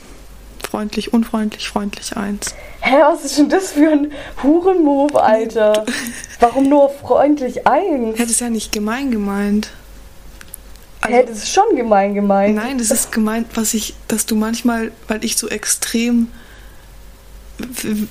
Freundlich, 0.70 1.14
unfreundlich, 1.14 1.68
freundlich 1.68 2.16
eins. 2.16 2.54
Hä, 2.82 2.98
was 3.02 3.26
ist 3.26 3.40
denn 3.40 3.50
das 3.50 3.72
für 3.72 3.90
ein 3.90 4.12
Hurenmove, 4.44 5.16
Alter? 5.16 5.84
Warum 6.40 6.70
nur 6.70 6.90
freundlich 6.90 7.66
ein? 7.66 8.14
Hätte 8.16 8.32
es 8.32 8.40
ja 8.40 8.52
nicht 8.52 8.72
gemein 8.72 9.10
gemeint. 9.10 9.70
Also, 11.04 11.18
Hä, 11.18 11.26
das 11.28 11.38
ist 11.40 11.54
schon 11.54 11.76
gemein 11.76 12.14
gemeint. 12.14 12.56
Nein, 12.56 12.78
das 12.78 12.90
ist 12.90 13.12
gemeint, 13.12 13.48
was 13.56 13.74
ich, 13.74 13.94
dass 14.08 14.26
du 14.26 14.36
manchmal, 14.36 14.92
weil 15.10 15.24
ich 15.26 15.36
so 15.36 15.50
extrem 15.50 16.30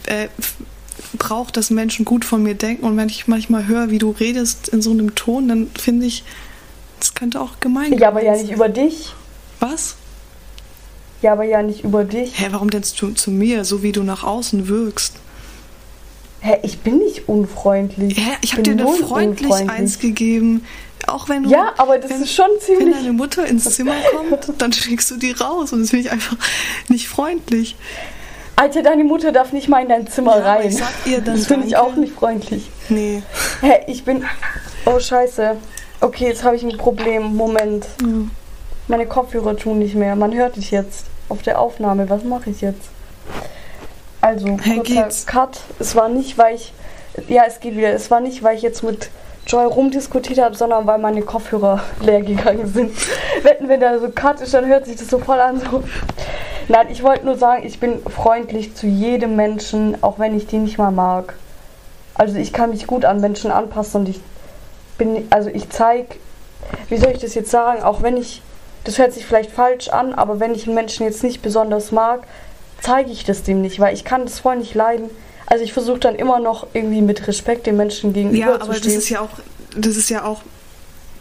äh, 0.05 0.29
brauche, 1.19 1.53
dass 1.53 1.71
Menschen 1.71 2.05
gut 2.05 2.25
von 2.25 2.43
mir 2.43 2.55
denken 2.55 2.85
und 2.85 2.97
wenn 2.97 3.09
ich 3.09 3.29
manchmal 3.29 3.67
höre, 3.67 3.91
wie 3.91 3.99
du 3.99 4.11
redest 4.11 4.69
in 4.69 4.83
so 4.83 4.91
einem 4.91 5.15
Ton, 5.15 5.49
dann 5.49 5.69
finde 5.79 6.07
ich, 6.07 6.25
das 7.01 7.15
könnte 7.15 7.41
auch 7.41 7.61
gemein 7.61 7.97
Ja, 7.99 8.09
aber 8.09 8.23
ja 8.23 8.35
nicht 8.35 8.53
über 8.53 8.69
dich. 8.69 9.15
Was? 9.59 9.97
Ja, 11.23 11.33
aber 11.33 11.45
ja 11.45 11.63
nicht 11.63 11.85
über 11.85 12.05
dich. 12.05 12.39
Hä, 12.39 12.49
warum 12.51 12.69
denn 12.69 12.83
zu, 12.83 13.13
zu 13.13 13.31
mir, 13.31 13.65
so 13.65 13.83
wie 13.83 13.93
du 13.93 14.03
nach 14.03 14.23
außen 14.23 14.69
wirkst? 14.69 15.15
Hä, 16.41 16.59
ich 16.63 16.81
bin 16.81 16.99
nicht 16.99 17.29
unfreundlich. 17.29 18.19
Hä, 18.19 18.33
ich 18.43 18.53
habe 18.53 18.63
dir 18.63 18.73
eine 18.73 18.83
null 18.83 19.05
freundlich 19.05 19.53
eins 19.53 20.01
gegeben. 20.01 20.65
Auch 21.09 21.29
wenn 21.29 21.43
du, 21.45 21.51
Ja, 21.51 21.73
aber 21.79 21.99
das 21.99 22.11
wenn, 22.11 22.23
ist 22.23 22.35
schon 22.35 22.47
wenn 22.51 22.61
ziemlich. 22.79 22.97
deine 22.97 23.13
Mutter 23.13 23.47
ins 23.47 23.65
Zimmer 23.75 23.95
kommt, 24.17 24.61
dann 24.61 24.73
schickst 24.73 25.11
du 25.11 25.17
die 25.17 25.33
raus 25.33 25.73
und 25.73 25.81
das 25.81 25.91
finde 25.91 26.07
ich 26.07 26.13
einfach 26.13 26.37
nicht 26.89 27.09
freundlich. 27.09 27.77
Alter, 28.57 28.83
deine 28.83 29.03
Mutter 29.05 29.33
darf 29.33 29.53
nicht 29.53 29.69
mal 29.69 29.83
in 29.83 29.89
dein 29.89 30.07
Zimmer 30.07 30.39
Ja, 30.39 30.55
rein. 30.55 30.77
das 31.25 31.47
finde 31.47 31.67
ich 31.67 31.77
auch 31.77 31.95
nicht 31.97 32.15
freundlich. 32.15 32.71
Nee. 32.89 33.23
Hä, 33.63 33.81
ich 33.87 34.05
bin. 34.05 34.25
Oh, 34.85 34.99
scheiße. 35.01 35.57
Okay, 36.01 36.27
jetzt 36.29 36.45
habe 36.45 36.57
ich 36.57 36.63
ein 36.63 36.77
Problem. 36.77 37.35
Moment. 37.35 37.87
Ja. 38.03 38.09
Meine 38.89 39.07
Kopfhörer 39.07 39.57
tun 39.57 39.79
nicht 39.79 39.95
mehr. 39.95 40.17
Man 40.17 40.35
hört 40.35 40.57
dich 40.57 40.71
jetzt 40.71 41.07
auf 41.29 41.41
der 41.43 41.61
Aufnahme. 41.61 42.11
Was 42.11 42.25
mache 42.25 42.51
ich 42.51 42.61
jetzt? 42.61 42.91
Also, 44.21 44.59
Hey, 44.61 44.77
kurzer 44.77 45.03
geht's? 45.03 45.27
Cut. 45.27 45.61
Es 45.79 45.95
war 45.97 46.09
nicht, 46.09 46.37
weil 46.39 46.55
ich. 46.57 46.73
Ja, 47.29 47.45
es 47.47 47.59
geht 47.61 47.77
wieder. 47.77 47.93
Es 47.93 48.11
war 48.11 48.21
nicht, 48.21 48.43
weil 48.43 48.57
ich 48.57 48.63
jetzt 48.63 48.83
mit 48.83 49.09
Joy 49.47 49.65
rumdiskutiert 49.65 50.39
habe, 50.39 50.55
sondern 50.55 50.87
weil 50.87 50.99
meine 50.99 51.23
Kopfhörer 51.23 51.81
leer 52.01 52.23
gegangen 52.23 52.67
sind. 52.67 52.93
Wetten, 53.43 53.69
wenn 53.69 53.81
da 53.81 53.99
so 53.99 54.09
Cut 54.09 54.41
ist, 54.41 54.55
dann 54.55 54.67
hört 54.67 54.87
sich 54.87 54.97
das 54.97 55.09
so 55.09 55.19
voll 55.19 55.41
an. 55.41 55.61
So. 55.61 55.83
Nein, 56.69 56.87
ich 56.91 57.03
wollte 57.03 57.25
nur 57.25 57.37
sagen, 57.37 57.67
ich 57.67 57.81
bin 57.81 58.01
freundlich 58.07 58.75
zu 58.75 58.87
jedem 58.87 59.37
Menschen, 59.37 60.03
auch 60.03 60.19
wenn 60.19 60.37
ich 60.37 60.47
die 60.47 60.59
nicht 60.59 60.79
mal 60.79 60.93
mag. 60.93 61.35
Also 62.15 62.37
ich 62.37 62.53
kann 62.53 62.71
mich 62.71 62.87
gut 62.87 63.05
an 63.05 63.21
Menschen 63.21 63.51
anpassen 63.51 64.03
und 64.03 64.09
ich 64.09 64.21
bin, 64.97 65.27
also 65.31 65.49
ich 65.49 65.71
zeige, 65.71 66.17
wie 66.89 66.99
soll 66.99 67.11
ich 67.11 67.19
das 67.19 67.35
jetzt 67.35 67.51
sagen, 67.51 67.83
auch 67.83 68.03
wenn 68.03 68.17
ich, 68.17 68.43
das 68.85 68.99
hört 68.99 69.13
sich 69.13 69.27
vielleicht 69.27 69.51
falsch 69.51 69.89
an, 69.89 70.15
aber 70.15 70.39
wenn 70.39 70.55
ich 70.55 70.67
einen 70.67 70.75
Menschen 70.75 71.05
jetzt 71.05 71.25
nicht 71.25 71.43
besonders 71.43 71.91
mag, 71.91 72.21
zeige 72.81 73.11
ich 73.11 73.25
das 73.25 73.43
dem 73.43 73.61
nicht, 73.61 73.81
weil 73.81 73.95
ich 73.95 74.05
kann 74.05 74.25
das 74.25 74.41
voll 74.41 74.57
nicht 74.57 74.75
leiden. 74.75 75.11
Also 75.47 75.65
ich 75.65 75.73
versuche 75.73 75.99
dann 75.99 76.15
immer 76.15 76.41
noch 76.41 76.67
irgendwie 76.73 77.03
mit 77.03 77.27
Respekt 77.29 77.67
den 77.67 77.77
Menschen 77.77 78.13
gegenüber 78.13 78.39
Ja, 78.39 78.55
zu 78.59 78.63
aber 78.63 78.73
das 78.75 78.79
stehen. 78.79 78.99
ist 78.99 79.09
ja 79.09 79.21
auch, 79.21 79.31
das 79.77 79.97
ist 79.97 80.09
ja 80.09 80.25
auch, 80.25 80.43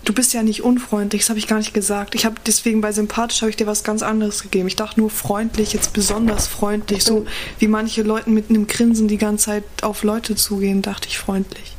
du 0.05 0.13
bist 0.13 0.33
ja 0.33 0.41
nicht 0.43 0.63
unfreundlich, 0.63 1.21
das 1.23 1.29
habe 1.29 1.39
ich 1.39 1.47
gar 1.47 1.57
nicht 1.57 1.73
gesagt. 1.73 2.15
Ich 2.15 2.25
habe 2.25 2.35
deswegen 2.45 2.81
bei 2.81 2.91
sympathisch 2.91 3.41
habe 3.41 3.49
ich 3.49 3.55
dir 3.57 3.67
was 3.67 3.83
ganz 3.83 4.03
anderes 4.03 4.41
gegeben. 4.43 4.67
Ich 4.67 4.75
dachte 4.75 4.99
nur 4.99 5.09
freundlich, 5.09 5.73
jetzt 5.73 5.93
besonders 5.93 6.47
freundlich, 6.47 7.03
so 7.03 7.25
wie 7.59 7.67
manche 7.67 8.03
Leute 8.03 8.29
mit 8.29 8.49
einem 8.49 8.67
Grinsen 8.67 9.07
die 9.07 9.17
ganze 9.17 9.45
Zeit 9.45 9.63
auf 9.81 10.03
Leute 10.03 10.35
zugehen, 10.35 10.81
dachte 10.81 11.07
ich 11.07 11.17
freundlich. 11.17 11.75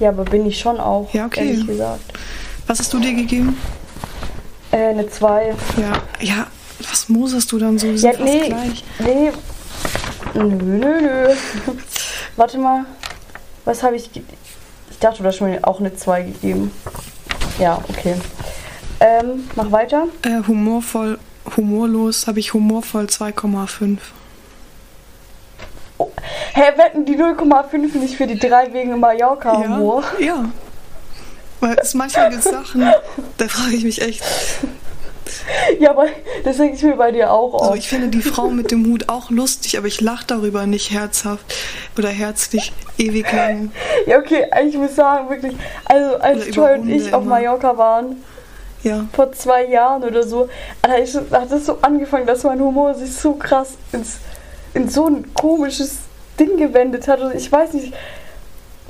ja, 0.00 0.10
aber 0.10 0.24
bin 0.24 0.44
ich 0.46 0.58
schon 0.58 0.78
auch, 0.78 1.12
Ja, 1.14 1.26
okay. 1.26 1.48
ehrlich 1.48 1.66
gesagt. 1.66 2.12
Was 2.66 2.78
hast 2.80 2.92
du 2.92 2.98
dir 2.98 3.14
gegeben? 3.14 3.56
Äh, 4.72 4.88
eine 4.88 5.08
2. 5.08 5.54
Ja, 5.80 6.02
ja, 6.20 6.46
was 6.90 7.08
moserst 7.08 7.52
du 7.52 7.58
dann 7.58 7.78
so? 7.78 7.86
Wir 7.88 7.94
Ja, 7.94 8.00
sind 8.00 8.16
fast 8.16 8.24
nee, 8.32 8.46
gleich. 8.48 8.84
nee. 8.98 9.30
Nö, 10.34 10.42
nö, 10.42 11.00
nö. 11.00 11.34
Warte 12.36 12.58
mal. 12.58 12.84
Was 13.64 13.82
habe 13.82 13.96
ich. 13.96 14.10
Ich 14.90 14.98
dachte, 14.98 15.22
du 15.22 15.28
hast 15.28 15.40
mir 15.40 15.60
auch 15.62 15.80
eine 15.80 15.94
2 15.94 16.22
gegeben. 16.22 16.72
Ja, 17.58 17.82
okay. 17.88 18.16
Ähm, 19.00 19.48
mach 19.54 19.70
weiter. 19.70 20.06
Äh, 20.22 20.46
humorvoll, 20.46 21.18
humorlos 21.56 22.26
habe 22.26 22.40
ich 22.40 22.54
humorvoll 22.54 23.04
2,5. 23.04 23.98
Hä, 26.54 26.62
wetten 26.76 27.04
die 27.04 27.16
0,5 27.16 27.98
nicht 27.98 28.16
für 28.16 28.26
die 28.26 28.38
3 28.38 28.72
wegen 28.72 28.98
Mallorca-Humor? 28.98 30.04
Ja, 30.18 30.26
ja. 30.26 30.44
Weil 31.60 31.76
es 31.80 31.94
manchmal 31.94 32.30
gibt 32.30 32.42
Sachen, 32.42 32.82
da 33.38 33.48
frage 33.48 33.76
ich 33.76 33.84
mich 33.84 34.02
echt. 34.02 34.22
Ja. 35.80 35.90
aber 35.90 36.06
das 36.44 36.56
denke 36.58 36.76
ich 36.76 36.82
mir 36.82 36.96
bei 36.96 37.10
dir 37.12 37.30
auch 37.32 37.54
Also 37.54 37.70
oft. 37.70 37.78
ich 37.78 37.88
finde 37.88 38.08
die 38.08 38.22
Frau 38.22 38.48
mit 38.48 38.70
dem 38.70 38.86
Hut 38.86 39.08
auch 39.08 39.30
lustig, 39.30 39.76
aber 39.78 39.86
ich 39.86 40.00
lache 40.00 40.24
darüber 40.26 40.66
nicht 40.66 40.90
herzhaft 40.90 41.54
oder 41.98 42.08
herzlich 42.08 42.72
ewig 42.98 43.30
lang. 43.32 43.72
Ja, 44.06 44.18
okay, 44.18 44.46
ich 44.66 44.76
muss 44.76 44.94
sagen, 44.94 45.28
wirklich. 45.30 45.54
Also, 45.86 46.16
als 46.16 46.54
Joy 46.54 46.78
und 46.78 46.88
ich 46.88 47.12
auf 47.14 47.22
immer. 47.22 47.36
Mallorca 47.36 47.76
waren, 47.78 48.22
Ja. 48.82 49.06
vor 49.14 49.32
zwei 49.32 49.64
Jahren 49.66 50.04
oder 50.04 50.22
so, 50.22 50.48
da 50.82 50.90
hat 51.40 51.50
es 51.52 51.66
so 51.66 51.78
angefangen, 51.82 52.26
dass 52.26 52.42
mein 52.44 52.60
Humor 52.60 52.94
sich 52.94 53.12
so 53.14 53.34
krass 53.34 53.70
ins, 53.92 54.18
in 54.74 54.88
so 54.88 55.06
ein 55.06 55.32
komisches 55.34 55.98
Ding 56.38 56.56
gewendet 56.56 57.08
hat. 57.08 57.20
Und 57.20 57.34
ich 57.34 57.50
weiß 57.50 57.72
nicht, 57.74 57.94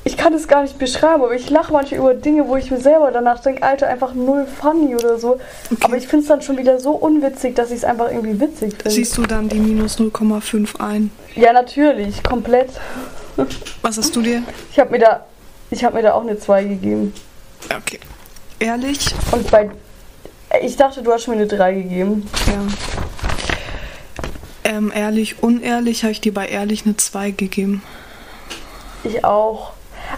ich 0.04 0.18
kann 0.18 0.34
es 0.34 0.46
gar 0.48 0.62
nicht 0.62 0.78
beschreiben, 0.78 1.22
aber 1.22 1.34
ich 1.34 1.48
lache 1.48 1.72
manchmal 1.72 1.98
über 1.98 2.14
Dinge, 2.14 2.46
wo 2.46 2.56
ich 2.56 2.70
mir 2.70 2.78
selber 2.78 3.10
danach 3.10 3.40
denke, 3.40 3.62
Alter, 3.62 3.88
einfach 3.88 4.12
null 4.12 4.46
funny 4.46 4.94
oder 4.94 5.18
so. 5.18 5.38
Okay. 5.70 5.76
Aber 5.80 5.96
ich 5.96 6.06
finde 6.06 6.24
es 6.24 6.28
dann 6.28 6.42
schon 6.42 6.58
wieder 6.58 6.78
so 6.78 6.90
unwitzig, 6.90 7.54
dass 7.54 7.70
ich 7.70 7.78
es 7.78 7.84
einfach 7.84 8.10
irgendwie 8.10 8.38
witzig 8.38 8.74
finde. 8.74 8.90
Siehst 8.90 9.16
du 9.16 9.22
dann 9.22 9.48
die 9.48 9.58
minus 9.58 9.98
0,5 9.98 10.78
ein? 10.78 11.10
Ja, 11.34 11.54
natürlich, 11.54 12.22
komplett. 12.22 12.68
Was 13.80 13.96
hast 13.96 14.14
du 14.14 14.20
dir? 14.20 14.42
Ich 14.70 14.78
habe 14.78 14.90
mir 14.90 14.98
da, 14.98 15.24
ich 15.70 15.82
habe 15.82 15.96
mir 15.96 16.02
da 16.02 16.12
auch 16.12 16.22
eine 16.22 16.38
2 16.38 16.64
gegeben. 16.64 17.14
Okay. 17.74 17.98
Ehrlich? 18.58 19.14
Und 19.32 19.50
bei, 19.50 19.70
ich 20.62 20.76
dachte, 20.76 21.02
du 21.02 21.12
hast 21.12 21.26
mir 21.28 21.34
eine 21.34 21.46
3 21.46 21.72
gegeben. 21.72 22.28
Ja. 22.46 22.62
Ähm, 24.70 24.92
ehrlich, 24.94 25.42
unehrlich 25.42 26.02
habe 26.02 26.12
ich 26.12 26.20
dir 26.20 26.34
bei 26.34 26.46
ehrlich 26.46 26.84
eine 26.84 26.96
2 26.96 27.30
gegeben. 27.30 27.82
Ich 29.02 29.24
auch. 29.24 29.72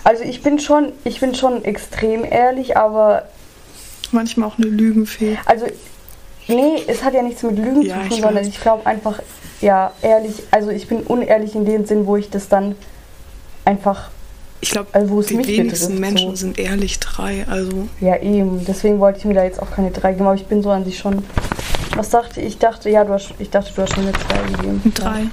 Also 0.04 0.24
ich 0.24 0.42
bin 0.42 0.58
schon, 0.58 0.92
ich 1.04 1.20
bin 1.20 1.34
schon 1.34 1.64
extrem 1.64 2.24
ehrlich, 2.24 2.76
aber 2.76 3.24
Manchmal 4.12 4.48
auch 4.48 4.56
eine 4.58 4.66
Lügenfee. 4.68 5.36
also 5.46 5.66
nee, 6.48 6.82
es 6.86 7.02
hat 7.02 7.14
ja 7.14 7.22
nichts 7.22 7.42
mit 7.42 7.56
Lügen 7.58 7.82
Ja, 7.82 7.96
zu 7.96 8.00
ich 8.02 8.08
tun, 8.10 8.20
sondern 8.22 8.36
weiß. 8.36 8.46
ich 8.48 8.60
glaube 8.60 8.86
einfach, 8.86 9.20
ja, 9.60 9.92
ehrlich, 10.02 10.42
also 10.50 10.70
ich 10.70 10.86
bin 10.86 11.00
unehrlich 11.02 11.54
in 11.54 11.64
dem 11.64 11.86
Sinn, 11.86 12.06
wo 12.06 12.16
ich 12.16 12.30
das 12.30 12.48
dann 12.48 12.76
einfach, 13.64 14.10
Ich 14.60 14.70
glaube, 14.70 14.88
Also 14.92 15.22
die 15.22 15.34
mich 15.36 15.46
wenigsten 15.48 15.86
betrifft, 15.96 16.00
Menschen 16.00 16.30
so. 16.30 16.36
sind 16.36 16.58
ehrlich 16.58 17.00
drei. 17.00 17.44
Also 17.48 17.88
ja 18.00 18.16
eben, 18.22 18.64
deswegen 18.64 19.00
wollte 19.00 19.18
ich 19.18 19.24
mir 19.24 19.34
da 19.34 19.44
jetzt 19.44 19.60
auch 19.60 19.70
keine 19.70 19.90
3 19.90 20.12
geben, 20.12 20.26
aber 20.26 20.34
ich 20.36 20.46
bin 20.46 20.62
so 20.62 20.70
an 20.70 20.84
sich 20.84 20.98
schon. 20.98 21.24
Was 21.96 22.10
dachte 22.10 22.40
ich? 22.40 22.46
Ich 22.48 22.58
dachte, 22.58 22.90
ja, 22.90 23.04
du 23.04 23.12
hast, 23.14 23.32
ich 23.38 23.50
dachte, 23.50 23.72
du 23.74 23.82
hast 23.82 23.94
schon 23.94 24.04
eine 24.04 24.12
2 24.12 24.52
gegeben. 24.56 24.92
drei. 24.94 25.20
Ja. 25.22 25.26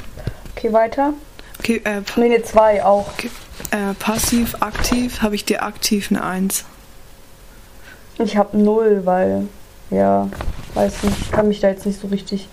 Okay, 0.56 0.74
weiter. 0.74 1.14
Okay, 1.60 1.82
äh, 1.84 2.01
Nee, 2.16 2.26
eine 2.26 2.43
2 2.43 2.84
auch. 2.84 3.08
okay. 3.14 3.30
Äh, 3.72 3.93
passiv, 3.95 4.56
aktiv 4.62 5.22
habe 5.22 5.36
ich 5.36 5.45
dir 5.45 5.64
aktiv 5.64 6.08
eine 6.12 6.24
1. 6.24 6.66
Ich 8.20 8.38
habe 8.38 8.58
0, 8.58 9.01
weil, 9.06 9.47
ja, 9.89 10.30
weiß 10.74 11.04
nicht, 11.04 11.18
ich 11.22 11.32
kann 11.32 11.47
mich 11.47 11.60
da 11.60 11.70
jetzt 11.70 11.86
nicht 11.86 11.99
so 11.99 12.08
richtig 12.08 12.47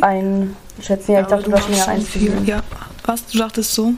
einschätzen. 0.00 1.12
Ja, 1.12 1.20
ich 1.20 1.26
dachte, 1.26 1.50
du 1.50 1.56
hast 1.56 1.68
mir 1.68 1.74
eine 1.74 1.84
schon 1.84 1.92
1 1.94 2.08
viel. 2.08 2.22
gegeben. 2.30 2.46
Ja, 2.46 2.62
Was? 3.04 3.26
Du 3.26 3.38
dachtest 3.38 3.74
so? 3.74 3.92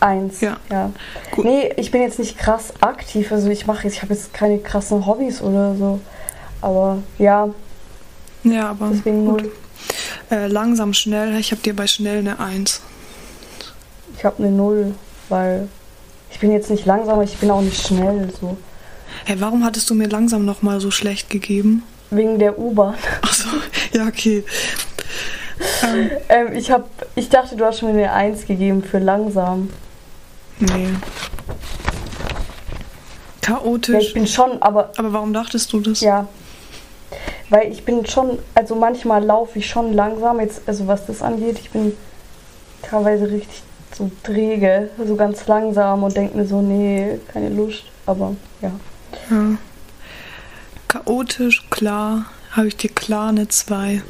Eins. 0.00 0.40
Ja. 0.40 0.58
ja. 0.70 0.92
Gut. 1.32 1.44
Nee, 1.44 1.72
ich 1.76 1.90
bin 1.90 2.02
jetzt 2.02 2.18
nicht 2.20 2.38
krass 2.38 2.72
aktiv. 2.80 3.32
Also 3.32 3.48
ich 3.48 3.66
mache 3.66 3.84
jetzt, 3.84 3.94
ich 3.94 4.02
habe 4.02 4.14
jetzt 4.14 4.32
keine 4.32 4.58
krassen 4.58 5.06
Hobbys 5.06 5.42
oder 5.42 5.74
so. 5.74 6.00
Aber 6.60 7.02
ja, 7.18 7.48
Ja, 8.44 8.70
aber. 8.70 8.90
deswegen 8.92 9.26
gut. 9.26 9.44
Äh, 10.30 10.46
langsam, 10.46 10.92
schnell. 10.94 11.36
Ich 11.38 11.50
habe 11.50 11.62
dir 11.62 11.74
bei 11.74 11.86
schnell 11.88 12.18
eine 12.18 12.38
1. 12.38 12.80
Ich 14.18 14.24
habe 14.24 14.42
eine 14.42 14.50
Null, 14.50 14.94
weil 15.28 15.68
ich 16.30 16.40
bin 16.40 16.50
jetzt 16.50 16.70
nicht 16.70 16.84
langsam, 16.86 17.14
aber 17.14 17.22
ich 17.22 17.36
bin 17.36 17.52
auch 17.52 17.60
nicht 17.60 17.86
schnell. 17.86 18.28
So. 18.40 18.56
Hey, 19.24 19.40
warum 19.40 19.64
hattest 19.64 19.88
du 19.88 19.94
mir 19.94 20.08
langsam 20.08 20.44
nochmal 20.44 20.80
so 20.80 20.90
schlecht 20.90 21.30
gegeben? 21.30 21.84
Wegen 22.10 22.40
der 22.40 22.58
U-Bahn. 22.58 22.96
Achso, 23.22 23.48
ja, 23.92 24.08
okay. 24.08 24.42
Ähm, 25.84 26.10
Ähm, 26.28 26.52
ich, 26.52 26.72
hab, 26.72 26.88
ich 27.14 27.28
dachte, 27.28 27.54
du 27.54 27.64
hast 27.64 27.82
mir 27.82 27.90
eine 27.90 28.12
Eins 28.12 28.44
gegeben 28.44 28.82
für 28.82 28.98
langsam. 28.98 29.70
nee. 30.58 30.88
Ja, 30.88 31.00
Chaotisch. 33.54 34.08
ich 34.08 34.14
bin 34.14 34.26
schon, 34.26 34.60
aber 34.60 34.90
aber 34.98 35.12
warum 35.12 35.32
dachtest 35.32 35.72
du 35.72 35.80
das? 35.80 36.00
ja. 36.00 36.26
Weil 37.50 37.72
ich 37.72 37.84
bin 37.84 38.04
schon, 38.04 38.38
also 38.54 38.74
manchmal 38.74 39.24
laufe 39.24 39.60
ich 39.60 39.70
schon 39.70 39.94
langsam, 39.94 40.38
jetzt, 40.40 40.62
also 40.66 40.86
was 40.86 41.06
das 41.06 41.22
angeht, 41.22 41.58
ich 41.58 41.70
bin 41.70 41.96
teilweise 42.82 43.30
richtig 43.30 43.62
so 43.94 44.10
träge, 44.22 44.90
so 45.04 45.16
ganz 45.16 45.46
langsam 45.46 46.02
und 46.04 46.16
denke 46.16 46.36
mir 46.36 46.46
so, 46.46 46.60
nee, 46.62 47.18
keine 47.32 47.48
Lust. 47.48 47.84
Aber 48.06 48.34
ja. 48.60 48.70
Ja. 49.30 49.56
Chaotisch, 50.88 51.66
klar. 51.70 52.26
Habe 52.52 52.68
ich 52.68 52.76
dir 52.76 52.88
klar 52.90 53.28
eine 53.28 53.46
2. 53.48 54.02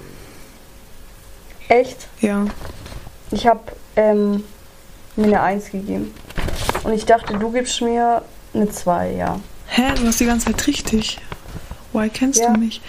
Echt? 1.68 2.06
Ja. 2.20 2.46
Ich 3.30 3.46
habe 3.46 3.60
ähm, 3.96 4.44
mir 5.16 5.26
eine 5.26 5.42
Eins 5.42 5.70
gegeben. 5.70 6.14
Und 6.84 6.92
ich 6.92 7.04
dachte, 7.04 7.36
du 7.36 7.50
gibst 7.50 7.82
mir 7.82 8.22
eine 8.54 8.70
Zwei, 8.70 9.12
ja. 9.12 9.40
Hä, 9.66 9.82
du 9.96 10.06
hast 10.06 10.20
die 10.20 10.24
ganze 10.26 10.46
Zeit 10.46 10.66
richtig. 10.66 11.18
Woher 11.92 12.08
kennst 12.08 12.40
Ja. 12.40 12.52
du 12.52 12.60
mich? 12.60 12.80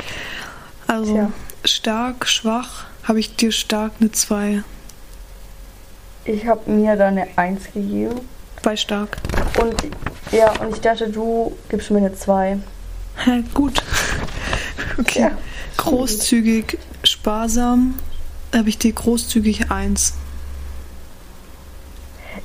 Also, 0.87 1.13
Tja. 1.13 1.31
stark, 1.65 2.27
schwach, 2.27 2.85
habe 3.03 3.19
ich 3.19 3.35
dir 3.35 3.51
stark 3.51 3.93
eine 3.99 4.11
2. 4.11 4.63
Ich 6.25 6.45
habe 6.45 6.69
mir 6.69 6.95
da 6.95 7.07
eine 7.07 7.27
Eins 7.37 7.65
gegeben. 7.73 8.21
Bei 8.61 8.75
stark. 8.75 9.17
Und 9.61 9.75
ja, 10.31 10.51
und 10.61 10.75
ich 10.75 10.81
dachte, 10.81 11.09
du 11.09 11.55
gibst 11.69 11.89
mir 11.91 11.99
eine 11.99 12.13
Zwei. 12.13 12.59
Hä, 13.17 13.43
gut. 13.53 13.81
Okay. 14.97 15.21
Ja. 15.21 15.31
Großzügig, 15.77 16.77
sparsam, 17.03 17.95
habe 18.53 18.67
ich 18.67 18.77
dir 18.77 18.91
großzügig 18.91 19.71
1. 19.71 20.13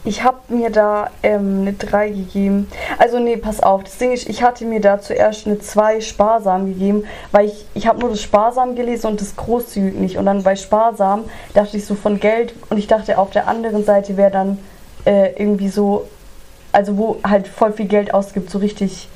Ich 0.06 0.22
habe 0.22 0.36
mir 0.48 0.70
da 0.70 1.10
ähm, 1.22 1.62
eine 1.62 1.72
3 1.72 2.10
gegeben. 2.10 2.68
Also 2.98 3.18
nee, 3.18 3.36
pass 3.38 3.62
auf. 3.62 3.84
Das 3.84 3.96
Ding 3.96 4.12
ist, 4.12 4.28
ich 4.28 4.42
hatte 4.42 4.66
mir 4.66 4.80
da 4.80 5.00
zuerst 5.00 5.46
eine 5.46 5.58
2 5.58 6.00
sparsam 6.02 6.66
gegeben, 6.66 7.04
weil 7.32 7.46
ich, 7.46 7.66
ich 7.72 7.86
habe 7.86 8.00
nur 8.00 8.10
das 8.10 8.20
sparsam 8.20 8.74
gelesen 8.74 9.06
und 9.06 9.20
das 9.20 9.34
großzügig 9.34 9.94
nicht. 9.94 10.18
Und 10.18 10.26
dann 10.26 10.42
bei 10.42 10.56
sparsam 10.56 11.24
dachte 11.54 11.78
ich 11.78 11.86
so 11.86 11.94
von 11.94 12.20
Geld 12.20 12.54
und 12.68 12.76
ich 12.76 12.86
dachte 12.86 13.16
auf 13.18 13.30
der 13.30 13.48
anderen 13.48 13.84
Seite 13.84 14.16
wäre 14.18 14.30
dann 14.30 14.58
äh, 15.06 15.32
irgendwie 15.40 15.68
so, 15.68 16.06
also 16.72 16.98
wo 16.98 17.16
halt 17.26 17.48
voll 17.48 17.72
viel 17.72 17.86
Geld 17.86 18.12
ausgibt, 18.12 18.50
so 18.50 18.58
richtig 18.58 19.08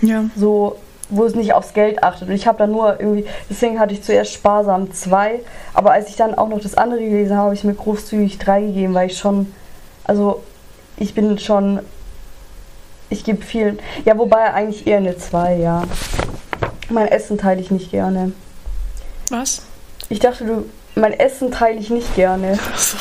Ja. 0.00 0.24
so, 0.36 0.76
wo 1.10 1.24
es 1.24 1.36
nicht 1.36 1.52
aufs 1.54 1.74
Geld 1.74 2.02
achtet. 2.02 2.28
Und 2.28 2.34
ich 2.34 2.48
habe 2.48 2.58
da 2.58 2.66
nur 2.66 2.98
irgendwie, 2.98 3.26
deswegen 3.48 3.78
hatte 3.78 3.94
ich 3.94 4.02
zuerst 4.02 4.32
sparsam 4.32 4.92
zwei, 4.92 5.40
aber 5.74 5.92
als 5.92 6.08
ich 6.08 6.16
dann 6.16 6.34
auch 6.34 6.48
noch 6.48 6.60
das 6.60 6.74
andere 6.74 7.00
gelesen 7.00 7.36
habe, 7.36 7.44
habe 7.46 7.54
ich 7.54 7.62
mir 7.62 7.74
großzügig 7.74 8.38
drei 8.38 8.62
gegeben, 8.62 8.94
weil 8.94 9.08
ich 9.10 9.16
schon, 9.18 9.52
also 10.06 10.42
ich 10.96 11.14
bin 11.14 11.38
schon, 11.38 11.80
ich 13.10 13.24
gebe 13.24 13.42
vielen, 13.44 13.78
ja, 14.04 14.16
wobei 14.16 14.52
eigentlich 14.54 14.86
eher 14.86 14.98
eine 14.98 15.16
zwei, 15.18 15.56
ja. 15.56 15.84
Mein 16.88 17.08
Essen 17.08 17.36
teile 17.38 17.60
ich 17.60 17.70
nicht 17.70 17.90
gerne. 17.90 18.32
Was? 19.30 19.62
Ich 20.08 20.20
dachte, 20.20 20.44
du, 20.44 20.70
mein 20.94 21.12
Essen 21.12 21.50
teile 21.50 21.78
ich 21.80 21.90
nicht 21.90 22.14
gerne. 22.14 22.58
Achso. 22.72 22.96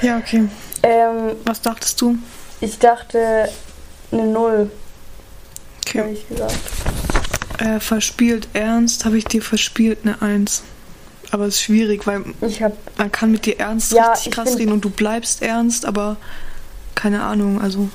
Ja, 0.00 0.16
okay. 0.18 0.48
Ähm, 0.82 1.32
Was 1.44 1.60
dachtest 1.60 2.00
du? 2.00 2.16
ich 2.60 2.78
dachte 2.78 3.48
eine 4.10 4.26
Null, 4.26 4.70
Okay. 5.86 5.98
ehrlich 5.98 6.26
gesagt. 6.28 6.56
Äh, 7.58 7.78
verspielt 7.80 8.48
ernst, 8.54 9.04
habe 9.04 9.18
ich 9.18 9.24
dir 9.24 9.42
verspielt 9.42 9.98
eine 10.04 10.20
1. 10.22 10.62
Aber 11.32 11.46
es 11.46 11.56
ist 11.56 11.62
schwierig, 11.62 12.06
weil 12.06 12.24
habe 12.60 12.76
man 12.98 13.10
kann 13.10 13.32
mit 13.32 13.46
dir 13.46 13.58
ernst 13.58 13.92
Ja, 13.92 14.10
richtig 14.10 14.26
ich 14.28 14.32
krass 14.32 14.58
reden 14.58 14.70
und 14.70 14.84
du 14.84 14.90
bleibst 14.90 15.42
ernst, 15.42 15.86
aber 15.86 16.16
keine 16.94 17.22
Ahnung, 17.22 17.60
also. 17.60 17.88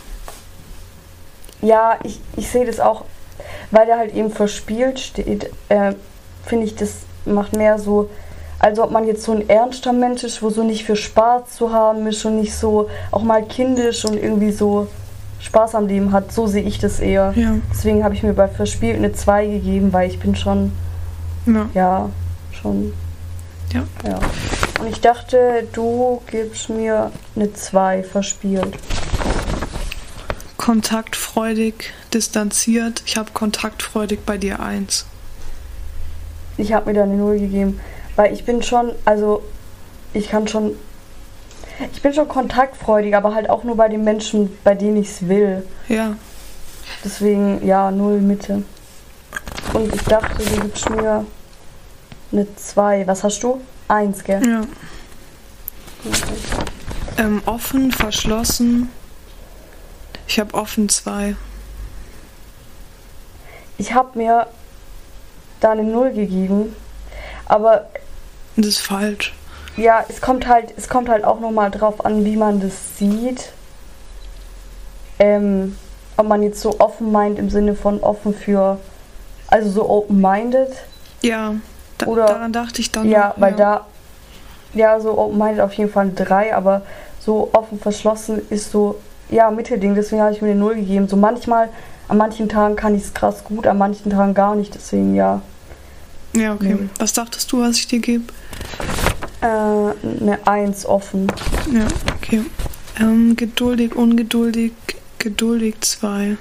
Ja, 1.61 1.99
ich, 2.03 2.19
ich 2.35 2.49
sehe 2.49 2.65
das 2.65 2.79
auch, 2.79 3.05
weil 3.69 3.85
da 3.85 3.97
halt 3.97 4.15
eben 4.15 4.31
verspielt 4.31 4.99
steht, 4.99 5.51
äh, 5.69 5.93
finde 6.45 6.65
ich, 6.65 6.75
das 6.75 6.93
macht 7.25 7.55
mehr 7.55 7.77
so, 7.77 8.09
als 8.57 8.79
ob 8.79 8.89
man 8.89 9.05
jetzt 9.05 9.23
so 9.23 9.33
ein 9.33 9.47
ernster 9.47 9.93
Mensch 9.93 10.23
ist, 10.23 10.41
wo 10.41 10.49
so 10.49 10.63
nicht 10.63 10.83
für 10.83 10.95
Spaß 10.95 11.55
zu 11.57 11.71
haben 11.71 12.07
ist 12.07 12.25
und 12.25 12.39
nicht 12.39 12.55
so 12.55 12.89
auch 13.11 13.21
mal 13.21 13.45
kindisch 13.45 14.03
und 14.03 14.17
irgendwie 14.17 14.51
so 14.51 14.88
Spaß 15.41 15.75
am 15.75 15.85
Leben 15.85 16.11
hat. 16.11 16.31
So 16.31 16.47
sehe 16.47 16.63
ich 16.63 16.79
das 16.79 16.99
eher. 16.99 17.33
Ja. 17.35 17.53
Deswegen 17.71 18.03
habe 18.03 18.15
ich 18.15 18.23
mir 18.23 18.33
bei 18.33 18.47
verspielt 18.47 18.95
eine 18.95 19.13
2 19.13 19.45
gegeben, 19.45 19.93
weil 19.93 20.09
ich 20.09 20.19
bin 20.19 20.35
schon, 20.35 20.71
Ja. 21.45 21.69
ja, 21.75 22.09
schon, 22.51 22.93
Ja. 23.74 23.84
ja. 24.05 24.20
Und 24.80 24.88
ich 24.88 25.01
dachte, 25.01 25.68
du 25.74 26.22
gibst 26.30 26.70
mir 26.70 27.11
eine 27.36 27.53
2 27.53 28.03
verspielt. 28.03 28.78
Kontaktfreudig, 30.57 31.93
distanziert. 32.13 33.01
Ich 33.05 33.18
habe 33.18 33.32
kontaktfreudig 33.34 34.20
bei 34.26 34.38
dir 34.38 34.59
1. 34.59 35.05
Ich 36.57 36.74
habe 36.74 36.88
mir 36.88 36.95
da 36.95 37.03
eine 37.03 37.15
Null 37.15 37.39
gegeben, 37.39 37.80
weil 38.15 38.34
ich 38.34 38.43
bin 38.43 38.63
schon, 38.63 38.91
also 39.05 39.43
ich 40.13 40.30
kann 40.30 40.47
schon, 40.47 40.76
ich 41.93 42.01
bin 42.01 42.13
schon 42.13 42.28
kontaktfreudig, 42.28 43.15
aber 43.15 43.36
halt 43.36 43.49
auch 43.49 43.63
nur 43.63 43.78
bei 43.78 43.88
den 43.88 44.03
Menschen, 44.03 44.57
bei 44.63 44.74
denen 44.74 44.97
ich 44.97 45.09
es 45.09 45.28
will. 45.28 45.63
Ja. 45.88 46.15
Deswegen, 47.03 47.65
ja, 47.65 47.91
Null 47.91 48.22
Mitte. 48.22 48.63
Und 49.74 49.93
ich 49.93 50.01
dachte, 50.03 50.43
du 50.43 50.61
gibst 50.61 50.89
mir 50.89 51.26
eine 52.32 52.47
2. 52.55 53.07
Was 53.07 53.23
hast 53.23 53.41
du? 53.43 53.61
Eins, 53.88 54.23
gell? 54.23 54.45
Ja. 54.47 54.61
Ähm, 57.17 57.41
offen, 57.45 57.91
verschlossen. 57.91 58.89
Ich 60.28 60.39
habe 60.39 60.53
offen 60.53 60.89
2. 60.89 61.36
Ich 63.78 63.93
habe 63.93 64.17
mir 64.17 64.47
da 65.59 65.71
eine 65.71 65.84
Null 65.84 66.11
gegeben, 66.11 66.75
aber 67.45 67.88
Das 68.55 68.67
ist 68.67 68.80
falsch. 68.80 69.34
ja, 69.78 70.03
es 70.07 70.21
kommt 70.21 70.47
halt, 70.47 70.73
es 70.78 70.89
kommt 70.89 71.09
halt 71.09 71.23
auch 71.23 71.39
nochmal 71.39 71.71
drauf 71.71 72.03
an, 72.05 72.25
wie 72.25 72.36
man 72.36 72.59
das 72.59 72.97
sieht. 72.97 73.51
Ähm, 75.19 75.75
ob 76.17 76.28
man 76.28 76.43
jetzt 76.43 76.61
so 76.61 76.80
offen 76.80 77.11
meint 77.11 77.39
im 77.39 77.49
Sinne 77.49 77.75
von 77.75 77.99
offen 78.01 78.34
für, 78.36 78.80
also 79.47 79.69
so 79.69 79.89
open-minded. 79.89 80.69
Ja. 81.21 81.55
Da, 81.98 82.06
Oder- 82.06 82.26
daran 82.26 82.54
dachte 82.54 82.82
ich 82.82 82.91
dann. 82.91 83.10
Ja, 83.10 83.30
noch, 83.30 83.41
weil 83.41 83.54
da, 83.54 83.86
ja, 84.74 85.00
so 85.00 85.18
open-minded 85.18 85.62
auf 85.62 85.74
jeden 85.74 85.91
Fall 85.91 86.12
3, 86.14 86.56
aber 86.56 86.84
so 87.20 87.50
offen 87.54 87.80
verschlossen 87.80 88.41
ist 88.50 88.72
so, 88.72 89.00
ja, 89.30 89.50
Mittelding, 89.52 89.95
deswegen 89.95 90.22
habe 90.22 90.32
ich 90.34 90.41
mir 90.41 90.52
eine 90.52 90.60
0 90.60 90.76
gegeben. 90.76 91.08
So 91.08 91.18
manchmal, 91.18 91.70
an 92.08 92.18
manchen 92.18 92.48
Tagen 92.48 92.76
kann 92.76 92.95
ich 92.95 93.04
es 93.04 93.14
krass 93.14 93.43
gut, 93.43 93.68
an 93.68 93.78
manchen 93.78 94.12
Tagen 94.12 94.34
gar 94.34 94.56
nicht, 94.56 94.74
deswegen 94.76 95.16
ja. 95.16 95.41
Ja, 96.34 96.54
okay. 96.54 96.74
Null. 96.76 96.89
Was 97.00 97.14
dachtest 97.14 97.52
du, 97.52 97.62
was 97.62 97.78
ich 97.78 97.88
dir 97.88 98.00
gebe? 98.00 98.26
Äh, 99.41 99.45
eine 99.45 100.39
1 100.45 100.86
offen. 100.86 101.28
Ja, 101.72 101.88
okay. 102.16 102.43
Ähm, 103.00 103.36
geduldig, 103.36 103.95
ungeduldig, 103.95 104.74
geduldig 105.20 105.76
2. 105.82 106.38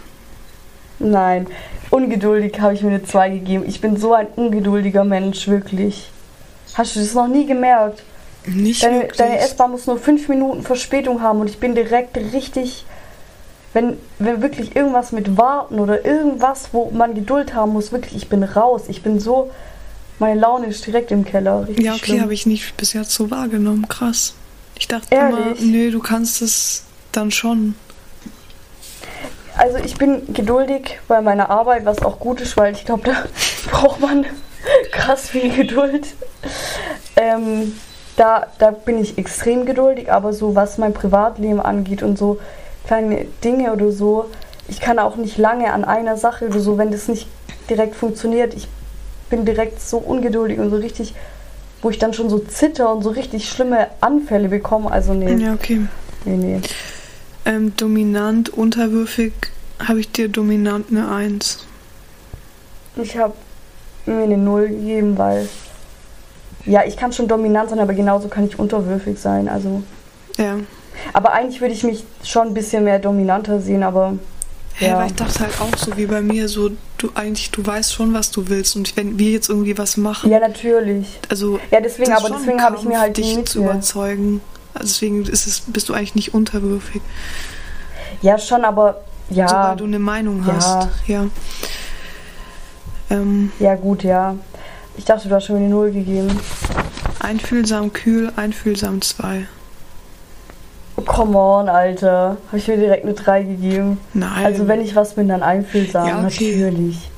Nein, 0.99 1.47
ungeduldig 1.91 2.61
habe 2.61 2.75
ich 2.75 2.83
mir 2.83 2.91
eine 2.91 3.05
2 3.05 3.31
gegeben. 3.31 3.65
Ich 3.67 3.81
bin 3.81 3.97
so 3.97 4.13
ein 4.15 4.27
ungeduldiger 4.37 5.05
Mensch, 5.05 5.49
wirklich. 5.49 6.11
Hast 6.75 6.97
du 6.97 7.01
das 7.01 7.15
noch 7.15 7.29
nie 7.29 7.47
gemerkt? 7.47 8.03
Nicht 8.47 8.83
Deine, 8.83 9.01
wirklich. 9.01 9.17
deine 9.17 9.39
S-Bahn 9.39 9.73
muss 9.73 9.87
nur 9.87 9.99
5 9.99 10.29
Minuten 10.29 10.63
Verspätung 10.63 11.21
haben 11.23 11.41
und 11.41 11.51
ich 11.51 11.59
bin 11.59 11.75
direkt 11.75 12.17
richtig. 12.17 12.85
Wenn, 13.73 13.99
wenn 14.19 14.41
wirklich 14.41 14.75
irgendwas 14.75 15.13
mit 15.13 15.37
Warten 15.37 15.81
oder 15.81 16.05
irgendwas, 16.05 16.69
wo 16.73 16.91
man 16.91 17.15
Geduld 17.15 17.55
haben 17.55 17.73
muss, 17.73 17.93
wirklich, 17.93 18.17
ich 18.17 18.29
bin 18.29 18.43
raus. 18.43 18.85
Ich 18.89 19.03
bin 19.03 19.21
so. 19.21 19.51
Meine 20.19 20.41
Laune 20.41 20.69
ist 20.69 20.87
direkt 20.87 21.11
im 21.11 21.25
Keller. 21.27 21.69
Richtig 21.69 21.85
ja, 21.85 21.95
okay, 21.95 22.23
habe 22.23 22.33
ich 22.33 22.47
nicht 22.47 22.77
bis 22.79 22.95
jetzt 22.95 23.13
so 23.13 23.31
wahrgenommen. 23.31 23.87
Krass. 23.89 24.35
Ich 24.79 24.89
dachte 24.89 25.07
Ehrlich? 25.11 25.61
immer, 25.61 25.73
nö, 25.73 25.91
du 25.91 25.99
kannst 25.99 26.41
es 26.41 26.85
dann 27.13 27.31
schon. 27.31 27.75
Also 29.57 29.79
ich 29.79 29.97
bin 29.97 30.33
geduldig 30.35 31.01
bei 31.09 31.21
meiner 31.23 31.51
Arbeit, 31.51 31.85
was 31.85 32.03
auch 32.03 32.19
gut 32.19 32.41
ist, 32.41 32.57
weil 32.57 32.75
ich 32.75 32.85
glaube, 32.85 33.03
da 33.05 33.15
braucht 33.71 34.01
man 34.01 34.27
krass 34.93 35.31
viel 35.31 35.55
Geduld. 35.55 36.09
Ähm, 37.17 37.73
da, 38.17 38.47
da 38.59 38.71
bin 38.71 38.99
ich 38.99 39.19
extrem 39.19 39.67
geduldig, 39.67 40.11
aber 40.13 40.33
so 40.33 40.55
was 40.55 40.79
mein 40.79 40.93
Privatleben 40.93 41.61
angeht 41.61 42.03
und 42.03 42.19
so 42.19 42.39
kleine 42.87 43.27
Dinge 43.45 43.73
oder 43.73 43.91
so, 43.93 44.27
ich 44.69 44.81
kann 44.81 44.99
auch 44.99 45.17
nicht 45.17 45.39
lange 45.39 45.73
an 45.73 45.85
einer 45.85 46.17
Sache 46.17 46.47
oder 46.47 46.61
so, 46.61 46.79
wenn 46.79 46.91
das 46.91 47.09
nicht 47.09 47.29
direkt 47.69 47.95
funktioniert. 47.95 48.55
Ich 48.55 48.69
bin 49.31 49.45
direkt 49.45 49.81
so 49.81 49.99
ungeduldig 49.99 50.59
und 50.59 50.71
so 50.71 50.77
richtig, 50.77 51.15
wo 51.83 51.91
ich 51.91 51.99
dann 51.99 52.15
schon 52.15 52.31
so 52.31 52.39
zitter 52.39 52.93
und 52.93 53.03
so 53.03 53.11
richtig 53.11 53.49
schlimme 53.49 53.89
Anfälle 54.01 54.49
bekomme. 54.49 54.91
Also 54.91 55.15
nee. 55.15 55.35
Ja, 55.35 55.55
okay. 55.55 55.87
Nee, 56.25 56.37
nee. 56.37 56.61
Ähm, 57.47 57.75
dominant, 57.77 58.51
unterwürfig, 58.51 59.33
habe 59.79 60.01
ich 60.01 60.11
dir 60.11 60.29
dominant 60.29 60.87
eine 60.91 61.09
1. 61.09 61.65
Ich 62.97 63.17
habe 63.17 63.35
mir 64.05 64.25
eine 64.25 64.37
Null 64.37 64.69
gegeben, 64.69 65.17
weil 65.17 65.49
ja, 66.67 66.85
ich 66.85 66.97
kann 66.97 67.13
schon 67.13 67.29
dominant 67.29 67.71
sein, 67.71 67.79
aber 67.79 67.95
genauso 67.95 68.29
kann 68.29 68.47
ich 68.47 68.59
unterwürfig 68.59 69.19
sein. 69.19 69.49
Also. 69.49 69.83
Ja. 70.37 70.57
Aber 71.13 71.33
eigentlich 71.33 71.61
würde 71.61 71.75
ich 71.75 71.85
mich 71.85 72.05
schon 72.25 72.49
ein 72.49 72.55
bisschen 72.55 72.85
mehr 72.85 72.99
dominanter 72.99 73.61
sehen, 73.61 73.83
aber. 73.83 74.19
Ja, 74.81 74.89
ja. 74.89 74.99
weil 74.99 75.07
ich 75.07 75.15
dachte 75.15 75.41
halt 75.41 75.61
auch 75.61 75.79
so 75.79 75.97
wie 75.97 76.05
bei 76.05 76.21
mir, 76.21 76.49
so 76.49 76.71
du 76.99 77.11
eigentlich, 77.15 77.51
du 77.51 77.65
weißt 77.65 77.95
schon, 77.95 78.13
was 78.13 78.31
du 78.31 78.49
willst 78.49 78.77
und 78.77 78.95
wenn 78.97 79.19
wir 79.19 79.31
jetzt 79.31 79.49
irgendwie 79.49 79.79
was 79.79 79.97
machen. 79.97 80.31
Ja, 80.31 80.39
natürlich. 80.39 81.19
Also 81.31 81.59
ja, 81.71 81.81
deswegen, 81.81 82.13
aber 82.13 82.29
deswegen 82.29 82.61
habe 82.61 82.77
ich 82.77 82.83
mir 82.83 83.01
halt 83.01 83.17
dich 83.17 83.45
zu 83.47 83.61
überzeugen. 83.61 84.43
Also 84.77 84.89
deswegen 84.89 85.25
ist 85.25 85.47
es, 85.47 85.61
bist 85.67 85.89
du 85.89 85.95
eigentlich 85.95 86.15
nicht 86.15 86.35
unterwürfig. 86.35 87.03
Ja, 88.23 88.39
schon, 88.39 88.65
aber 88.65 89.01
ja. 89.31 89.49
Sobald 89.49 89.81
du 89.81 89.85
eine 89.85 89.99
Meinung 89.99 90.47
hast, 90.47 90.89
ja. 91.07 91.23
Ja, 91.23 91.27
ähm, 93.11 93.53
ja 93.59 93.75
gut, 93.75 94.05
ja. 94.05 94.37
Ich 94.97 95.05
dachte, 95.05 95.29
du 95.29 95.35
hast 95.35 95.47
schon 95.47 95.57
eine 95.57 95.69
Null 95.69 95.93
gegeben. 95.93 96.41
Einfühlsam 97.21 97.93
kühl, 97.93 98.33
einfühlsam 98.37 99.03
2. 99.03 99.47
Oh, 100.97 101.03
come 101.03 101.37
on, 101.37 101.69
Alter. 101.69 102.37
Habe 102.47 102.59
ich 102.59 102.69
mir 102.69 102.77
direkt 102.77 103.05
eine 103.05 103.15
3 103.15 103.43
gegeben. 103.43 103.99
Nein. 104.15 104.45
Also 104.45 104.69
wenn 104.69 104.81
ich 104.81 104.95
was 104.97 105.15
bin, 105.15 105.29
dann 105.29 105.43
einfühlsam, 105.43 106.07
ja, 106.07 106.15
okay. 106.25 106.57
natürlich. 106.57 107.11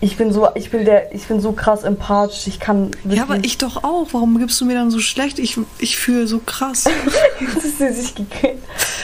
Ich 0.00 0.16
bin 0.16 0.32
so, 0.32 0.48
ich 0.54 0.70
bin 0.70 0.84
der, 0.84 1.12
ich 1.12 1.26
bin 1.26 1.40
so 1.40 1.52
krass 1.52 1.82
empathisch. 1.82 2.46
Ich 2.46 2.60
kann. 2.60 2.92
Ja, 3.04 3.22
aber 3.22 3.38
ich 3.42 3.58
doch 3.58 3.82
auch. 3.82 4.08
Warum 4.12 4.38
gibst 4.38 4.60
du 4.60 4.64
mir 4.64 4.74
dann 4.74 4.92
so 4.92 5.00
schlecht? 5.00 5.40
Ich, 5.40 5.58
ich 5.78 5.96
fühle 5.96 6.28
so 6.28 6.38
krass. 6.38 6.84
das 7.54 7.64
ist 7.64 7.78
sich 7.78 8.14
gegeben. 8.14 8.62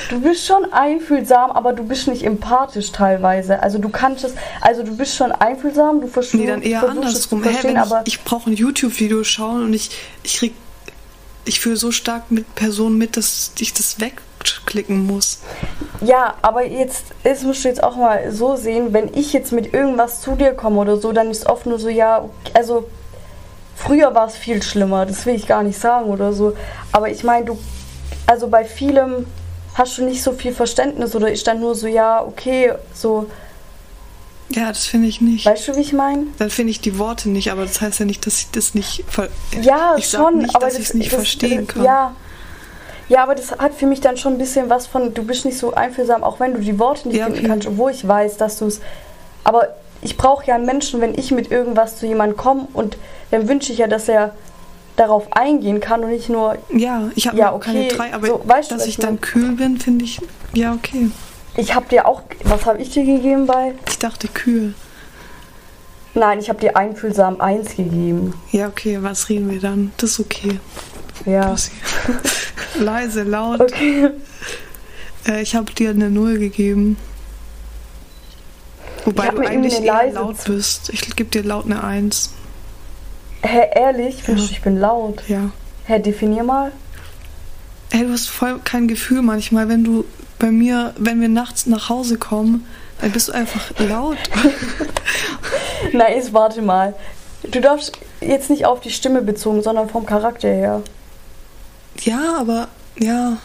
Du 0.08 0.20
bist 0.20 0.46
schon 0.46 0.72
einfühlsam, 0.72 1.50
aber 1.50 1.72
du 1.72 1.82
bist 1.82 2.06
nicht 2.06 2.22
empathisch 2.22 2.92
teilweise. 2.92 3.60
Also 3.60 3.78
du 3.78 3.88
kannst 3.88 4.22
es, 4.22 4.34
also 4.60 4.84
du 4.84 4.96
bist 4.96 5.16
schon 5.16 5.32
einfühlsam, 5.32 6.00
du 6.00 6.06
verstehst. 6.06 6.40
Nee, 6.40 6.46
dann 6.46 6.62
eher 6.62 6.88
andersrum. 6.88 7.42
Hä, 7.42 7.50
wenn 7.62 7.76
ich, 7.76 8.14
ich 8.14 8.22
brauche 8.22 8.50
ein 8.50 8.54
YouTube-Video 8.54 9.24
schauen 9.24 9.64
und 9.64 9.74
ich, 9.74 9.90
ich 10.22 10.36
krieg, 10.36 10.54
ich 11.44 11.58
fühle 11.58 11.76
so 11.76 11.90
stark 11.90 12.30
mit 12.30 12.54
Personen 12.54 12.98
mit, 12.98 13.16
dass 13.16 13.52
ich 13.58 13.72
das 13.74 13.98
weg 13.98 14.22
klicken 14.66 15.06
muss. 15.06 15.40
Ja, 16.04 16.34
aber 16.42 16.64
jetzt, 16.64 17.06
das 17.22 17.42
musst 17.42 17.64
du 17.64 17.68
jetzt 17.68 17.82
auch 17.82 17.96
mal 17.96 18.30
so 18.30 18.56
sehen, 18.56 18.92
wenn 18.92 19.12
ich 19.14 19.32
jetzt 19.32 19.52
mit 19.52 19.72
irgendwas 19.72 20.20
zu 20.20 20.34
dir 20.34 20.52
komme 20.52 20.80
oder 20.80 20.96
so, 20.96 21.12
dann 21.12 21.30
ist 21.30 21.46
oft 21.46 21.66
nur 21.66 21.78
so, 21.78 21.88
ja, 21.88 22.28
also 22.52 22.88
früher 23.76 24.14
war 24.14 24.26
es 24.26 24.36
viel 24.36 24.62
schlimmer, 24.62 25.06
das 25.06 25.26
will 25.26 25.34
ich 25.34 25.46
gar 25.46 25.62
nicht 25.62 25.78
sagen 25.78 26.10
oder 26.10 26.32
so. 26.32 26.54
Aber 26.92 27.10
ich 27.10 27.24
meine, 27.24 27.46
du, 27.46 27.58
also 28.26 28.48
bei 28.48 28.64
vielem 28.64 29.26
hast 29.74 29.98
du 29.98 30.04
nicht 30.04 30.22
so 30.22 30.32
viel 30.32 30.52
Verständnis 30.52 31.14
oder 31.14 31.30
ist 31.30 31.46
dann 31.46 31.60
nur 31.60 31.74
so, 31.74 31.86
ja, 31.86 32.22
okay, 32.22 32.72
so. 32.92 33.28
Ja, 34.50 34.68
das 34.68 34.86
finde 34.86 35.08
ich 35.08 35.20
nicht. 35.20 35.46
Weißt 35.46 35.68
du, 35.68 35.76
wie 35.76 35.80
ich 35.80 35.92
meine? 35.92 36.26
Dann 36.38 36.50
finde 36.50 36.70
ich 36.70 36.80
die 36.80 36.98
Worte 36.98 37.28
nicht, 37.28 37.50
aber 37.50 37.62
das 37.62 37.80
heißt 37.80 37.98
ja 37.98 38.04
nicht, 38.04 38.26
dass 38.26 38.38
ich 38.38 38.50
das 38.50 38.74
nicht. 38.74 39.04
Ja, 39.62 39.96
ich 39.96 40.10
schon, 40.10 40.38
nicht, 40.38 40.54
aber 40.54 40.66
dass 40.66 40.78
ich 40.78 40.86
es 40.86 40.94
nicht 40.94 41.12
das, 41.12 41.16
verstehen 41.16 41.66
kann. 41.66 41.82
Ja, 41.82 42.14
ja, 43.08 43.22
aber 43.22 43.34
das 43.34 43.52
hat 43.52 43.74
für 43.74 43.86
mich 43.86 44.00
dann 44.00 44.16
schon 44.16 44.34
ein 44.34 44.38
bisschen 44.38 44.70
was 44.70 44.86
von, 44.86 45.12
du 45.12 45.24
bist 45.24 45.44
nicht 45.44 45.58
so 45.58 45.74
einfühlsam, 45.74 46.24
auch 46.24 46.40
wenn 46.40 46.54
du 46.54 46.60
die 46.60 46.78
Worte 46.78 47.08
nicht 47.08 47.18
ja, 47.18 47.26
finden 47.26 47.40
okay. 47.40 47.48
kannst, 47.48 47.68
obwohl 47.68 47.90
ich 47.90 48.06
weiß, 48.06 48.36
dass 48.36 48.58
du 48.58 48.66
es. 48.66 48.80
Aber 49.44 49.68
ich 50.00 50.16
brauche 50.16 50.46
ja 50.46 50.54
einen 50.54 50.66
Menschen, 50.66 51.00
wenn 51.00 51.14
ich 51.14 51.30
mit 51.30 51.50
irgendwas 51.50 51.98
zu 51.98 52.06
jemandem 52.06 52.36
komme 52.36 52.68
und 52.72 52.96
dann 53.30 53.48
wünsche 53.48 53.72
ich 53.72 53.78
ja, 53.78 53.86
dass 53.86 54.08
er 54.08 54.34
darauf 54.96 55.32
eingehen 55.32 55.80
kann 55.80 56.04
und 56.04 56.10
nicht 56.10 56.28
nur. 56.28 56.56
Ja, 56.72 57.10
ich 57.14 57.26
habe 57.26 57.36
ja, 57.36 57.52
okay, 57.52 57.64
keine 57.64 57.88
drei, 57.88 58.14
aber 58.14 58.26
so, 58.26 58.42
weißt 58.44 58.70
dass 58.70 58.86
ich 58.86 58.96
dann 58.96 59.20
kühl 59.20 59.52
bin, 59.52 59.78
finde 59.78 60.04
ich. 60.04 60.20
Ja, 60.52 60.72
okay. 60.72 61.10
Ich 61.56 61.74
habe 61.74 61.86
dir 61.88 62.06
auch. 62.06 62.22
Was 62.44 62.66
habe 62.66 62.80
ich 62.80 62.90
dir 62.90 63.04
gegeben 63.04 63.46
bei? 63.46 63.74
Ich 63.88 63.98
dachte 63.98 64.28
kühl. 64.28 64.74
Nein, 66.14 66.38
ich 66.38 66.48
habe 66.48 66.60
dir 66.60 66.76
einfühlsam 66.76 67.40
eins 67.40 67.74
gegeben. 67.74 68.34
Ja, 68.52 68.68
okay, 68.68 68.98
was 69.00 69.28
reden 69.28 69.50
wir 69.50 69.60
dann? 69.60 69.92
Das 69.96 70.10
ist 70.10 70.20
okay. 70.20 70.60
Ja. 71.26 71.54
Leise, 72.78 73.22
laut. 73.22 73.60
Okay. 73.60 74.10
Äh, 75.26 75.42
ich 75.42 75.54
habe 75.54 75.72
dir 75.72 75.90
eine 75.90 76.10
Null 76.10 76.38
gegeben. 76.38 76.96
Wobei 79.04 79.28
du 79.28 79.42
eigentlich 79.42 79.80
eher 79.80 80.12
laut 80.12 80.42
bist. 80.44 80.90
Ich 80.90 81.14
gebe 81.14 81.30
dir 81.30 81.42
laut 81.42 81.66
eine 81.66 81.84
Eins. 81.84 82.32
Hä, 83.42 83.68
ehrlich? 83.74 84.26
Ja. 84.26 84.34
Ich 84.34 84.62
bin 84.62 84.78
laut. 84.78 85.22
Ja. 85.28 85.50
Hä, 85.86 85.98
definier 85.98 86.44
mal. 86.44 86.72
Hey, 87.92 88.06
du 88.06 88.12
hast 88.12 88.28
voll 88.28 88.58
kein 88.64 88.88
Gefühl 88.88 89.20
manchmal, 89.20 89.68
wenn 89.68 89.84
du 89.84 90.04
bei 90.38 90.50
mir, 90.50 90.94
wenn 90.98 91.20
wir 91.20 91.28
nachts 91.28 91.66
nach 91.66 91.90
Hause 91.90 92.16
kommen, 92.16 92.66
dann 93.00 93.12
bist 93.12 93.28
du 93.28 93.32
einfach 93.32 93.70
laut. 93.78 94.18
Nice, 95.92 96.32
warte 96.32 96.62
mal. 96.62 96.94
Du 97.42 97.60
darfst 97.60 97.92
jetzt 98.20 98.48
nicht 98.48 98.64
auf 98.64 98.80
die 98.80 98.90
Stimme 98.90 99.20
bezogen, 99.20 99.62
sondern 99.62 99.90
vom 99.90 100.06
Charakter 100.06 100.48
her. 100.48 100.82
Ja, 102.02 102.36
aber 102.38 102.68
ja. 102.98 103.38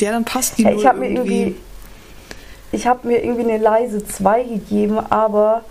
Ja, 0.00 0.10
dann 0.10 0.24
passt 0.24 0.58
die 0.58 0.62
ja, 0.64 0.72
ich 0.72 0.86
habe 0.86 0.98
mir 0.98 1.10
irgendwie. 1.10 1.56
Ich 2.72 2.86
habe 2.86 3.06
mir 3.06 3.24
irgendwie 3.24 3.50
eine 3.50 3.58
leise 3.58 4.04
2 4.04 4.42
gegeben, 4.42 4.98
aber 4.98 5.62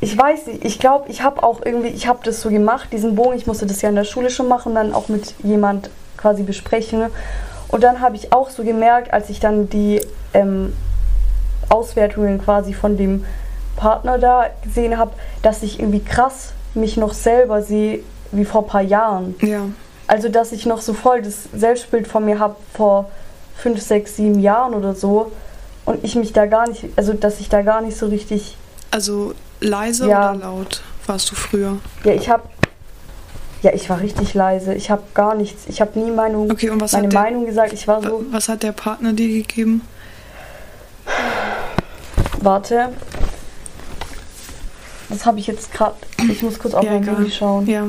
ich 0.00 0.16
weiß 0.16 0.48
nicht, 0.48 0.64
ich 0.64 0.78
glaube, 0.78 1.10
ich 1.10 1.22
habe 1.22 1.42
auch 1.42 1.62
irgendwie, 1.64 1.88
ich 1.88 2.06
habe 2.06 2.20
das 2.22 2.42
so 2.42 2.50
gemacht, 2.50 2.90
diesen 2.92 3.14
Bogen, 3.14 3.34
ich 3.36 3.46
musste 3.46 3.66
das 3.66 3.80
ja 3.80 3.88
in 3.88 3.94
der 3.94 4.04
Schule 4.04 4.28
schon 4.28 4.48
machen, 4.48 4.74
dann 4.74 4.92
auch 4.92 5.08
mit 5.08 5.34
jemand 5.42 5.88
quasi 6.18 6.42
besprechen. 6.42 7.06
Und 7.68 7.82
dann 7.82 8.00
habe 8.00 8.14
ich 8.16 8.32
auch 8.32 8.50
so 8.50 8.62
gemerkt, 8.62 9.12
als 9.12 9.30
ich 9.30 9.40
dann 9.40 9.70
die 9.70 10.00
ähm, 10.34 10.74
Auswertungen 11.70 12.40
quasi 12.40 12.74
von 12.74 12.96
dem 12.96 13.24
Partner 13.76 14.18
da 14.18 14.50
gesehen 14.62 14.98
habe, 14.98 15.12
dass 15.42 15.62
ich 15.62 15.80
irgendwie 15.80 16.04
krass 16.04 16.52
mich 16.74 16.96
noch 16.96 17.14
selber 17.14 17.62
sehe 17.62 18.00
wie 18.30 18.44
vor 18.44 18.62
ein 18.62 18.68
paar 18.68 18.82
Jahren. 18.82 19.34
Ja. 19.40 19.62
Also, 20.06 20.28
dass 20.28 20.52
ich 20.52 20.66
noch 20.66 20.80
so 20.80 20.92
voll 20.92 21.22
das 21.22 21.44
Selbstbild 21.54 22.06
von 22.06 22.24
mir 22.24 22.38
habe 22.38 22.56
vor 22.74 23.10
fünf, 23.56 23.80
sechs, 23.80 24.16
sieben 24.16 24.40
Jahren 24.40 24.74
oder 24.74 24.94
so. 24.94 25.32
Und 25.84 26.04
ich 26.04 26.14
mich 26.14 26.32
da 26.32 26.46
gar 26.46 26.68
nicht, 26.68 26.86
also 26.96 27.12
dass 27.12 27.40
ich 27.40 27.48
da 27.48 27.62
gar 27.62 27.80
nicht 27.80 27.96
so 27.96 28.06
richtig. 28.06 28.56
Also 28.90 29.34
leise 29.60 30.08
ja. 30.08 30.32
oder 30.32 30.40
laut 30.40 30.82
warst 31.06 31.30
du 31.30 31.34
früher? 31.34 31.78
Ja, 32.04 32.12
ich 32.12 32.28
habe 32.28 32.42
ja, 33.62 33.72
ich 33.72 33.88
war 33.88 34.00
richtig 34.00 34.34
leise. 34.34 34.74
Ich 34.74 34.90
habe 34.90 35.02
gar 35.14 35.34
nichts. 35.34 35.62
Ich 35.68 35.80
habe 35.80 35.98
nie 35.98 36.10
Meinung, 36.10 36.50
okay, 36.50 36.68
und 36.68 36.82
was 36.82 36.92
meine 36.92 37.08
der, 37.08 37.18
Meinung 37.18 37.46
gesagt. 37.46 37.72
Ich 37.72 37.88
war 37.88 38.02
so. 38.02 38.22
Was 38.30 38.50
hat 38.50 38.62
der 38.62 38.72
Partner 38.72 39.14
dir 39.14 39.28
gegeben? 39.28 39.80
Warte. 42.40 42.90
Was 45.08 45.24
habe 45.24 45.38
ich 45.38 45.46
jetzt 45.46 45.72
gerade? 45.72 45.96
Ich 46.30 46.42
muss 46.42 46.58
kurz 46.58 46.74
auf 46.74 46.84
ja, 46.84 46.92
mein 46.92 47.04
Handy 47.04 47.30
schauen. 47.30 47.66
Ja. 47.66 47.86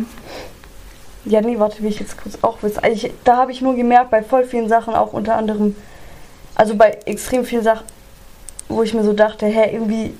Ja, 1.25 1.41
nee, 1.41 1.57
warte, 1.57 1.81
wie 1.81 1.87
ich 1.87 1.99
jetzt 1.99 2.21
kurz 2.21 2.37
auch 2.43 2.61
will. 2.61 2.71
Also 2.81 3.09
da 3.23 3.37
habe 3.37 3.51
ich 3.51 3.61
nur 3.61 3.75
gemerkt, 3.75 4.11
bei 4.11 4.21
voll 4.21 4.45
vielen 4.45 4.69
Sachen, 4.69 4.93
auch 4.93 5.13
unter 5.13 5.35
anderem, 5.35 5.75
also 6.53 6.75
bei 6.75 6.99
extrem 7.05 7.45
vielen 7.45 7.63
Sachen, 7.63 7.85
wo 8.69 8.83
ich 8.83 8.93
mir 8.93 9.03
so 9.03 9.13
dachte, 9.13 9.47
hä, 9.47 9.71
irgendwie 9.73 10.13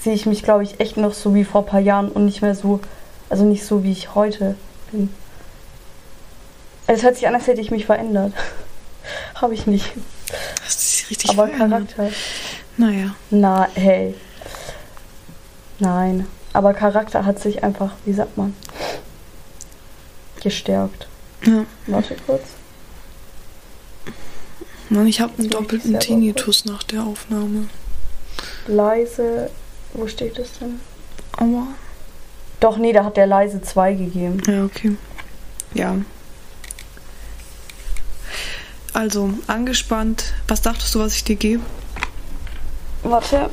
sehe 0.00 0.14
ich 0.14 0.26
mich, 0.26 0.42
glaube 0.42 0.64
ich, 0.64 0.80
echt 0.80 0.96
noch 0.96 1.14
so 1.14 1.34
wie 1.34 1.44
vor 1.44 1.62
ein 1.62 1.66
paar 1.66 1.80
Jahren 1.80 2.08
und 2.08 2.24
nicht 2.24 2.42
mehr 2.42 2.54
so, 2.54 2.80
also 3.30 3.44
nicht 3.44 3.64
so, 3.64 3.84
wie 3.84 3.92
ich 3.92 4.14
heute 4.14 4.56
bin. 4.90 5.08
Es 6.86 7.02
hört 7.02 7.14
sich 7.14 7.26
an, 7.26 7.34
als 7.34 7.46
hätte 7.46 7.60
ich 7.60 7.70
mich 7.70 7.86
verändert. 7.86 8.32
habe 9.36 9.54
ich 9.54 9.66
nicht. 9.66 9.92
Das 10.64 10.74
ist 10.74 11.10
richtig 11.10 11.30
Aber 11.30 11.48
Charakter. 11.48 12.10
Naja. 12.76 13.14
Na, 13.30 13.68
hey. 13.74 14.14
Nein. 15.78 16.26
Aber 16.52 16.74
Charakter 16.74 17.24
hat 17.24 17.38
sich 17.38 17.64
einfach, 17.64 17.92
wie 18.04 18.12
sagt 18.12 18.36
man, 18.36 18.54
gestärkt. 20.44 21.08
Ja. 21.44 21.66
Warte 21.88 22.16
kurz. 22.26 22.42
Mann, 24.90 25.08
ich 25.08 25.20
habe 25.20 25.32
einen 25.38 25.50
doppelten 25.50 25.98
Tinnitus 25.98 26.66
nach 26.66 26.84
der 26.84 27.02
Aufnahme. 27.02 27.68
Leise, 28.68 29.50
wo 29.94 30.06
steht 30.06 30.38
das 30.38 30.58
denn? 30.60 30.78
Aua. 31.38 31.66
Doch, 32.60 32.76
nee, 32.76 32.92
da 32.92 33.04
hat 33.04 33.16
der 33.16 33.26
leise 33.26 33.60
2 33.60 33.94
gegeben. 33.94 34.40
Ja, 34.46 34.64
okay. 34.64 34.96
Ja. 35.72 35.96
Also, 38.92 39.30
angespannt. 39.48 40.34
Was 40.46 40.62
dachtest 40.62 40.94
du, 40.94 41.00
was 41.00 41.14
ich 41.14 41.24
dir 41.24 41.36
gebe? 41.36 41.62
Warte. 43.02 43.50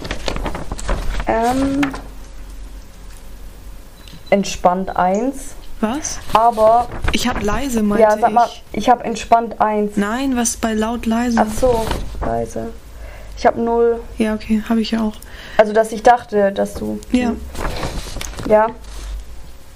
Ähm. 1.28 1.82
Entspannt 4.30 4.96
1. 4.96 5.56
Was? 5.82 6.20
Aber, 6.34 6.88
Ich 7.12 7.28
habe 7.28 7.44
leise, 7.44 7.82
meinte 7.82 8.04
ja, 8.04 8.18
sag 8.18 8.32
mal, 8.32 8.48
ich. 8.48 8.64
ich 8.74 8.90
habe 8.90 9.04
entspannt 9.04 9.60
1. 9.60 9.98
Nein, 9.98 10.36
was 10.38 10.56
bei 10.58 10.74
laut 10.74 11.06
leise? 11.08 11.38
Ach 11.42 11.52
so, 11.60 11.86
leise. 12.24 12.72
Ich 13.36 13.46
habe 13.48 13.60
0. 13.60 14.00
Ja, 14.20 14.36
okay, 14.36 14.62
habe 14.70 14.82
ich 14.82 14.92
ja 14.92 15.02
auch. 15.02 15.16
Also, 15.58 15.74
dass 15.74 15.92
ich 15.92 16.04
dachte, 16.04 16.52
dass 16.52 16.76
du. 16.76 17.00
Ja. 17.12 17.34
Ja. 18.48 18.68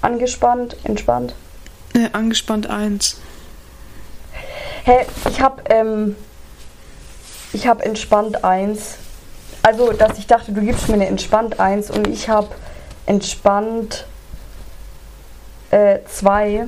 Angespannt, 0.00 0.76
entspannt. 0.84 1.34
Äh, 1.94 2.08
angespannt 2.12 2.68
1. 2.70 3.20
Hä, 4.84 5.06
ich 5.28 5.40
habe 5.40 5.62
ähm, 5.70 6.14
ich 7.52 7.66
habe 7.66 7.84
entspannt 7.84 8.44
1. 8.44 8.96
Also, 9.62 9.92
dass 9.92 10.18
ich 10.18 10.28
dachte, 10.28 10.52
du 10.52 10.60
gibst 10.60 10.86
mir 10.88 10.94
eine 10.94 11.06
entspannt 11.08 11.58
1 11.58 11.90
und 11.90 12.06
ich 12.06 12.28
habe 12.28 12.48
entspannt 13.06 14.06
2. 15.70 16.66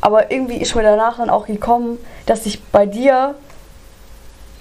Aber 0.00 0.30
irgendwie 0.30 0.56
ist 0.56 0.74
mir 0.74 0.82
danach 0.82 1.18
dann 1.18 1.30
auch 1.30 1.46
gekommen, 1.46 1.98
dass 2.26 2.46
ich 2.46 2.62
bei 2.64 2.86
dir 2.86 3.34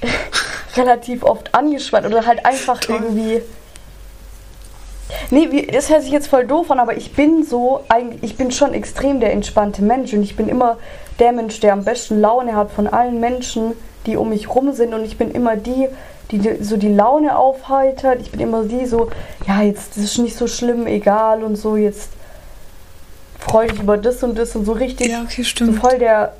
relativ 0.75 1.23
oft 1.23 1.53
angespannt 1.53 2.05
oder 2.05 2.25
halt 2.25 2.45
einfach 2.45 2.79
Toll. 2.79 2.95
irgendwie. 2.95 3.41
Nee, 5.29 5.51
wie, 5.51 5.67
das 5.67 5.89
hört 5.89 6.01
sich 6.01 6.11
jetzt 6.11 6.27
voll 6.27 6.47
doof 6.47 6.71
an, 6.71 6.79
aber 6.79 6.97
ich 6.97 7.13
bin 7.13 7.43
so, 7.43 7.81
eigentlich, 7.89 8.23
ich 8.23 8.37
bin 8.37 8.51
schon 8.51 8.73
extrem 8.73 9.19
der 9.19 9.33
entspannte 9.33 9.83
Mensch 9.83 10.13
und 10.13 10.23
ich 10.23 10.35
bin 10.35 10.47
immer 10.47 10.77
der 11.19 11.31
Mensch, 11.31 11.59
der 11.59 11.73
am 11.73 11.83
besten 11.83 12.19
Laune 12.19 12.55
hat 12.55 12.71
von 12.71 12.87
allen 12.87 13.19
Menschen, 13.19 13.73
die 14.05 14.17
um 14.17 14.29
mich 14.29 14.49
rum 14.49 14.73
sind 14.73 14.93
und 14.93 15.05
ich 15.05 15.17
bin 15.17 15.31
immer 15.31 15.55
die, 15.55 15.87
die 16.31 16.63
so 16.63 16.77
die 16.77 16.93
Laune 16.93 17.37
aufheitert. 17.37 18.19
Ich 18.19 18.31
bin 18.31 18.39
immer 18.39 18.63
die 18.63 18.85
so, 18.85 19.09
ja, 19.47 19.61
jetzt 19.61 19.95
ist 19.97 20.17
nicht 20.17 20.35
so 20.35 20.47
schlimm, 20.47 20.87
egal 20.87 21.43
und 21.43 21.55
so, 21.55 21.75
jetzt 21.75 22.09
freu 23.45 23.67
dich 23.67 23.79
über 23.79 23.97
das 23.97 24.23
und 24.23 24.37
das 24.37 24.55
und 24.55 24.65
so 24.65 24.71
richtig, 24.73 25.07
Ja, 25.09 25.21
okay, 25.21 25.43
so 25.43 25.49
stimmt. 25.49 25.79
voll 25.79 25.97
der 25.99 26.33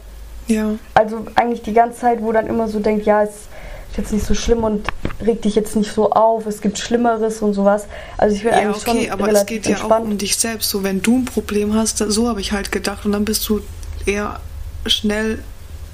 Ja. 0.47 0.71
also 0.93 1.25
eigentlich 1.35 1.61
die 1.61 1.73
ganze 1.73 1.99
Zeit, 2.01 2.21
wo 2.21 2.31
dann 2.31 2.47
immer 2.47 2.67
so 2.67 2.79
denkt, 2.79 3.05
ja, 3.05 3.23
es 3.23 3.29
ist 3.29 3.97
jetzt 3.97 4.11
nicht 4.11 4.25
so 4.25 4.33
schlimm 4.35 4.63
und 4.63 4.87
reg 5.25 5.41
dich 5.41 5.55
jetzt 5.55 5.75
nicht 5.75 5.91
so 5.93 6.11
auf, 6.11 6.45
es 6.45 6.59
gibt 6.61 6.77
Schlimmeres 6.77 7.41
und 7.41 7.53
sowas. 7.53 7.85
Also 8.17 8.35
ich 8.35 8.43
bin 8.43 8.51
Ja, 8.51 8.57
eigentlich 8.59 8.75
okay, 8.87 9.03
schon 9.03 9.11
aber 9.11 9.23
es 9.23 9.27
relativ 9.29 9.47
geht 9.63 9.65
ja 9.67 9.77
auch 9.77 9.79
entspannt. 9.81 10.05
um 10.05 10.17
dich 10.17 10.35
selbst. 10.35 10.69
So, 10.69 10.83
wenn 10.83 11.01
du 11.01 11.19
ein 11.19 11.25
Problem 11.25 11.73
hast, 11.73 11.99
so 11.99 12.27
habe 12.27 12.41
ich 12.41 12.51
halt 12.51 12.71
gedacht. 12.71 13.05
Und 13.05 13.13
dann 13.13 13.23
bist 13.25 13.47
du 13.47 13.61
eher 14.05 14.39
schnell, 14.85 15.39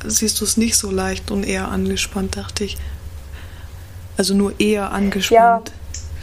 siehst 0.05 0.41
du 0.41 0.45
es 0.45 0.57
nicht 0.57 0.75
so 0.77 0.89
leicht 0.89 1.29
und 1.31 1.43
eher 1.43 1.67
angespannt, 1.67 2.35
dachte 2.37 2.63
ich. 2.63 2.77
Also 4.17 4.33
nur 4.33 4.59
eher 4.59 4.91
angespannt. 4.91 5.71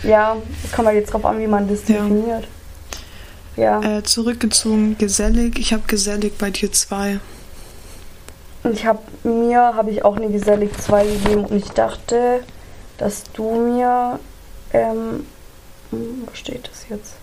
Ja, 0.03 0.37
es 0.65 0.73
kommt 0.73 0.89
halt 0.89 0.99
jetzt 0.99 1.13
drauf 1.13 1.25
an, 1.25 1.39
wie 1.41 1.47
man 1.47 1.69
das 1.69 1.81
Ja. 1.89 1.97
definiert. 2.03 2.47
Ja, 3.59 3.83
Äh, 3.83 4.03
zurückgezogen, 4.05 4.97
gesellig. 4.99 5.59
Ich 5.59 5.73
habe 5.73 5.83
gesellig 5.89 6.39
bei 6.39 6.51
dir 6.51 6.71
zwei. 6.73 7.19
und 8.63 8.73
ich 8.73 8.87
habe 8.87 9.01
mir, 9.25 9.59
habe 9.75 9.91
ich 9.91 10.05
auch 10.05 10.17
eine 10.17 10.29
Gesellig 10.29 10.71
2 10.79 11.07
gegeben 11.07 11.45
und 11.47 11.57
ich 11.57 11.71
dachte, 11.71 12.41
dass 12.99 13.25
du 13.33 13.55
mir, 13.55 14.19
ähm, 14.73 15.27
hm, 15.91 16.23
was 16.27 16.39
steht 16.39 16.69
das 16.71 16.87
jetzt? 16.91 17.15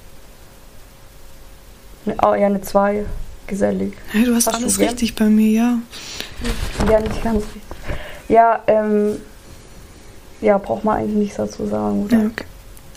Ne, 2.06 2.16
oh, 2.24 2.34
ja, 2.34 2.48
eine 2.48 2.62
2, 2.62 3.06
gesellig. 3.48 3.94
Hey, 4.12 4.26
du 4.26 4.36
hast 4.36 4.48
Hast 4.48 4.56
alles 4.56 4.80
richtig 4.80 5.16
bei 5.16 5.26
mir, 5.26 5.52
ja. 5.52 5.78
Ja, 6.92 7.00
nicht 7.00 7.24
ganz 7.24 7.44
richtig. 7.44 7.62
Ja, 8.28 8.62
ähm, 8.68 9.18
ja, 10.42 10.58
braucht 10.58 10.84
man 10.84 10.98
eigentlich 10.98 11.16
nichts 11.16 11.38
dazu 11.38 11.66
sagen, 11.68 12.06
oder? 12.06 12.18
ja 12.18 12.26
okay. 12.26 12.46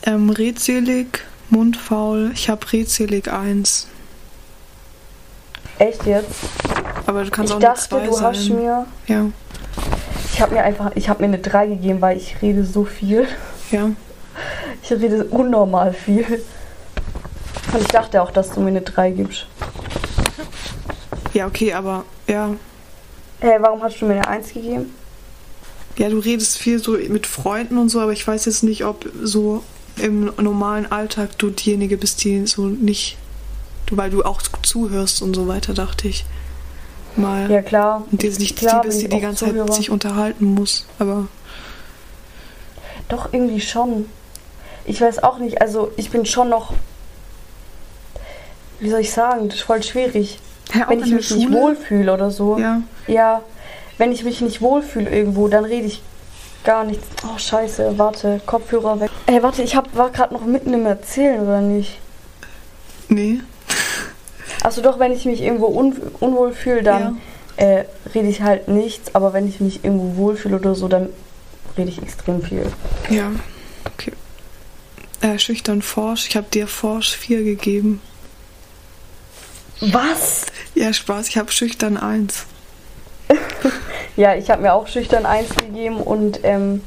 ähm, 0.04 0.30
redselig, 0.30 1.20
mundfaul. 1.50 2.30
Ich 2.34 2.48
habe 2.48 2.70
redselig 2.72 3.30
eins. 3.30 3.86
Echt 5.78 6.04
jetzt? 6.06 6.30
Aber 7.06 7.24
du 7.24 7.30
kannst 7.30 7.50
ich 7.50 7.56
auch 7.56 7.60
eine 7.60 7.74
dachte, 7.74 7.88
zwei 7.88 8.06
du 8.06 8.12
sein. 8.12 8.24
hast 8.24 8.48
mir, 8.50 8.86
Ja, 9.06 9.26
ich 10.32 10.40
habe 10.40 10.54
mir 10.54 10.62
einfach, 10.62 10.90
ich 10.94 11.08
habe 11.08 11.20
mir 11.22 11.28
eine 11.28 11.38
3 11.38 11.66
gegeben, 11.68 12.00
weil 12.00 12.16
ich 12.16 12.36
rede 12.42 12.64
so 12.64 12.84
viel. 12.84 13.26
ja. 13.70 13.90
Ich 14.82 14.90
rede 14.92 15.24
unnormal 15.24 15.92
viel. 15.92 16.24
Und 17.72 17.80
ich 17.80 17.88
dachte 17.88 18.22
auch, 18.22 18.30
dass 18.30 18.50
du 18.52 18.60
mir 18.60 18.68
eine 18.68 18.82
3 18.82 19.10
gibst. 19.10 19.46
Ja, 21.34 21.46
okay, 21.46 21.72
aber 21.72 22.04
ja. 22.26 22.50
Hey, 23.40 23.56
warum 23.60 23.82
hast 23.82 24.00
du 24.00 24.06
mir 24.06 24.14
eine 24.14 24.28
1 24.28 24.52
gegeben? 24.52 24.94
Ja, 25.96 26.08
du 26.08 26.18
redest 26.18 26.58
viel 26.58 26.78
so 26.78 26.92
mit 26.92 27.26
Freunden 27.26 27.78
und 27.78 27.88
so, 27.88 28.00
aber 28.00 28.12
ich 28.12 28.26
weiß 28.26 28.44
jetzt 28.44 28.62
nicht, 28.62 28.84
ob 28.84 29.08
so 29.22 29.62
im 30.00 30.32
normalen 30.40 30.90
Alltag 30.90 31.36
du 31.38 31.50
diejenige 31.50 31.96
bist, 31.96 32.24
die 32.24 32.46
so 32.46 32.66
nicht, 32.66 33.16
weil 33.90 34.10
du 34.10 34.22
auch 34.24 34.40
zuhörst 34.62 35.22
und 35.22 35.34
so 35.34 35.48
weiter, 35.48 35.74
dachte 35.74 36.08
ich. 36.08 36.24
Mal. 37.16 37.50
Ja, 37.50 37.62
klar. 37.62 38.04
und 38.12 38.22
jetzt 38.22 38.38
nicht 38.38 38.56
klar 38.56 38.82
die 38.82 38.88
bist, 38.88 39.02
die 39.02 39.08
die 39.08 39.20
ganze 39.20 39.44
Zeit 39.46 39.54
Zuhörer. 39.54 39.72
sich 39.72 39.90
unterhalten 39.90 40.44
muss. 40.54 40.86
Aber 40.98 41.26
Doch, 43.08 43.32
irgendwie 43.32 43.60
schon. 43.60 44.06
Ich 44.84 45.00
weiß 45.00 45.22
auch 45.22 45.38
nicht, 45.38 45.60
also 45.60 45.90
ich 45.96 46.10
bin 46.10 46.24
schon 46.26 46.48
noch. 46.48 46.74
Wie 48.80 48.90
soll 48.90 49.00
ich 49.00 49.10
sagen? 49.12 49.48
Das 49.48 49.56
ist 49.58 49.64
voll 49.64 49.82
schwierig. 49.82 50.38
ja, 50.72 50.88
Wenn 50.88 51.02
ich 51.02 51.10
mich 51.12 51.30
nicht 51.34 51.50
wohlfühle 51.52 52.12
oder 52.14 52.30
so. 52.30 52.58
Ja, 52.58 52.82
Ja, 53.08 53.42
wenn 53.96 54.12
ich 54.12 54.22
mich 54.22 54.40
nicht 54.40 54.60
wohlfühle 54.60 55.10
irgendwo, 55.10 55.48
dann 55.48 55.64
rede 55.64 55.86
ich 55.88 56.02
gar 56.64 56.84
nichts. 56.84 57.06
Oh, 57.24 57.38
scheiße, 57.38 57.98
warte, 57.98 58.40
Kopfhörer 58.46 59.00
weg. 59.00 59.10
Ey, 59.26 59.42
warte, 59.42 59.62
ich 59.62 59.76
hab, 59.76 59.94
war 59.96 60.10
gerade 60.10 60.34
noch 60.34 60.44
mitten 60.44 60.74
im 60.74 60.86
Erzählen, 60.86 61.40
oder 61.40 61.60
nicht? 61.60 61.98
nee. 63.08 63.40
Achso, 64.62 64.80
doch, 64.82 64.98
wenn 64.98 65.12
ich 65.12 65.24
mich 65.24 65.40
irgendwo 65.40 65.66
un 65.66 65.94
unwohl 66.20 66.52
fühle, 66.52 66.82
dann 66.82 67.20
äh, 67.56 67.84
rede 68.14 68.28
ich 68.28 68.42
halt 68.42 68.68
nichts. 68.68 69.14
Aber 69.14 69.32
wenn 69.32 69.48
ich 69.48 69.60
mich 69.60 69.84
irgendwo 69.84 70.16
wohlfühle 70.16 70.56
oder 70.56 70.74
so, 70.74 70.88
dann 70.88 71.10
rede 71.76 71.90
ich 71.90 72.02
extrem 72.02 72.42
viel. 72.42 72.66
Ja, 73.08 73.30
okay. 73.86 74.12
Äh, 75.20 75.38
schüchtern 75.38 75.82
Forsch, 75.82 76.28
ich 76.28 76.36
habe 76.36 76.46
dir 76.52 76.66
Forsch 76.66 77.16
4 77.16 77.44
gegeben. 77.44 78.00
Was? 79.80 80.46
Ja, 80.74 80.92
Spaß, 80.92 81.28
ich 81.28 81.38
habe 81.38 81.52
schüchtern 81.52 81.96
1. 81.96 82.46
Ja, 84.18 84.34
ich 84.34 84.50
habe 84.50 84.62
mir 84.62 84.74
auch 84.74 84.88
schüchtern 84.88 85.26
eins 85.26 85.54
gegeben 85.54 85.98
und 85.98 86.40
ähm, 86.42 86.82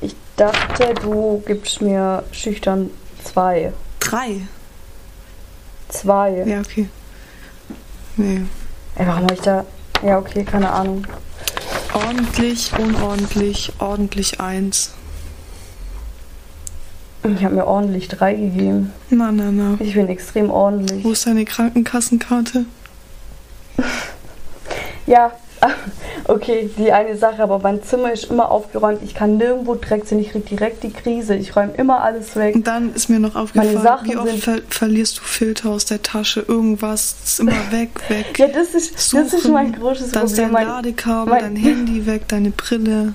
ich 0.00 0.14
dachte, 0.36 0.94
du 1.02 1.42
gibst 1.44 1.82
mir 1.82 2.22
schüchtern 2.30 2.90
zwei. 3.24 3.72
3? 3.98 4.42
Zwei. 5.88 6.44
Ja, 6.46 6.60
okay. 6.60 6.88
Nee. 8.16 8.42
Ey, 8.94 9.04
warum 9.04 9.24
habe 9.24 9.34
ich 9.34 9.40
da. 9.40 9.64
Ja, 10.04 10.18
okay, 10.18 10.44
keine 10.44 10.70
Ahnung. 10.70 11.08
Ordentlich, 11.92 12.70
unordentlich, 12.78 13.72
ordentlich 13.80 14.38
1. 14.38 14.94
Ich 17.36 17.44
habe 17.44 17.56
mir 17.56 17.66
ordentlich 17.66 18.06
drei 18.06 18.34
gegeben. 18.34 18.92
Na, 19.10 19.32
na, 19.32 19.50
na. 19.50 19.76
Ich 19.80 19.94
bin 19.94 20.06
extrem 20.08 20.52
ordentlich. 20.52 21.04
Wo 21.04 21.10
ist 21.10 21.26
deine 21.26 21.44
Krankenkassenkarte? 21.44 22.64
Ja, 25.06 25.32
okay, 26.24 26.70
die 26.78 26.92
eine 26.92 27.16
Sache, 27.16 27.42
aber 27.42 27.58
mein 27.58 27.82
Zimmer 27.82 28.12
ist 28.12 28.30
immer 28.30 28.50
aufgeräumt. 28.50 29.00
Ich 29.02 29.14
kann 29.14 29.36
nirgendwo 29.36 29.74
Dreck 29.74 30.06
sehen. 30.06 30.18
Ich 30.20 30.30
krieg 30.30 30.46
direkt 30.46 30.82
die 30.82 30.90
Krise. 30.90 31.34
Ich 31.34 31.54
räume 31.56 31.72
immer 31.74 32.02
alles 32.02 32.34
weg. 32.36 32.54
Und 32.54 32.66
dann 32.66 32.94
ist 32.94 33.08
mir 33.08 33.18
noch 33.20 33.36
aufgefallen, 33.36 33.82
wie 34.04 34.16
oft 34.16 34.38
ver 34.38 34.58
verlierst 34.68 35.18
du 35.18 35.22
Filter 35.22 35.70
aus 35.70 35.84
der 35.84 36.02
Tasche? 36.02 36.40
Irgendwas 36.46 37.16
ist 37.24 37.40
immer 37.40 37.52
weg, 37.70 37.90
weg. 38.08 38.38
Ja, 38.38 38.48
das 38.48 38.74
ist, 38.74 38.94
das 38.94 39.12
ist 39.12 39.30
Suchen, 39.42 39.52
mein 39.52 39.72
großes 39.72 40.12
Dann 40.12 40.24
ist 40.24 40.32
Problem. 40.36 40.52
dein 40.54 40.64
Mein, 40.64 40.66
Ladekabel, 40.66 41.38
dein 41.40 41.56
Handy 41.56 42.06
weg, 42.06 42.28
deine 42.28 42.50
Brille. 42.50 43.14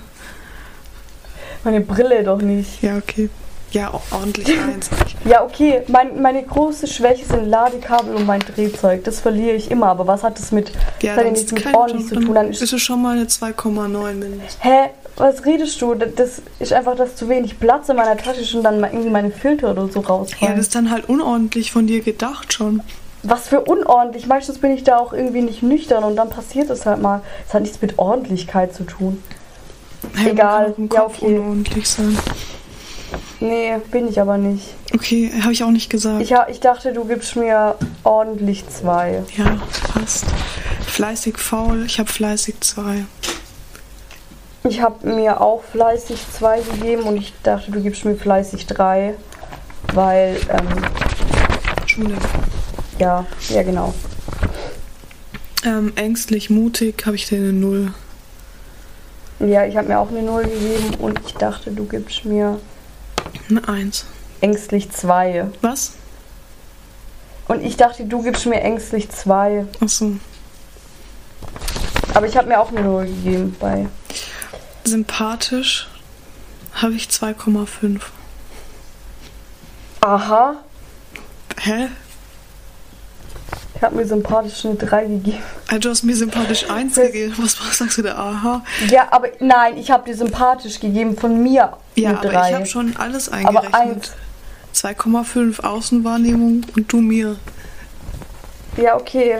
meine 1.64 1.80
Brille 1.80 2.22
doch 2.22 2.40
nicht. 2.40 2.82
Ja, 2.82 2.96
okay. 2.96 3.28
Ja, 3.72 3.92
ordentlich 4.12 4.46
eins. 4.68 4.88
Ja, 5.24 5.42
okay, 5.44 5.82
mein, 5.88 6.22
meine 6.22 6.42
große 6.42 6.86
Schwäche 6.86 7.26
sind 7.26 7.46
Ladekabel 7.46 8.14
und 8.14 8.24
mein 8.26 8.40
Drehzeug. 8.40 9.04
Das 9.04 9.20
verliere 9.20 9.54
ich 9.56 9.70
immer. 9.70 9.86
Aber 9.88 10.06
was 10.06 10.22
hat 10.22 10.38
das 10.38 10.52
mit, 10.52 10.70
Ja, 11.02 11.14
das 11.16 11.24
ja 11.24 11.30
ist 11.30 11.52
mit 11.52 11.74
ordentlich 11.74 12.06
zu 12.06 12.14
tun? 12.20 12.34
Dann 12.34 12.50
ist 12.50 12.62
es 12.72 12.80
schon 12.80 13.02
mal 13.02 13.16
eine 13.16 13.24
2,9 13.26 14.14
mindestens. 14.14 14.58
hä, 14.60 14.90
was 15.16 15.44
redest 15.44 15.80
du? 15.82 15.94
Das- 15.94 16.42
ist 16.58 16.72
einfach, 16.72 16.94
dass 16.94 17.16
zu 17.16 17.28
wenig 17.28 17.58
Platz 17.58 17.88
in 17.88 17.96
meiner 17.96 18.16
Tasche 18.16 18.40
ist 18.42 18.54
und 18.54 18.62
dann 18.62 18.82
irgendwie 18.84 19.10
meine 19.10 19.30
Filter 19.30 19.72
oder 19.72 19.88
so 19.88 20.00
Ja, 20.00 20.06
rausfallen. 20.08 20.56
das 20.56 20.66
ist 20.66 20.74
dann 20.74 20.90
halt 20.90 21.08
unordentlich 21.08 21.72
von 21.72 21.86
dir 21.86 22.00
gedacht 22.02 22.52
schon. 22.52 22.82
Was 23.22 23.48
für 23.48 23.60
unordentlich. 23.62 24.26
Meistens 24.26 24.58
bin 24.58 24.70
ich 24.70 24.84
da 24.84 24.98
auch 24.98 25.12
irgendwie 25.12 25.42
nicht 25.42 25.62
nüchtern 25.62 26.04
und 26.04 26.14
dann 26.16 26.30
passiert 26.30 26.70
es 26.70 26.86
halt 26.86 27.02
mal. 27.02 27.22
Es 27.48 27.52
hat 27.54 27.62
nichts 27.62 27.82
mit 27.82 27.98
Ordentlichkeit 27.98 28.72
zu 28.74 28.84
tun. 28.84 29.22
Hey, 30.14 30.30
Egal. 30.30 30.64
Kann 30.66 30.72
auch 30.74 30.78
im 30.78 30.88
Ja, 30.92 31.00
Kopf 31.00 31.22
okay. 31.22 31.38
unordentlich 31.38 31.88
sein. 31.88 32.16
Nee, 33.40 33.76
bin 33.90 34.08
ich 34.08 34.20
aber 34.20 34.38
nicht. 34.38 34.74
Okay, 34.94 35.30
habe 35.42 35.52
ich 35.52 35.62
auch 35.62 35.70
nicht 35.70 35.90
gesagt. 35.90 36.22
Ich, 36.22 36.34
ich 36.48 36.60
dachte, 36.60 36.92
du 36.92 37.04
gibst 37.04 37.36
mir 37.36 37.76
ordentlich 38.02 38.68
zwei. 38.68 39.22
ja, 39.36 39.58
passt. 39.92 40.24
Fleißig 40.86 41.38
faul, 41.38 41.84
ich 41.84 41.98
habe 41.98 42.10
fleißig 42.10 42.60
2. 42.60 43.04
Ich 44.68 44.80
habe 44.80 45.06
mir 45.06 45.40
auch 45.40 45.62
fleißig 45.62 46.18
zwei 46.32 46.60
gegeben 46.60 47.02
und 47.02 47.16
ich 47.18 47.32
dachte, 47.42 47.70
du 47.70 47.80
gibst 47.80 48.04
mir 48.04 48.16
fleißig 48.16 48.66
drei. 48.66 49.14
Weil, 49.92 50.36
ähm, 50.48 51.86
Schule. 51.86 52.16
ja, 52.98 53.24
ja 53.48 53.62
genau. 53.62 53.94
Ähm, 55.64 55.92
ängstlich, 55.96 56.50
mutig 56.50 57.04
habe 57.06 57.14
ich 57.16 57.26
dir 57.28 57.38
eine 57.38 57.52
Null. 57.52 57.92
Ja, 59.38 59.64
ich 59.66 59.76
habe 59.76 59.88
mir 59.88 59.98
auch 59.98 60.08
eine 60.10 60.22
Null 60.22 60.44
gegeben 60.44 60.94
und 60.98 61.20
ich 61.26 61.34
dachte, 61.34 61.70
du 61.70 61.84
gibst 61.84 62.24
mir 62.24 62.58
Eine 63.48 63.68
Eins. 63.68 64.06
ängstlich 64.40 64.90
zwei. 64.90 65.48
Was? 65.62 65.92
Und 67.48 67.62
ich 67.64 67.76
dachte, 67.76 68.04
du 68.04 68.22
gibst 68.22 68.46
mir 68.46 68.60
ängstlich 68.60 69.08
zwei. 69.10 69.66
Achso. 69.80 70.12
Aber 72.14 72.26
ich 72.26 72.36
habe 72.36 72.48
mir 72.48 72.60
auch 72.60 72.70
eine 72.70 72.82
Null 72.82 73.06
gegeben 73.06 73.56
bei. 73.60 73.88
Sympathisch 74.84 75.88
habe 76.74 76.94
ich 76.94 77.08
2,5. 77.08 78.00
Aha. 80.00 80.56
Hä? 81.58 81.88
Ich 83.76 83.82
habe 83.82 83.94
mir 83.96 84.06
sympathisch 84.06 84.64
eine 84.64 84.74
3 84.76 85.04
gegeben. 85.04 85.38
Ah, 85.68 85.78
Du 85.78 85.90
hast 85.90 86.02
mir 86.02 86.16
sympathisch 86.16 86.68
1 86.70 86.94
gegeben. 86.94 87.34
Was, 87.38 87.58
was 87.60 87.76
sagst 87.78 87.98
du 87.98 88.02
da? 88.02 88.14
Aha. 88.16 88.62
Ja, 88.88 89.08
aber 89.10 89.28
nein, 89.38 89.76
ich 89.76 89.90
habe 89.90 90.04
dir 90.10 90.16
sympathisch 90.16 90.80
gegeben 90.80 91.16
von 91.16 91.42
mir 91.42 91.74
Ja, 91.94 92.10
aber 92.18 92.28
3. 92.28 92.48
ich 92.48 92.54
habe 92.54 92.66
schon 92.66 92.96
alles 92.96 93.28
aber 93.28 93.36
eingerechnet. 93.62 93.72
eins. 93.74 94.12
2,5 94.74 95.62
Außenwahrnehmung 95.62 96.62
und 96.76 96.92
du 96.92 96.98
mir. 97.00 97.36
Ja, 98.76 98.96
okay. 98.96 99.36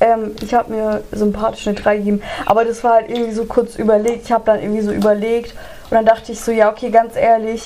Ähm, 0.00 0.32
ich 0.42 0.52
habe 0.52 0.72
mir 0.72 1.02
sympathisch 1.12 1.66
eine 1.68 1.76
3 1.76 1.98
gegeben. 1.98 2.22
Aber 2.44 2.64
das 2.64 2.82
war 2.84 2.94
halt 2.94 3.08
irgendwie 3.08 3.32
so 3.32 3.44
kurz 3.46 3.76
überlegt. 3.76 4.24
Ich 4.26 4.32
habe 4.32 4.44
dann 4.46 4.60
irgendwie 4.60 4.82
so 4.82 4.92
überlegt. 4.92 5.52
Und 5.84 5.92
dann 5.92 6.04
dachte 6.06 6.32
ich 6.32 6.40
so, 6.40 6.50
ja, 6.50 6.70
okay, 6.70 6.90
ganz 6.90 7.14
ehrlich, 7.16 7.62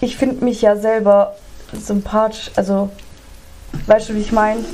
ich 0.00 0.16
finde 0.16 0.44
mich 0.44 0.60
ja 0.62 0.76
selber 0.76 1.36
sympathisch. 1.72 2.50
Also, 2.56 2.90
weißt 3.86 4.08
du, 4.10 4.14
wie 4.14 4.20
ich 4.20 4.32
meine? 4.32 4.64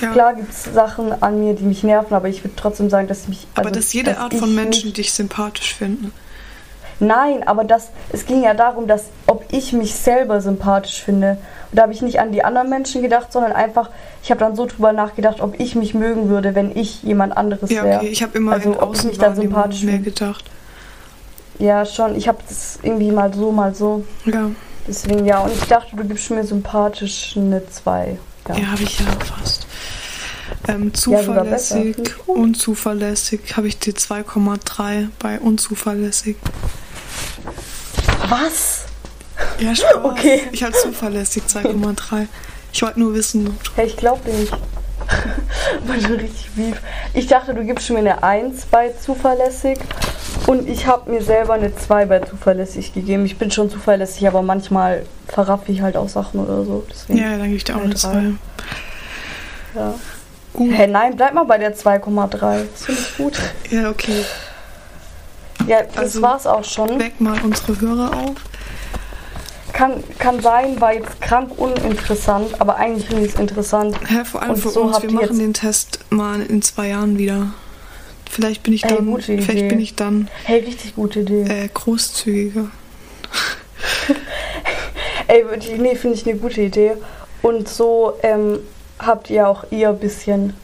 Ja. 0.00 0.12
Klar 0.12 0.34
gibt 0.34 0.52
es 0.52 0.64
Sachen 0.64 1.22
an 1.22 1.40
mir, 1.40 1.54
die 1.54 1.64
mich 1.64 1.82
nerven, 1.82 2.14
aber 2.14 2.28
ich 2.28 2.42
würde 2.44 2.56
trotzdem 2.56 2.90
sagen, 2.90 3.08
dass 3.08 3.22
ich 3.22 3.28
mich. 3.28 3.46
aber 3.54 3.68
also, 3.68 3.80
dass 3.80 3.92
jede 3.92 4.10
dass 4.10 4.20
Art 4.20 4.34
von 4.34 4.54
Menschen 4.54 4.92
dich 4.92 5.12
sympathisch 5.12 5.74
finden. 5.74 6.12
Nein, 7.00 7.46
aber 7.46 7.64
das, 7.64 7.90
es 8.12 8.24
ging 8.24 8.42
ja 8.42 8.54
darum, 8.54 8.86
dass 8.86 9.06
ob 9.26 9.44
ich 9.50 9.72
mich 9.72 9.94
selber 9.94 10.40
sympathisch 10.40 11.02
finde. 11.02 11.38
Und 11.70 11.78
da 11.78 11.82
habe 11.82 11.92
ich 11.92 12.02
nicht 12.02 12.20
an 12.20 12.30
die 12.30 12.44
anderen 12.44 12.70
Menschen 12.70 13.02
gedacht, 13.02 13.32
sondern 13.32 13.52
einfach, 13.52 13.90
ich 14.22 14.30
habe 14.30 14.38
dann 14.40 14.54
so 14.54 14.66
drüber 14.66 14.92
nachgedacht, 14.92 15.40
ob 15.40 15.58
ich 15.58 15.74
mich 15.74 15.94
mögen 15.94 16.28
würde, 16.28 16.54
wenn 16.54 16.76
ich 16.76 17.02
jemand 17.02 17.36
anderes 17.36 17.70
Ja, 17.70 17.82
wäre. 17.82 17.98
okay. 17.98 18.08
Ich 18.08 18.22
habe 18.22 18.38
immer 18.38 18.52
Also, 18.52 18.72
in 18.72 18.78
ob 18.78 18.94
ich 18.94 19.04
mich 19.04 19.18
dann 19.18 19.34
sympathisch 19.34 19.82
mehr 19.82 19.98
gedacht. 19.98 20.44
Ja, 21.58 21.84
schon. 21.84 22.16
Ich 22.16 22.28
habe 22.28 22.38
das 22.48 22.78
irgendwie 22.82 23.10
mal 23.10 23.32
so, 23.32 23.52
mal 23.52 23.74
so. 23.74 24.04
Ja, 24.24 24.50
Deswegen 24.86 25.24
ja. 25.24 25.38
Und 25.38 25.52
ich 25.52 25.64
dachte, 25.64 25.96
du 25.96 26.04
gibst 26.04 26.30
mir 26.30 26.44
sympathisch 26.44 27.34
eine 27.36 27.66
2. 27.66 28.18
Ja. 28.48 28.56
ja 28.56 28.66
habe 28.66 28.82
ich 28.82 29.00
ja 29.00 29.06
fast. 29.24 29.63
Ähm, 30.68 30.86
Ja, 30.88 30.92
zuverlässig, 30.94 31.96
ich 31.98 32.16
gut. 32.18 32.36
unzuverlässig 32.36 33.40
habe 33.56 33.68
ich 33.68 33.78
dir 33.78 33.94
2,3 33.94 35.08
bei 35.18 35.38
unzuverlässig. 35.40 36.36
Was? 38.28 38.84
Ja, 39.58 39.74
Spaß. 39.74 39.94
Okay. 40.04 40.42
Ich 40.52 40.62
habe 40.62 40.72
zuverlässig 40.74 41.42
2,3. 41.44 42.26
Ich 42.72 42.82
wollte 42.82 43.00
nur 43.00 43.14
wissen, 43.14 43.56
Hey, 43.76 43.86
ich 43.86 43.96
glaube 43.96 44.28
nicht. 44.30 44.52
War 45.86 46.00
schon 46.00 46.12
richtig 46.16 46.50
beef. 46.56 46.80
Ich 47.12 47.26
dachte, 47.26 47.54
du 47.54 47.62
gibst 47.64 47.90
mir 47.90 47.98
eine 47.98 48.22
1 48.22 48.66
bei 48.66 48.90
zuverlässig. 48.90 49.78
Und 50.46 50.68
ich 50.68 50.86
habe 50.86 51.10
mir 51.10 51.22
selber 51.22 51.54
eine 51.54 51.74
2 51.74 52.06
bei 52.06 52.20
zuverlässig 52.20 52.92
gegeben. 52.92 53.24
Ich 53.24 53.38
bin 53.38 53.50
schon 53.50 53.70
zuverlässig, 53.70 54.26
aber 54.26 54.42
manchmal 54.42 55.04
verraffe 55.28 55.72
ich 55.72 55.80
halt 55.82 55.96
auch 55.96 56.08
Sachen 56.08 56.40
oder 56.40 56.64
so. 56.64 56.84
Deswegen, 56.90 57.18
Ja, 57.18 57.30
dann 57.32 57.44
gebe 57.44 57.56
ich 57.56 57.64
dir 57.64 57.74
auch 57.76 57.80
eine 57.80 57.86
Eine 57.86 57.94
2. 57.96 58.12
drei. 58.12 58.32
ja. 59.76 59.94
Gut. 60.54 60.70
Hey, 60.72 60.86
nein, 60.86 61.16
bleib 61.16 61.34
mal 61.34 61.44
bei 61.44 61.58
der 61.58 61.76
2,3. 61.76 62.64
Das 62.72 62.84
finde 62.86 63.00
ich 63.00 63.16
gut. 63.16 63.38
Ja, 63.70 63.90
okay. 63.90 64.24
Ja, 65.66 65.82
das 65.82 65.96
Also, 65.96 66.22
war's 66.22 66.46
auch 66.46 66.64
schon. 66.64 66.98
Weck 66.98 67.20
mal 67.20 67.38
unsere 67.44 67.80
Hörer 67.80 68.10
auf. 68.16 68.34
Kann, 69.72 70.04
kann 70.18 70.40
sein, 70.40 70.80
war 70.80 70.94
jetzt 70.94 71.20
krank 71.20 71.50
uninteressant, 71.58 72.60
aber 72.60 72.76
eigentlich 72.76 73.06
finde 73.08 73.26
ich 73.26 73.34
es 73.34 73.40
interessant. 73.40 73.96
Hä, 74.08 74.24
vor 74.24 74.40
allem 74.42 74.52
Und 74.52 74.58
für 74.58 74.68
so 74.70 74.82
uns. 74.82 75.02
Wir 75.02 75.10
machen 75.10 75.38
den 75.40 75.52
Test 75.54 75.98
mal 76.10 76.40
in 76.42 76.62
zwei 76.62 76.88
Jahren 76.88 77.18
wieder. 77.18 77.52
Vielleicht 78.30 78.62
bin 78.62 78.72
ich 78.74 78.84
Ey, 78.84 78.94
dann, 78.94 79.06
gute 79.06 79.32
Idee. 79.32 79.42
vielleicht 79.42 79.68
bin 79.68 79.80
ich 79.80 79.94
dann 79.96 80.28
Hey, 80.44 80.60
richtig 80.60 80.94
gute 80.94 81.20
Idee. 81.20 81.42
äh, 81.42 81.68
großzügiger. 81.74 82.66
Ey, 85.26 85.44
nee, 85.78 85.96
finde 85.96 86.16
ich 86.16 86.26
eine 86.28 86.38
gute 86.38 86.60
Idee. 86.60 86.92
Und 87.42 87.68
so 87.68 88.16
ähm, 88.22 88.60
habt 88.98 89.30
ihr 89.30 89.48
auch 89.48 89.64
ihr 89.70 89.90
ein 89.90 89.98
bisschen 89.98 90.54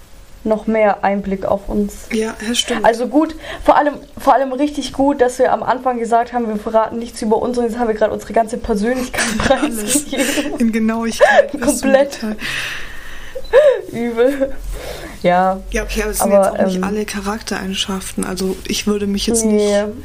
noch 0.42 0.66
mehr 0.66 1.04
Einblick 1.04 1.44
auf 1.44 1.68
uns. 1.68 2.06
Ja, 2.12 2.34
ja, 2.46 2.54
stimmt. 2.54 2.84
Also 2.84 3.08
gut, 3.08 3.34
vor 3.62 3.76
allem, 3.76 3.94
vor 4.18 4.32
allem 4.34 4.52
richtig 4.52 4.94
gut, 4.94 5.20
dass 5.20 5.38
wir 5.38 5.52
am 5.52 5.62
Anfang 5.62 5.98
gesagt 5.98 6.32
haben, 6.32 6.48
wir 6.48 6.56
verraten 6.56 6.98
nichts 6.98 7.20
über 7.20 7.36
uns 7.42 7.58
und 7.58 7.64
jetzt 7.64 7.78
haben 7.78 7.88
wir 7.88 7.94
gerade 7.94 8.12
unsere 8.12 8.32
ganze 8.32 8.56
Persönlichkeit 8.56 9.36
preisgegeben. 9.38 10.58
in 10.58 10.72
Genauigkeit. 10.72 11.52
Komplett. 11.60 12.20
Übel. 13.92 14.52
Ja, 15.22 15.60
Ja, 15.70 15.82
okay, 15.82 16.02
aber 16.02 16.10
es 16.12 16.18
sind 16.20 16.32
Aber, 16.32 16.46
jetzt 16.52 16.60
auch 16.60 16.66
nicht 16.66 16.76
ähm, 16.76 16.84
alle 16.84 17.04
Charaktereigenschaften. 17.04 18.24
Also 18.24 18.56
ich 18.66 18.86
würde 18.86 19.06
mich 19.06 19.26
jetzt 19.26 19.44
nee. 19.44 19.52
nicht. 19.52 19.96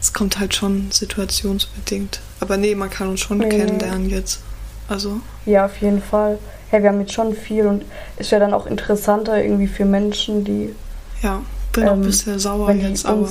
Es 0.00 0.12
kommt 0.12 0.38
halt 0.38 0.54
schon 0.54 0.90
situationsbedingt. 0.92 2.20
Aber 2.40 2.56
nee, 2.58 2.74
man 2.74 2.90
kann 2.90 3.08
uns 3.08 3.20
schon 3.20 3.38
Nee. 3.38 3.48
kennenlernen 3.48 4.08
jetzt. 4.10 4.40
Also, 4.88 5.20
Ja, 5.46 5.64
auf 5.64 5.76
jeden 5.78 6.02
Fall. 6.02 6.38
Hey, 6.74 6.82
wir 6.82 6.88
haben 6.90 6.98
jetzt 6.98 7.12
schon 7.12 7.36
viel 7.36 7.68
und 7.68 7.84
ist 8.18 8.32
ja 8.32 8.40
dann 8.40 8.52
auch 8.52 8.66
interessanter 8.66 9.40
irgendwie 9.40 9.68
für 9.68 9.84
Menschen, 9.84 10.42
die, 10.42 10.74
ja, 11.22 11.40
bin 11.72 11.86
auch 11.86 11.92
ein 11.92 12.00
Ähm, 12.00 12.06
bisschen 12.06 12.36
sauer 12.40 12.72
jetzt, 12.72 13.06
aber. 13.06 13.28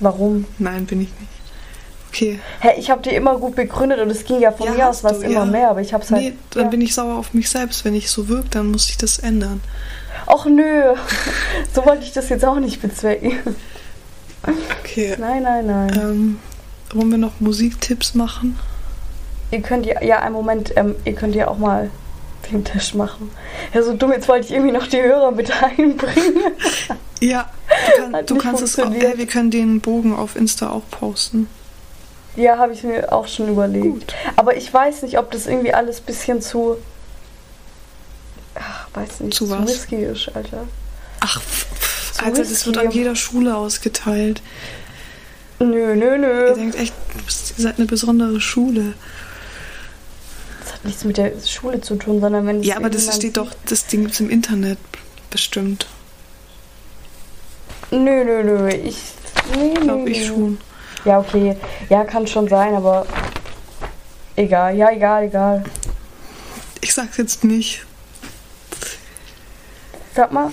Warum? 0.00 0.44
nein, 0.58 0.84
bin 0.84 1.02
ich 1.02 1.10
nicht. 1.20 1.30
Okay. 2.08 2.40
Hä, 2.58 2.70
ich 2.76 2.90
habe 2.90 3.02
die 3.02 3.10
immer 3.10 3.36
gut 3.38 3.54
begründet 3.54 4.00
und 4.00 4.10
es 4.10 4.24
ging 4.24 4.40
ja 4.40 4.50
von 4.50 4.66
Ja, 4.66 4.72
mir 4.72 4.88
aus 4.88 5.04
was 5.04 5.20
du, 5.20 5.26
immer 5.26 5.44
ja. 5.44 5.44
mehr, 5.44 5.70
aber 5.70 5.80
ich 5.80 5.94
habe 5.94 6.02
es 6.02 6.10
halt. 6.10 6.20
Nee, 6.22 6.34
dann 6.50 6.64
ja. 6.64 6.68
bin 6.70 6.80
ich 6.80 6.92
sauer 6.92 7.18
auf 7.18 7.34
mich 7.34 7.48
selbst. 7.48 7.84
Wenn 7.84 7.94
ich 7.94 8.10
so 8.10 8.26
wirke, 8.26 8.48
dann 8.48 8.72
muss 8.72 8.90
ich 8.90 8.96
das 8.98 9.20
ändern. 9.20 9.60
Och 10.26 10.46
nö, 10.46 10.94
so 11.72 11.86
wollte 11.86 12.02
ich 12.02 12.12
das 12.12 12.30
jetzt 12.30 12.44
auch 12.44 12.58
nicht 12.58 12.82
bezwecken. 12.82 13.38
Okay. 14.80 15.14
Nein, 15.20 15.44
nein, 15.44 15.66
nein. 15.68 15.90
Ähm, 15.96 16.38
wollen 16.92 17.10
wir 17.12 17.18
noch 17.18 17.38
Musiktipps 17.38 18.14
machen? 18.14 18.58
Ihr 19.52 19.62
könnt 19.62 19.86
ja, 19.86 20.02
ja, 20.02 20.18
einen 20.18 20.34
Moment, 20.34 20.72
ähm, 20.76 20.96
ihr 21.04 21.14
könnt 21.14 21.36
ja 21.36 21.46
auch 21.46 21.58
mal 21.58 21.90
den 22.50 22.64
Test 22.64 22.94
machen. 22.94 23.30
Ja, 23.74 23.82
so 23.82 23.94
dumm, 23.94 24.12
jetzt 24.12 24.28
wollte 24.28 24.46
ich 24.46 24.52
irgendwie 24.52 24.72
noch 24.72 24.86
die 24.86 25.00
Hörer 25.02 25.30
mit 25.30 25.50
einbringen. 25.62 26.42
Ja, 27.20 27.50
du, 27.96 28.10
kann, 28.12 28.26
du 28.26 28.38
kannst 28.38 28.62
es 28.62 28.78
auch. 28.78 28.92
Äh, 28.92 29.18
wir 29.18 29.26
können 29.26 29.50
den 29.50 29.80
Bogen 29.80 30.14
auf 30.14 30.36
Insta 30.36 30.70
auch 30.70 30.82
posten. 30.90 31.48
Ja, 32.36 32.58
habe 32.58 32.72
ich 32.72 32.84
mir 32.84 33.12
auch 33.12 33.26
schon 33.26 33.48
überlegt. 33.48 33.84
Gut. 33.84 34.14
Aber 34.36 34.56
ich 34.56 34.72
weiß 34.72 35.02
nicht, 35.02 35.18
ob 35.18 35.30
das 35.32 35.46
irgendwie 35.46 35.74
alles 35.74 35.98
ein 36.00 36.04
bisschen 36.04 36.40
zu. 36.40 36.76
Ach, 38.54 38.86
weiß 38.94 39.20
nicht, 39.20 39.34
Zu 39.34 39.46
zu, 39.46 39.50
was? 39.50 39.68
risky 39.68 39.96
ist, 39.96 40.30
Alter. 40.34 40.64
Ach, 41.20 41.40
So 42.12 42.24
Alter, 42.24 42.42
das 42.44 42.66
wird 42.66 42.78
an 42.78 42.90
jeder 42.90 43.16
Schule 43.16 43.56
ausgeteilt. 43.56 44.42
Nö, 45.60 45.96
nö, 45.96 46.12
Ihr 46.12 46.18
nö. 46.18 46.54
denkt 46.54 46.76
echt, 46.78 46.94
ihr 47.56 47.62
seid 47.64 47.78
eine 47.78 47.86
besondere 47.86 48.40
Schule. 48.40 48.94
Das 50.68 50.74
hat 50.74 50.84
nichts 50.84 51.04
mit 51.04 51.16
der 51.16 51.32
Schule 51.46 51.80
zu 51.80 51.96
tun, 51.96 52.20
sondern 52.20 52.46
wenn 52.46 52.62
Ja, 52.62 52.76
aber 52.76 52.90
das 52.90 53.14
steht 53.16 53.38
doch, 53.38 53.50
das 53.66 53.86
Ding 53.86 54.02
gibt's 54.02 54.20
im 54.20 54.28
Internet 54.28 54.78
bestimmt. 55.30 55.86
Nö, 57.90 58.22
nö, 58.22 58.42
nö. 58.44 58.68
Ich. 58.68 58.98
Nee, 59.56 59.72
Glaube 59.80 60.10
ich 60.10 60.26
schon. 60.26 60.58
Ja, 61.06 61.20
okay. 61.20 61.56
Ja, 61.88 62.04
kann 62.04 62.26
schon 62.26 62.48
sein, 62.48 62.74
aber. 62.74 63.06
Egal. 64.36 64.76
Ja, 64.76 64.90
egal, 64.90 65.24
egal. 65.24 65.64
Ich 66.82 66.92
sag's 66.92 67.16
jetzt 67.16 67.44
nicht. 67.44 67.86
Sag 70.14 70.32
mal, 70.32 70.52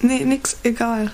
Nee, 0.00 0.24
nix, 0.24 0.56
egal. 0.62 1.10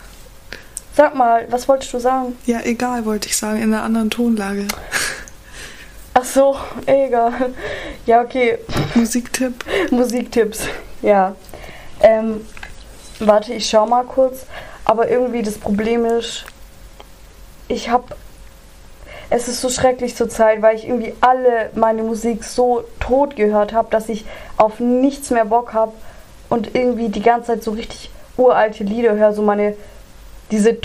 sag 0.97 1.15
mal, 1.15 1.47
was 1.51 1.67
wolltest 1.67 1.93
du 1.93 1.99
sagen? 1.99 2.37
Ja, 2.47 2.61
egal, 2.63 3.05
wollte 3.07 3.29
ich 3.29 3.37
sagen, 3.37 3.61
in 3.61 3.75
einer 3.75 3.83
anderen 3.83 4.11
Tonlage. 4.11 4.69
Ach 6.21 6.25
so, 6.25 6.57
egal. 6.87 7.55
Ja, 8.05 8.23
okay. 8.23 8.59
Musiktipp. 8.97 9.65
Musiktipps. 9.93 10.67
Ja. 11.01 11.37
Ähm, 12.01 12.45
warte, 13.21 13.55
ich 13.55 13.69
schau 13.69 13.87
mal 13.87 14.03
kurz. 14.03 14.45
Aber 14.85 15.09
irgendwie 15.09 15.43
das 15.43 15.59
Problem 15.59 16.05
ist, 16.05 16.45
ich 17.69 17.91
hab. 17.91 18.17
Es 19.31 19.47
ist 19.47 19.61
so 19.61 19.69
schrecklich 19.69 20.17
zur 20.17 20.29
Zeit, 20.29 20.61
weil 20.61 20.75
ich 20.75 20.89
irgendwie 20.89 21.15
alle 21.21 21.71
meine 21.75 22.03
Musik 22.03 22.43
so 22.43 22.83
tot 22.99 23.37
gehört 23.37 23.73
habe, 23.73 23.89
dass 23.91 24.09
ich 24.09 24.25
auf 24.57 24.81
nichts 24.81 25.31
mehr 25.31 25.45
Bock 25.45 25.73
habe 25.73 25.93
und 26.49 26.75
irgendwie 26.75 27.11
die 27.11 27.23
ganze 27.23 27.49
Zeit 27.53 27.63
so 27.63 27.71
richtig 27.73 28.11
uralte 28.37 28.83
Lieder 28.83 29.15
höre, 29.15 29.35
so 29.35 29.43
meine 29.43 29.77
diese 30.51 30.81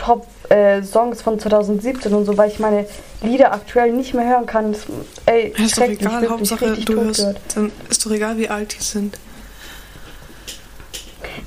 Top-Songs 0.53 1.21
von 1.21 1.39
2017 1.39 2.13
und 2.13 2.25
so, 2.25 2.37
weil 2.37 2.49
ich 2.49 2.59
meine 2.59 2.85
Lieder 3.21 3.53
aktuell 3.53 3.91
nicht 3.91 4.13
mehr 4.13 4.27
hören 4.27 4.45
kann. 4.45 4.73
Das, 4.73 4.81
ey, 5.25 5.53
Ja, 5.57 5.65
ist 5.65 5.77
doch 5.77 5.83
egal, 5.83 6.11
wirklich, 6.21 6.29
Hauptsache 6.29 6.73
du 6.85 7.01
hörst. 7.01 7.19
gehört. 7.19 7.39
Dann 7.55 7.71
ist 7.89 8.05
doch 8.05 8.11
egal, 8.11 8.37
wie 8.37 8.49
alt 8.49 8.75
die 8.77 8.83
sind. 8.83 9.17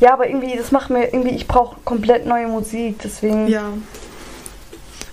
Ja, 0.00 0.12
aber 0.12 0.28
irgendwie, 0.28 0.56
das 0.56 0.72
macht 0.72 0.90
mir 0.90 1.04
irgendwie, 1.04 1.30
ich 1.34 1.46
brauche 1.46 1.76
komplett 1.84 2.26
neue 2.26 2.48
Musik, 2.48 2.98
deswegen. 3.02 3.46
Ja. 3.48 3.72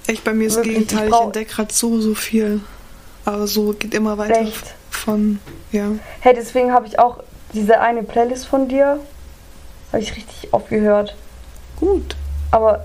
Echt, 0.07 0.23
bei 0.23 0.33
mir 0.33 0.47
ist 0.47 0.57
das 0.57 0.65
ich 0.65 0.73
Gegenteil. 0.73 1.05
Ich 1.05 1.11
brauch- 1.11 1.25
entdecke 1.25 1.53
gerade 1.53 1.73
so, 1.73 1.99
so 2.01 2.15
viel. 2.15 2.61
Aber 3.25 3.47
so 3.47 3.71
geht 3.73 3.93
immer 3.93 4.17
weiter 4.17 4.41
Echt? 4.41 4.73
von, 4.89 5.39
ja. 5.71 5.91
Hey, 6.19 6.33
deswegen 6.35 6.73
habe 6.73 6.87
ich 6.87 6.99
auch 6.99 7.19
diese 7.53 7.79
eine 7.79 8.03
Playlist 8.03 8.45
von 8.45 8.67
dir, 8.67 8.99
habe 9.93 10.01
ich 10.03 10.13
richtig 10.15 10.49
oft 10.53 10.67
gehört. 10.69 11.15
Gut. 11.79 12.15
Aber 12.51 12.83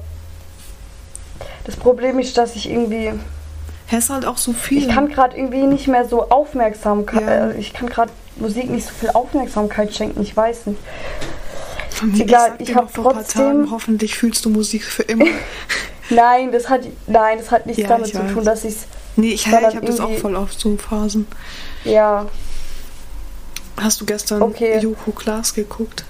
das 1.68 1.76
Problem 1.76 2.18
ist, 2.18 2.38
dass 2.38 2.56
ich 2.56 2.70
irgendwie, 2.70 3.12
Hä, 3.88 3.98
ist 3.98 4.08
halt 4.08 4.24
auch 4.24 4.38
so 4.38 4.54
viel. 4.54 4.78
ich 4.78 4.88
kann 4.88 5.10
gerade 5.10 5.36
irgendwie 5.36 5.64
nicht 5.64 5.86
mehr 5.86 6.08
so 6.08 6.30
Aufmerksamkeit, 6.30 7.20
Ja. 7.20 7.50
äh, 7.50 7.58
ich 7.58 7.74
kann 7.74 7.90
gerade 7.90 8.10
Musik 8.36 8.70
nicht 8.70 8.86
so 8.86 8.94
viel 8.94 9.10
Aufmerksamkeit 9.10 9.94
schenken, 9.94 10.22
ich 10.22 10.34
weiß 10.34 10.64
nicht. 10.66 10.80
ich 12.14 12.20
egal, 12.22 12.54
ich 12.58 12.68
dir 12.68 12.76
hab 12.76 12.84
noch 12.84 12.90
vor 12.90 13.04
ein 13.08 13.12
paar 13.16 13.22
trotzdem- 13.22 13.42
Tagen, 13.42 13.70
hoffentlich 13.70 14.14
fühlst 14.16 14.46
du 14.46 14.48
Musik 14.50 14.82
für 14.84 15.02
immer. 15.02 15.26
Nein, 16.10 16.52
das 16.52 16.70
hat, 16.70 16.80
nein, 17.06 17.36
das 17.36 17.50
hat 17.50 17.66
nichts 17.66 17.82
Ja, 17.82 17.88
damit 17.88 18.06
ich 18.06 18.14
zu 18.14 18.20
weiß. 18.24 18.32
tun, 18.32 18.44
dass 18.46 18.64
ich 18.64 18.76
Nee, 19.16 19.32
ich, 19.32 19.46
ich 19.46 19.52
habe 19.52 19.78
das 19.84 20.00
auch 20.00 20.14
voll 20.14 20.36
oft 20.36 20.58
so 20.58 20.74
Phasen. 20.78 21.26
ja, 21.84 22.24
Hast 23.78 24.00
du 24.00 24.06
gestern 24.06 24.40
Okay. 24.40 24.78
Joko 24.78 25.10
Klaas 25.12 25.52
geguckt? 25.52 26.04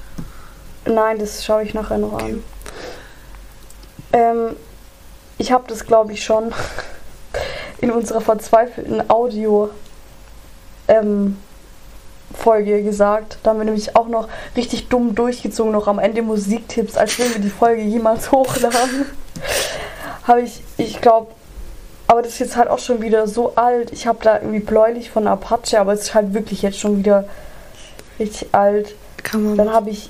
nein, 0.86 1.18
das 1.18 1.44
schaue 1.44 1.64
ich 1.64 1.74
nachher 1.74 1.98
noch 1.98 2.12
Okay. 2.12 2.34
an. 2.34 2.44
Ähm, 4.12 4.56
ich 5.38 5.52
habe 5.52 5.64
das, 5.68 5.86
glaube 5.86 6.12
ich, 6.12 6.24
schon 6.24 6.52
in 7.80 7.90
unserer 7.90 8.20
verzweifelten 8.20 9.08
Audio 9.08 9.70
ähm, 10.88 11.38
Folge 12.36 12.82
gesagt. 12.82 13.38
Da 13.42 13.50
haben 13.50 13.58
wir 13.58 13.64
nämlich 13.64 13.96
auch 13.96 14.08
noch 14.08 14.28
richtig 14.56 14.88
dumm 14.88 15.14
durchgezogen, 15.14 15.72
noch 15.72 15.86
am 15.86 15.98
Ende 15.98 16.22
Musiktipps, 16.22 16.96
als 16.96 17.18
würden 17.18 17.34
wir 17.34 17.40
die 17.40 17.50
Folge 17.50 17.82
jemals 17.82 18.32
hochladen. 18.32 19.06
habe 20.24 20.42
ich, 20.42 20.62
ich 20.76 21.00
glaube, 21.00 21.28
aber 22.06 22.22
das 22.22 22.32
ist 22.32 22.38
jetzt 22.38 22.56
halt 22.56 22.68
auch 22.68 22.78
schon 22.78 23.02
wieder 23.02 23.28
so 23.28 23.54
alt. 23.56 23.92
Ich 23.92 24.06
habe 24.06 24.18
da 24.22 24.36
irgendwie 24.36 24.60
bläulich 24.60 25.10
von 25.10 25.26
Apache, 25.26 25.78
aber 25.78 25.92
es 25.92 26.02
ist 26.02 26.14
halt 26.14 26.32
wirklich 26.32 26.62
jetzt 26.62 26.78
schon 26.78 26.98
wieder 26.98 27.28
richtig 28.18 28.48
alt. 28.52 28.94
Kann 29.22 29.44
man. 29.44 29.56
Dann 29.58 29.72
habe 29.72 29.90
ich 29.90 30.08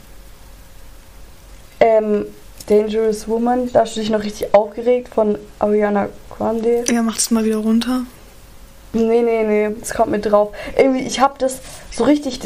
ähm, 1.80 2.26
Dangerous 2.68 3.26
Woman, 3.28 3.70
da 3.72 3.80
hast 3.80 3.96
du 3.96 4.00
dich 4.00 4.10
noch 4.10 4.22
richtig 4.22 4.54
aufgeregt 4.54 5.08
von 5.14 5.38
Ariana 5.58 6.08
Grande. 6.36 6.84
ja, 6.90 7.02
mach's 7.02 7.30
mal 7.30 7.44
wieder 7.44 7.56
runter. 7.58 8.02
Nee, 8.92 9.22
nee, 9.22 9.44
nee, 9.44 9.74
das 9.80 9.92
kommt 9.94 10.10
mit 10.10 10.24
drauf. 10.26 10.50
Irgendwie, 10.76 11.00
ich 11.06 11.20
habe 11.20 11.34
das 11.38 11.58
so 11.90 12.04
richtig. 12.04 12.40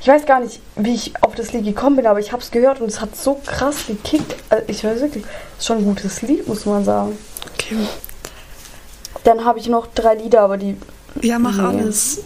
Ich 0.00 0.06
weiß 0.08 0.24
gar 0.24 0.40
nicht, 0.40 0.60
wie 0.76 0.94
ich 0.94 1.12
auf 1.22 1.34
das 1.34 1.52
Lied 1.52 1.64
gekommen 1.64 1.96
bin, 1.96 2.06
aber 2.06 2.20
ich 2.20 2.30
habe 2.30 2.40
es 2.42 2.50
gehört 2.52 2.80
und 2.80 2.86
es 2.88 3.00
hat 3.00 3.16
so 3.16 3.40
krass 3.44 3.86
gekickt. 3.88 4.36
Also 4.50 4.64
ich 4.68 4.84
weiß 4.84 5.00
wirklich, 5.00 5.24
es 5.24 5.60
ist 5.60 5.66
schon 5.66 5.78
ein 5.78 5.84
gutes 5.84 6.22
Lied, 6.22 6.46
muss 6.46 6.64
man 6.64 6.84
sagen. 6.84 7.18
Okay. 7.54 7.76
Dann 9.24 9.44
habe 9.44 9.58
ich 9.58 9.68
noch 9.68 9.88
drei 9.88 10.14
Lieder, 10.14 10.42
aber 10.42 10.56
die. 10.58 10.76
Ja, 11.22 11.38
mach 11.40 11.56
Nee. 11.56 11.80
alles. 11.80 12.20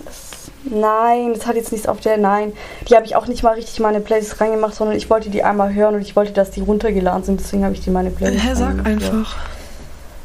Nein, 0.64 1.32
das 1.34 1.46
hat 1.46 1.56
jetzt 1.56 1.72
nichts 1.72 1.86
auf 1.88 2.00
der. 2.00 2.18
Nein, 2.18 2.52
die 2.88 2.94
habe 2.94 3.06
ich 3.06 3.16
auch 3.16 3.26
nicht 3.26 3.42
mal 3.42 3.54
richtig 3.54 3.78
in 3.78 3.82
meine 3.82 4.00
Playlist 4.00 4.40
reingemacht, 4.40 4.74
sondern 4.74 4.96
ich 4.96 5.08
wollte 5.08 5.30
die 5.30 5.42
einmal 5.42 5.72
hören 5.72 5.94
und 5.94 6.02
ich 6.02 6.16
wollte, 6.16 6.32
dass 6.32 6.50
die 6.50 6.60
runtergeladen 6.60 7.24
sind, 7.24 7.40
deswegen 7.40 7.64
habe 7.64 7.74
ich 7.74 7.80
die 7.80 7.88
in 7.88 7.94
meine 7.94 8.10
Playlist. 8.10 8.44
Hä, 8.44 8.54
sag 8.54 8.86
einfach. 8.86 9.36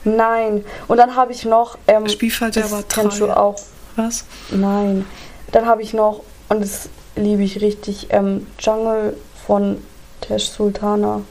Nein. 0.04 0.66
Und 0.88 0.98
dann 0.98 1.16
habe 1.16 1.32
ich 1.32 1.46
noch. 1.46 1.78
Ähm, 1.88 2.08
Spielfeld 2.08 2.56
der 2.56 2.70
war 2.70 2.84
kennst 2.84 3.20
du 3.20 3.30
auch. 3.30 3.56
Was? 3.96 4.26
Nein. 4.52 5.06
Dann 5.52 5.66
habe 5.66 5.82
ich 5.82 5.94
noch, 5.94 6.22
und 6.50 6.62
das 6.62 6.90
liebe 7.16 7.44
ich 7.44 7.62
richtig, 7.62 8.08
ähm, 8.10 8.46
Jungle 8.60 9.16
von 9.48 9.82
Tesh 10.22 10.50
Sultana. 10.50 11.22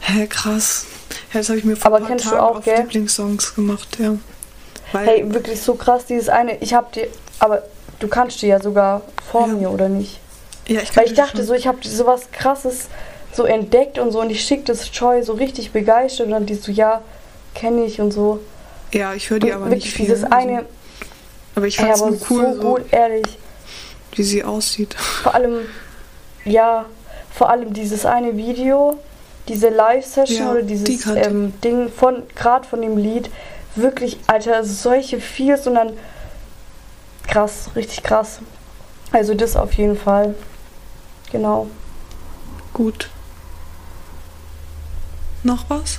Hä, 0.00 0.26
krass. 0.26 0.86
Ja, 1.32 1.40
das 1.40 1.48
habe 1.48 1.58
ich 1.58 1.64
mir 1.64 1.76
vor 1.76 1.86
Aber 1.86 1.96
ein 1.96 2.02
paar 2.02 2.10
kennst 2.10 2.26
du 2.26 2.30
Tagen 2.30 2.42
auch, 2.42 2.56
auf 2.58 2.64
gell? 2.64 2.80
Lieblingssongs 2.80 3.54
gemacht, 3.54 3.98
ja. 3.98 4.14
Hey, 4.92 5.32
wirklich 5.32 5.60
so 5.60 5.74
krass, 5.74 6.06
dieses 6.06 6.28
eine. 6.28 6.56
Ich 6.58 6.74
habe 6.74 6.86
die, 6.94 7.06
aber 7.38 7.62
du 7.98 8.08
kannst 8.08 8.42
die 8.42 8.48
ja 8.48 8.60
sogar 8.60 9.02
vor 9.30 9.46
Ja. 9.48 9.54
mir, 9.54 9.70
oder 9.70 9.88
nicht? 9.88 10.18
ja, 10.68 10.80
ich 10.80 10.94
Weil 10.96 11.06
ich 11.06 11.14
dachte 11.14 11.38
schon. 11.38 11.46
so, 11.46 11.54
ich 11.54 11.66
habe 11.66 11.78
sowas 11.86 12.22
krasses 12.32 12.88
so 13.32 13.44
entdeckt 13.44 13.98
und 13.98 14.12
so 14.12 14.20
und 14.20 14.30
ich 14.30 14.42
schickte 14.44 14.72
das 14.72 14.90
Joy 14.92 15.22
so 15.22 15.32
richtig 15.32 15.72
begeistert 15.72 16.26
und 16.26 16.32
dann 16.32 16.46
die 16.46 16.54
so, 16.54 16.70
ja, 16.70 17.00
kenne 17.54 17.84
ich 17.84 18.00
und 18.00 18.12
so. 18.12 18.40
Ja, 18.92 19.14
ich 19.14 19.30
höre 19.30 19.38
die 19.38 19.46
Und 19.46 19.52
aber 19.56 19.64
wirklich 19.66 19.84
nicht 19.86 19.94
viel. 19.96 20.06
dieses 20.06 20.24
also- 20.24 20.36
eine, 20.36 20.64
aber 21.54 21.66
ich 21.66 21.76
fand 21.78 21.92
es 21.94 22.00
cool, 22.30 22.54
so 22.54 22.54
so, 22.54 22.60
gut, 22.74 22.82
ehrlich. 22.92 23.24
wie 24.14 24.22
sie 24.22 24.44
aussieht. 24.44 24.94
Vor 25.22 25.34
allem, 25.34 25.60
ja, 26.44 26.84
vor 27.32 27.48
allem 27.48 27.72
dieses 27.72 28.04
eine 28.04 28.36
Video, 28.36 28.98
diese 29.48 29.70
Live-Session 29.70 30.38
Ja, 30.38 30.50
oder 30.52 30.62
die 30.62 30.76
dieses 30.76 31.06
ich. 31.06 31.16
ähm, 31.26 31.54
Ding 31.64 31.90
von, 31.90 32.22
gerade 32.34 32.66
von 32.68 32.82
dem 32.82 32.98
Lied, 32.98 33.30
wirklich, 33.76 34.18
Alter, 34.26 34.64
solche 34.64 35.20
Feels 35.20 35.66
und 35.66 35.74
dann 35.74 35.92
krass, 37.26 37.70
richtig 37.74 38.02
krass. 38.02 38.40
Also 39.12 39.34
das 39.34 39.56
auf 39.56 39.72
jeden 39.74 39.96
Fall. 39.96 40.34
Genau. 41.30 41.68
Gut. 42.72 43.10
Noch 45.42 45.64
was? 45.68 45.98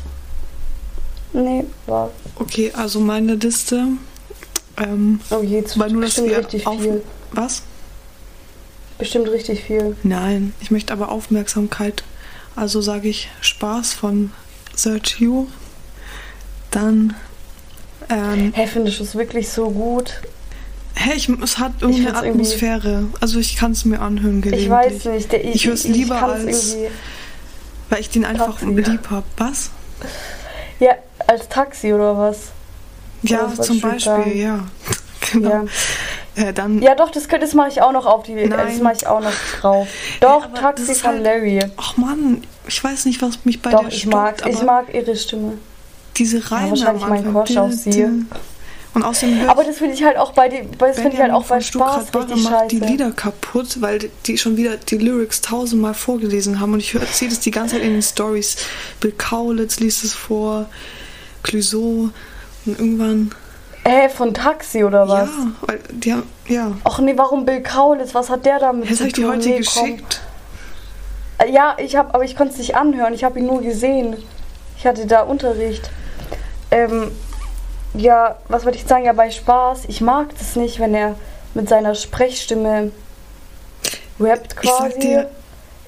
Nee, 1.33 1.65
war. 1.87 2.11
Okay, 2.35 2.71
also 2.75 2.99
meine 2.99 3.35
Liste. 3.35 3.87
Ähm, 4.77 5.19
Oh 5.29 5.41
je, 5.41 5.57
jetzt 5.59 5.77
weil 5.77 5.91
nur, 5.91 6.01
dass 6.01 6.11
bestimmt 6.11 6.29
wir 6.29 6.37
richtig 6.39 6.67
auf. 6.67 6.79
viel. 6.79 7.03
Was? 7.31 7.63
Bestimmt 8.97 9.27
richtig 9.29 9.63
viel. 9.63 9.97
Nein, 10.03 10.53
ich 10.61 10.71
möchte 10.71 10.93
aber 10.93 11.09
Aufmerksamkeit. 11.09 12.03
Also 12.55 12.81
sage 12.81 13.09
ich 13.09 13.29
Spaß 13.41 13.93
von 13.93 14.31
Search 14.75 15.19
You. 15.19 15.47
Dann. 16.71 17.15
Ähm, 18.09 18.51
Hä, 18.55 18.67
findest 18.67 18.99
du 18.99 19.03
es 19.03 19.15
wirklich 19.15 19.49
so 19.49 19.69
gut? 19.69 20.13
hey, 20.95 21.15
ich, 21.15 21.27
es 21.27 21.57
hat 21.57 21.71
irgendwie 21.81 22.01
Ich 22.01 22.07
eine 22.07 22.17
irgendwie- 22.25 22.29
Atmosphäre. 22.45 23.03
Also 23.19 23.39
ich 23.39 23.55
kann 23.55 23.71
es 23.71 23.83
mir 23.83 23.99
anhören 23.99 24.41
gelegentlich. 24.41 24.65
Ich 24.65 24.69
weiß 24.69 25.05
nicht. 25.05 25.31
Der, 25.31 25.43
Ich 25.43 25.65
hör's 25.65 25.83
lieber 25.85 26.15
kann's 26.19 26.45
als- 26.45 26.73
irgendwie- 26.75 26.91
Weil 27.89 27.99
ich 27.99 28.09
den 28.09 28.25
einfach 28.25 28.59
Taxi. 28.59 28.65
lieb 28.65 29.09
hab. 29.09 29.23
Was? 29.37 29.71
Ja, 30.79 30.93
als 31.27 31.47
Taxi 31.49 31.93
oder 31.93 32.17
was? 32.17 32.37
Ja, 33.23 33.43
das, 33.43 33.57
was 33.59 33.67
zum 33.67 33.77
ich 33.77 33.81
Beispiel, 33.81 34.35
ja. 34.37 34.59
Genau. 35.31 35.49
Ja. 35.49 35.63
Äh, 36.35 36.53
dann. 36.53 36.81
Ja, 36.81 36.95
doch, 36.95 37.09
das, 37.09 37.27
das 37.27 37.53
mache 37.53 37.69
ich 37.69 37.81
auch 37.81 37.91
noch 37.93 38.05
auf 38.05 38.23
die. 38.23 38.33
äh, 38.33 38.49
Das 38.49 38.57
Nein. 38.57 38.83
mache 38.83 38.93
ich 38.97 39.07
auch 39.07 39.21
noch 39.21 39.31
drauf. 39.61 39.87
Doch, 40.19 40.45
aber 40.45 40.53
Taxi 40.59 40.93
von 40.95 41.11
halt- 41.11 41.23
Larry. 41.23 41.59
Ach 41.77 41.97
Mann, 41.97 42.43
ich 42.67 42.83
weiß 42.83 43.05
nicht, 43.05 43.21
was 43.21 43.43
mich 43.45 43.61
bei 43.61 43.71
Doch, 43.71 43.79
der 43.81 43.87
ich 43.89 43.99
stört, 44.01 44.13
mag, 44.13 44.43
ich 44.47 44.61
mag 44.61 44.93
ihre 44.93 45.15
Stimme. 45.15 45.53
Diese 46.17 46.51
Reime 46.51 46.71
wahrscheinlich 46.71 47.03
am 47.03 47.09
mein 47.09 47.25
Anfang. 47.27 47.45
Crush 47.45 47.57
auf 47.57 47.71
sie. 47.73 48.07
Und 48.95 49.01
außerdem 49.03 49.49
Aber 49.49 49.63
das 49.63 49.77
finde 49.79 49.95
ich 49.95 50.03
halt 50.03 50.17
auch 50.17 50.33
bei 50.33 50.49
die, 50.49 50.61
das 50.77 50.97
finde 50.97 51.13
ich 51.15 51.19
halt 51.19 51.31
auch 51.31 51.45
bei 51.45 51.59
Spaß 51.59 52.13
richtig 52.13 52.43
macht 52.43 52.71
die 52.71 52.77
scheiße. 52.77 52.85
Lieder 52.91 53.11
kaputt, 53.11 53.81
weil 53.81 53.97
die- 53.97 54.11
die 54.27 54.37
schon 54.37 54.55
wieder 54.55 54.77
die 54.77 54.97
Lyrics 54.99 55.41
tausendmal 55.41 55.95
vorgelesen 55.95 56.59
haben 56.59 56.73
und 56.73 56.79
ich 56.79 56.95
sehe 57.11 57.27
das 57.27 57.39
die 57.39 57.49
ganze 57.49 57.75
Zeit 57.75 57.83
in 57.83 57.93
den 57.93 58.03
Stories. 58.03 58.55
Bill 58.99 59.11
Kaulitz 59.17 59.79
liest 59.79 60.03
es 60.03 60.13
vor, 60.13 60.67
Clouseau 61.41 62.09
und 62.67 62.79
irgendwann. 62.79 63.31
Hä, 63.83 64.09
von 64.09 64.31
Taxi 64.33 64.83
oder 64.83 65.07
was? 65.09 65.27
Ja, 65.27 65.47
weil 65.61 65.79
die 65.91 66.13
haben, 66.13 66.23
ja. 66.47 66.71
Ach 66.83 66.99
nee, 66.99 67.13
warum 67.17 67.45
Bill 67.45 67.61
Kaulitz? 67.63 68.13
Was 68.13 68.29
hat 68.29 68.45
der 68.45 68.59
damit 68.59 68.85
Jetzt 68.89 68.97
zu 68.99 69.03
habe 69.03 69.07
ich 69.09 69.13
die 69.13 69.21
tun? 69.23 69.31
heute 69.31 69.49
Nee, 69.49 69.57
geschickt. 69.57 70.21
komm. 71.39 71.47
Äh, 71.47 71.51
Ja, 71.51 71.75
ich 71.79 71.95
habe, 71.95 72.13
aber 72.13 72.23
ich 72.23 72.35
konnte 72.35 72.53
es 72.53 72.59
nicht 72.59 72.75
anhören. 72.75 73.13
Ich 73.15 73.23
habe 73.23 73.39
ihn 73.39 73.47
nur 73.47 73.61
gesehen. 73.63 74.15
Ich 74.77 74.85
hatte 74.85 75.05
da 75.07 75.21
Unterricht. 75.23 75.89
Ähm, 76.73 77.11
ja, 77.93 78.37
was 78.47 78.65
wollte 78.65 78.77
ich 78.77 78.85
sagen? 78.85 79.05
Ja, 79.05 79.13
bei 79.13 79.29
Spaß. 79.29 79.85
Ich 79.87 80.01
mag 80.01 80.29
das 80.37 80.55
nicht, 80.55 80.79
wenn 80.79 80.93
er 80.95 81.15
mit 81.53 81.69
seiner 81.69 81.93
Sprechstimme 81.95 82.91
rappt 84.19 84.53
Ich 84.53 84.69
quasi. 84.69 84.91
sag 84.91 84.99
dir, 84.99 85.29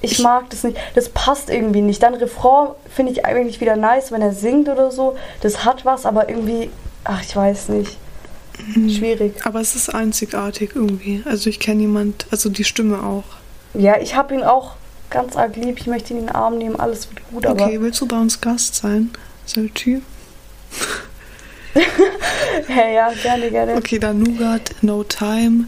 Ich 0.02 0.12
Ich- 0.12 0.18
mag 0.20 0.48
das 0.50 0.62
nicht. 0.62 0.76
Das 0.94 1.08
passt 1.08 1.48
irgendwie 1.50 1.80
nicht. 1.80 2.02
Dann 2.02 2.14
Refrain 2.14 2.68
finde 2.94 3.12
ich 3.12 3.24
eigentlich 3.24 3.60
wieder 3.60 3.76
nice, 3.76 4.12
wenn 4.12 4.20
er 4.22 4.32
singt 4.32 4.68
oder 4.68 4.90
so. 4.92 5.16
Das 5.40 5.64
hat 5.64 5.84
was, 5.86 6.04
aber 6.06 6.28
irgendwie, 6.28 6.70
ach, 7.04 7.22
ich 7.22 7.34
weiß 7.34 7.70
nicht. 7.70 7.96
Mhm. 8.74 8.88
Schwierig. 8.90 9.34
aber 9.44 9.60
es 9.60 9.74
ist 9.74 9.94
einzigartig 9.94 10.70
irgendwie. 10.74 11.22
Also 11.26 11.50
ich 11.50 11.58
kenne 11.60 11.80
jemand, 11.82 12.26
also 12.30 12.48
die 12.50 12.64
Stimme 12.64 13.02
auch. 13.02 13.24
Ja, 13.74 13.98
ich 13.98 14.14
habe 14.14 14.34
ihn 14.34 14.42
auch 14.44 14.76
ganz 15.10 15.34
arg 15.36 15.56
lieb. 15.56 15.78
Ich 15.80 15.86
möchte 15.86 16.12
ihn 16.14 16.20
in 16.20 16.26
den 16.26 16.34
Arm 16.34 16.56
nehmen. 16.58 16.78
Alles 16.78 17.08
wird 17.10 17.20
gut, 17.30 17.46
aber. 17.46 17.64
Okay, 17.64 17.80
willst 17.80 18.00
du 18.00 18.06
bei 18.06 18.16
uns 18.18 18.40
Gast 18.40 18.76
sein? 18.76 19.10
Sollte 19.44 20.02
Ja, 22.68 22.88
ja, 22.88 23.12
gerne, 23.22 23.50
gerne. 23.50 23.74
Okay, 23.76 23.98
dann 23.98 24.18
Nougat, 24.22 24.74
No 24.80 25.04
Time 25.04 25.66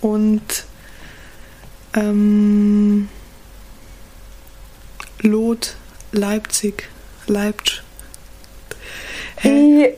und 0.00 0.64
ähm, 1.94 3.08
Lot, 5.20 5.74
Leipzig, 6.12 6.88
Leipzig. 7.26 7.82
Hä? 9.36 9.48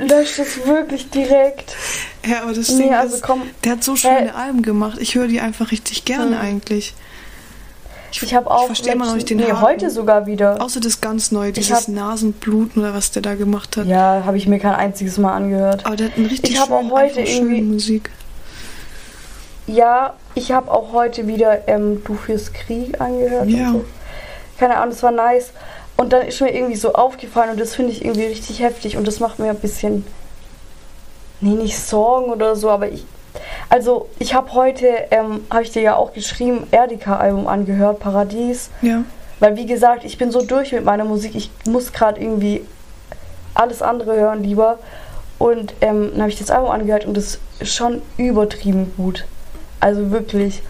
Ey, 0.01 0.07
löscht 0.07 0.39
es 0.41 0.67
wirklich 0.67 1.11
direkt. 1.11 1.75
Ja, 2.27 2.43
aber 2.43 2.53
das 2.53 2.69
Nee, 2.71 2.85
Ding 2.85 2.95
also 2.95 3.17
ist, 3.17 3.23
komm. 3.23 3.43
der 3.65 3.73
hat 3.73 3.85
so 3.85 3.95
schöne 3.95 4.35
Alben 4.35 4.63
gemacht. 4.63 4.99
Ich 5.01 5.15
höre 5.15 5.29
die 5.29 5.41
einfach 5.41 5.71
richtig 5.71 6.05
gerne 6.05 6.37
Hm. 6.41 6.45
eigentlich. 6.47 6.95
Ich 8.23 8.35
habe 8.35 8.51
auch. 8.51 8.61
Ich 8.63 8.67
verstehe 8.67 8.93
immer 8.95 9.07
noch 9.07 9.15
nicht 9.15 9.29
den 9.31 9.39
Nee, 9.39 9.45
Haken. 9.45 9.61
heute 9.63 9.91
sogar 9.91 10.27
wieder. 10.27 10.61
Außer 10.63 10.81
das 10.81 11.01
ganz 11.01 11.33
neue, 11.33 11.49
Ich 11.51 11.55
dieses 11.55 11.77
hab- 11.83 11.89
Nasenbluten 11.89 12.83
oder 12.83 12.95
was 12.95 13.11
der 13.11 13.23
da 13.23 13.35
gemacht 13.35 13.77
hat. 13.77 13.87
Ja, 13.87 14.23
habe 14.25 14.37
ich 14.37 14.47
mir 14.47 14.59
kein 14.59 14.75
einziges 14.75 15.19
Mal 15.19 15.35
angehört. 15.35 15.85
Aber 15.87 15.97
der 15.97 16.07
hat 16.09 16.17
eine 16.17 16.31
richtig 16.31 16.51
Ich 16.53 16.61
hab 16.61 16.71
auch 16.71 16.91
heute 16.91 17.21
irgendwie- 17.21 17.63
Musik. 17.63 18.11
Ja, 19.67 20.15
ich 20.35 20.53
habe 20.53 20.71
auch 20.71 20.93
heute 20.93 21.27
wieder 21.27 21.67
ähm, 21.69 22.03
Du 22.05 22.15
fürs 22.15 22.53
Krieg 22.53 23.01
angehört. 23.01 23.49
Ja. 23.49 23.73
So. 23.73 23.85
Keine 24.59 24.77
Ahnung, 24.77 24.91
das 24.91 25.03
war 25.03 25.11
nice. 25.11 25.51
Und 25.97 26.13
dann 26.13 26.27
ist 26.27 26.41
mir 26.41 26.55
irgendwie 26.55 26.77
so 26.77 26.93
aufgefallen 26.93 27.51
und 27.51 27.61
das 27.61 27.75
finde 27.75 27.91
ich 27.93 28.05
irgendwie 28.05 28.27
richtig 28.27 28.61
heftig 28.61 28.97
und 28.97 29.07
das 29.09 29.19
macht 29.19 29.39
mir 29.39 29.51
ein 29.51 29.59
bisschen. 29.59 30.05
Nee, 31.41 31.51
nicht 31.55 31.79
Sorgen 31.79 32.31
oder 32.31 32.55
so, 32.57 32.71
aber 32.71 32.89
ich. 32.91 33.05
Also, 33.69 34.09
ich 34.19 34.35
habe 34.35 34.53
heute, 34.53 34.87
ähm, 35.11 35.41
habe 35.51 35.63
ich 35.63 35.71
dir 35.73 35.83
ja 35.83 35.97
auch 35.97 36.13
geschrieben, 36.13 36.67
Erdika-Album 36.71 37.47
angehört, 37.47 38.01
Paradies. 38.01 38.71
Ja. 38.83 39.03
Weil, 39.41 39.57
wie 39.57 39.67
gesagt, 39.67 40.05
ich 40.05 40.19
bin 40.19 40.31
so 40.31 40.43
durch 40.43 40.73
mit 40.73 40.85
meiner 40.85 41.05
Musik, 41.05 41.35
ich 41.35 41.51
muss 41.67 41.93
gerade 41.93 42.21
irgendwie 42.21 42.65
alles 43.55 43.83
andere 43.83 44.15
hören 44.17 44.43
lieber. 44.43 44.79
Und 45.39 45.75
ähm, 45.83 46.11
dann 46.13 46.23
habe 46.23 46.31
ich 46.31 46.39
das 46.39 46.51
Album 46.51 46.71
angehört 46.71 47.05
und 47.05 47.17
das 47.17 47.39
ist 47.61 47.75
schon 47.75 48.01
übertrieben 48.17 48.93
gut. 48.97 49.27
Also 49.81 50.11
wirklich. 50.11 50.63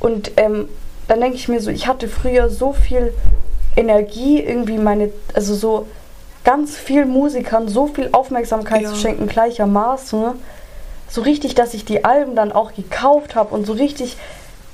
Und 0.00 0.32
ähm, 0.38 0.68
dann 1.08 1.20
denke 1.20 1.36
ich 1.36 1.48
mir 1.48 1.60
so, 1.60 1.70
ich 1.70 1.86
hatte 1.86 2.08
früher 2.08 2.48
so 2.48 2.72
viel 2.72 3.12
Energie, 3.76 4.40
irgendwie 4.42 4.78
meine, 4.78 5.10
also 5.34 5.54
so 5.54 5.86
ganz 6.44 6.76
vielen 6.76 7.10
Musikern 7.10 7.68
so 7.68 7.86
viel 7.88 8.08
Aufmerksamkeit 8.12 8.82
Ja. 8.82 8.88
zu 8.90 8.96
schenken, 8.96 9.26
gleichermaßen. 9.26 10.20
Ne? 10.20 10.34
So 11.08 11.22
richtig, 11.22 11.54
dass 11.54 11.74
ich 11.74 11.84
die 11.84 12.04
Alben 12.04 12.34
dann 12.36 12.52
auch 12.52 12.74
gekauft 12.74 13.34
habe 13.34 13.54
und 13.54 13.66
so 13.66 13.72
richtig 13.72 14.16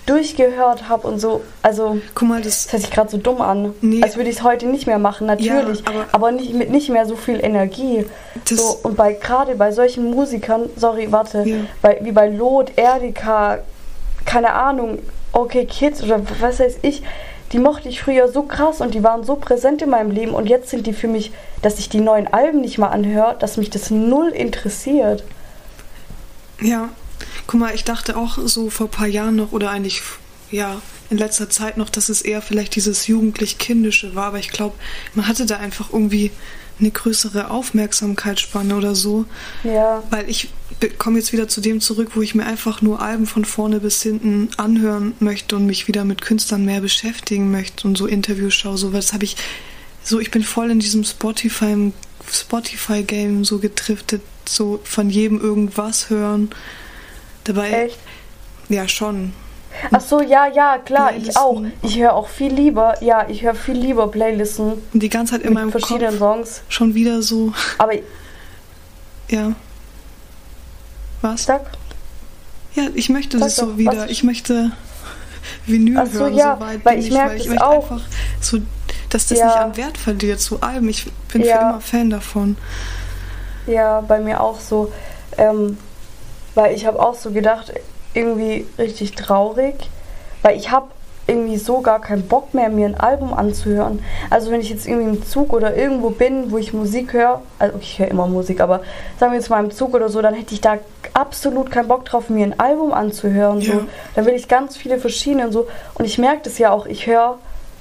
durchgehört 0.06 0.88
habe 0.88 1.06
und 1.08 1.18
so. 1.18 1.42
Also, 1.62 1.98
Guck 2.14 2.28
mal, 2.28 2.42
das. 2.42 2.64
das 2.64 2.72
hört 2.72 2.82
sich 2.82 2.90
gerade 2.90 3.10
so 3.10 3.16
dumm 3.16 3.40
an. 3.40 3.72
Nee. 3.80 4.02
Als 4.02 4.16
würde 4.16 4.28
ich 4.28 4.36
es 4.36 4.42
heute 4.42 4.66
nicht 4.66 4.86
mehr 4.86 4.98
machen, 4.98 5.26
natürlich. 5.26 5.80
Ja, 5.80 5.86
aber- 5.86 6.04
aber 6.12 6.32
nicht 6.32 6.52
mit 6.54 6.70
nicht 6.70 6.90
mehr 6.90 7.06
so 7.06 7.16
viel 7.16 7.42
Energie. 7.42 8.04
das 8.48 8.58
So, 8.58 8.78
und 8.82 8.96
bei 8.96 9.14
gerade 9.14 9.54
bei 9.54 9.72
solchen 9.72 10.10
Musikern, 10.10 10.68
sorry, 10.76 11.10
warte, 11.10 11.42
Ja. 11.46 11.56
bei, 11.80 11.98
wie 12.02 12.12
bei 12.12 12.28
Lot, 12.28 12.72
Erdika, 12.76 13.60
keine 14.26 14.52
Ahnung, 14.52 14.98
okay 15.32 15.64
Kids 15.64 16.02
oder 16.02 16.20
was 16.40 16.60
weiß 16.60 16.78
ich, 16.82 17.02
die 17.52 17.58
mochte 17.58 17.88
ich 17.88 18.02
früher 18.02 18.28
so 18.28 18.42
krass 18.42 18.80
und 18.80 18.94
die 18.94 19.02
waren 19.04 19.24
so 19.24 19.36
präsent 19.36 19.80
in 19.80 19.88
meinem 19.90 20.10
Leben 20.10 20.34
und 20.34 20.48
jetzt 20.48 20.68
sind 20.70 20.86
die 20.86 20.92
für 20.92 21.08
mich, 21.08 21.30
dass 21.62 21.78
ich 21.78 21.88
die 21.88 22.00
neuen 22.00 22.26
Alben 22.32 22.60
nicht 22.60 22.76
mal 22.78 22.88
anhöre, 22.88 23.36
dass 23.38 23.56
mich 23.56 23.70
das 23.70 23.90
null 23.90 24.28
interessiert. 24.30 25.24
Ja, 26.60 26.90
guck 27.46 27.60
mal, 27.60 27.74
ich 27.74 27.84
dachte 27.84 28.16
auch 28.16 28.38
so 28.46 28.70
vor 28.70 28.86
ein 28.86 28.90
paar 28.90 29.06
Jahren 29.06 29.36
noch 29.36 29.52
oder 29.52 29.70
eigentlich, 29.70 30.02
ja, 30.50 30.80
in 31.10 31.18
letzter 31.18 31.50
Zeit 31.50 31.76
noch, 31.76 31.90
dass 31.90 32.08
es 32.08 32.22
eher 32.22 32.42
vielleicht 32.42 32.76
dieses 32.76 33.06
jugendlich-kindische 33.06 34.14
war, 34.14 34.26
aber 34.26 34.38
ich 34.38 34.50
glaube, 34.50 34.74
man 35.14 35.28
hatte 35.28 35.46
da 35.46 35.58
einfach 35.58 35.92
irgendwie 35.92 36.30
eine 36.80 36.90
größere 36.90 37.50
Aufmerksamkeitsspanne 37.50 38.74
oder 38.74 38.94
so, 38.94 39.26
Ja, 39.62 40.02
weil 40.10 40.28
ich 40.28 40.48
komme 40.98 41.18
jetzt 41.18 41.32
wieder 41.32 41.46
zu 41.46 41.60
dem 41.60 41.80
zurück, 41.80 42.10
wo 42.14 42.22
ich 42.22 42.34
mir 42.34 42.44
einfach 42.44 42.82
nur 42.82 43.00
Alben 43.00 43.26
von 43.26 43.44
vorne 43.44 43.78
bis 43.80 44.02
hinten 44.02 44.48
anhören 44.56 45.14
möchte 45.20 45.54
und 45.56 45.66
mich 45.66 45.86
wieder 45.86 46.04
mit 46.04 46.20
Künstlern 46.20 46.64
mehr 46.64 46.80
beschäftigen 46.80 47.50
möchte 47.50 47.86
und 47.86 47.96
so 47.96 48.06
Interviews 48.06 48.54
schaue, 48.54 48.76
so, 48.76 48.90
das 48.90 49.12
habe 49.12 49.24
ich, 49.24 49.36
so, 50.02 50.18
ich 50.18 50.30
bin 50.30 50.42
voll 50.42 50.70
in 50.70 50.80
diesem 50.80 51.04
Spotify, 51.04 51.92
Spotify-Game 52.30 53.44
so 53.44 53.58
getriftet, 53.58 54.22
so 54.48 54.80
von 54.84 55.10
jedem 55.10 55.40
irgendwas 55.40 56.10
hören. 56.10 56.50
Dabei, 57.44 57.70
echt. 57.70 57.98
ja, 58.68 58.88
schon. 58.88 59.32
Ach 59.90 60.00
so, 60.00 60.22
ja, 60.22 60.46
ja, 60.46 60.78
klar, 60.78 61.14
ich 61.16 61.36
auch. 61.36 61.60
Ich 61.82 61.98
höre 61.98 62.12
auch 62.14 62.28
viel 62.28 62.52
lieber, 62.52 63.02
ja, 63.02 63.28
ich 63.28 63.42
höre 63.42 63.54
viel 63.56 63.74
lieber 63.76 64.06
Playlisten 64.08 64.74
Und 64.92 65.02
die 65.02 65.08
ganze 65.08 65.32
Zeit 65.34 65.42
in 65.42 65.52
meinem 65.52 65.72
verschiedenen 65.72 66.18
Kopf 66.18 66.36
Songs. 66.46 66.62
schon 66.68 66.94
wieder 66.94 67.22
so, 67.22 67.52
Aber 67.78 67.92
ja. 69.28 69.52
Was? 71.22 71.44
sag, 71.44 71.62
Ja, 72.74 72.84
ich 72.94 73.08
möchte 73.08 73.38
Sag 73.38 73.46
das 73.48 73.56
so 73.56 73.66
doch, 73.66 73.76
wieder. 73.78 73.96
was- 73.96 74.10
Ich 74.10 74.22
möchte 74.24 74.72
Vinyl 75.66 75.98
Ach 75.98 76.06
so, 76.06 76.20
hören, 76.20 76.34
ja, 76.34 76.56
so 76.58 76.64
weit 76.64 76.84
weil 76.84 76.98
ich 76.98 77.10
merk 77.10 77.30
weil 77.30 77.38
das 77.38 77.46
möchte 77.48 77.66
auch. 77.66 77.90
einfach 77.90 78.00
so, 78.40 78.58
dass 79.10 79.26
das 79.28 79.38
Ja. 79.38 79.46
nicht 79.46 79.56
am 79.58 79.76
Wert 79.76 79.98
verliert, 79.98 80.40
so 80.40 80.60
Alben. 80.60 80.88
Ich 80.88 81.04
bin 81.32 81.42
für 81.42 81.48
Ja. 81.48 81.70
immer 81.70 81.80
Fan 81.80 82.10
davon. 82.10 82.56
Ja, 83.66 84.00
bei 84.02 84.18
mir 84.20 84.40
auch 84.40 84.60
so. 84.60 84.92
Ähm, 85.38 85.78
weil 86.54 86.74
ich 86.74 86.86
habe 86.86 87.00
auch 87.00 87.14
so 87.14 87.30
gedacht, 87.30 87.72
irgendwie 88.14 88.66
richtig 88.78 89.12
traurig, 89.12 89.90
weil 90.42 90.56
ich 90.56 90.70
habe 90.70 90.86
irgendwie 91.26 91.56
so 91.56 91.80
gar 91.80 92.00
keinen 92.00 92.28
Bock 92.28 92.52
mehr, 92.52 92.68
mir 92.68 92.86
ein 92.86 93.00
Album 93.00 93.32
anzuhören. 93.32 94.04
Also 94.28 94.50
wenn 94.50 94.60
ich 94.60 94.68
jetzt 94.68 94.86
irgendwie 94.86 95.08
im 95.08 95.26
Zug 95.26 95.52
oder 95.52 95.74
irgendwo 95.74 96.10
bin, 96.10 96.50
wo 96.50 96.58
ich 96.58 96.74
Musik 96.74 97.14
höre, 97.14 97.40
also 97.58 97.78
ich 97.80 97.98
höre 97.98 98.08
immer 98.08 98.26
Musik, 98.26 98.60
aber 98.60 98.82
sagen 99.18 99.32
wir 99.32 99.38
jetzt 99.38 99.48
mal 99.48 99.64
im 99.64 99.70
Zug 99.70 99.94
oder 99.94 100.10
so, 100.10 100.20
dann 100.20 100.34
hätte 100.34 100.52
ich 100.52 100.60
da 100.60 100.76
absolut 101.14 101.70
keinen 101.70 101.88
Bock 101.88 102.04
drauf, 102.04 102.28
mir 102.28 102.44
ein 102.44 102.60
Album 102.60 102.92
anzuhören. 102.92 103.60
Ja. 103.60 103.74
So. 103.74 103.80
Dann 104.14 104.26
will 104.26 104.34
ich 104.34 104.48
ganz 104.48 104.76
viele 104.76 104.98
verschiedene 104.98 105.46
und 105.46 105.52
so. 105.52 105.66
Und 105.94 106.04
ich 106.04 106.18
merke 106.18 106.42
das 106.44 106.58
ja 106.58 106.70
auch, 106.70 106.86
ich 106.86 107.06
höre 107.06 107.38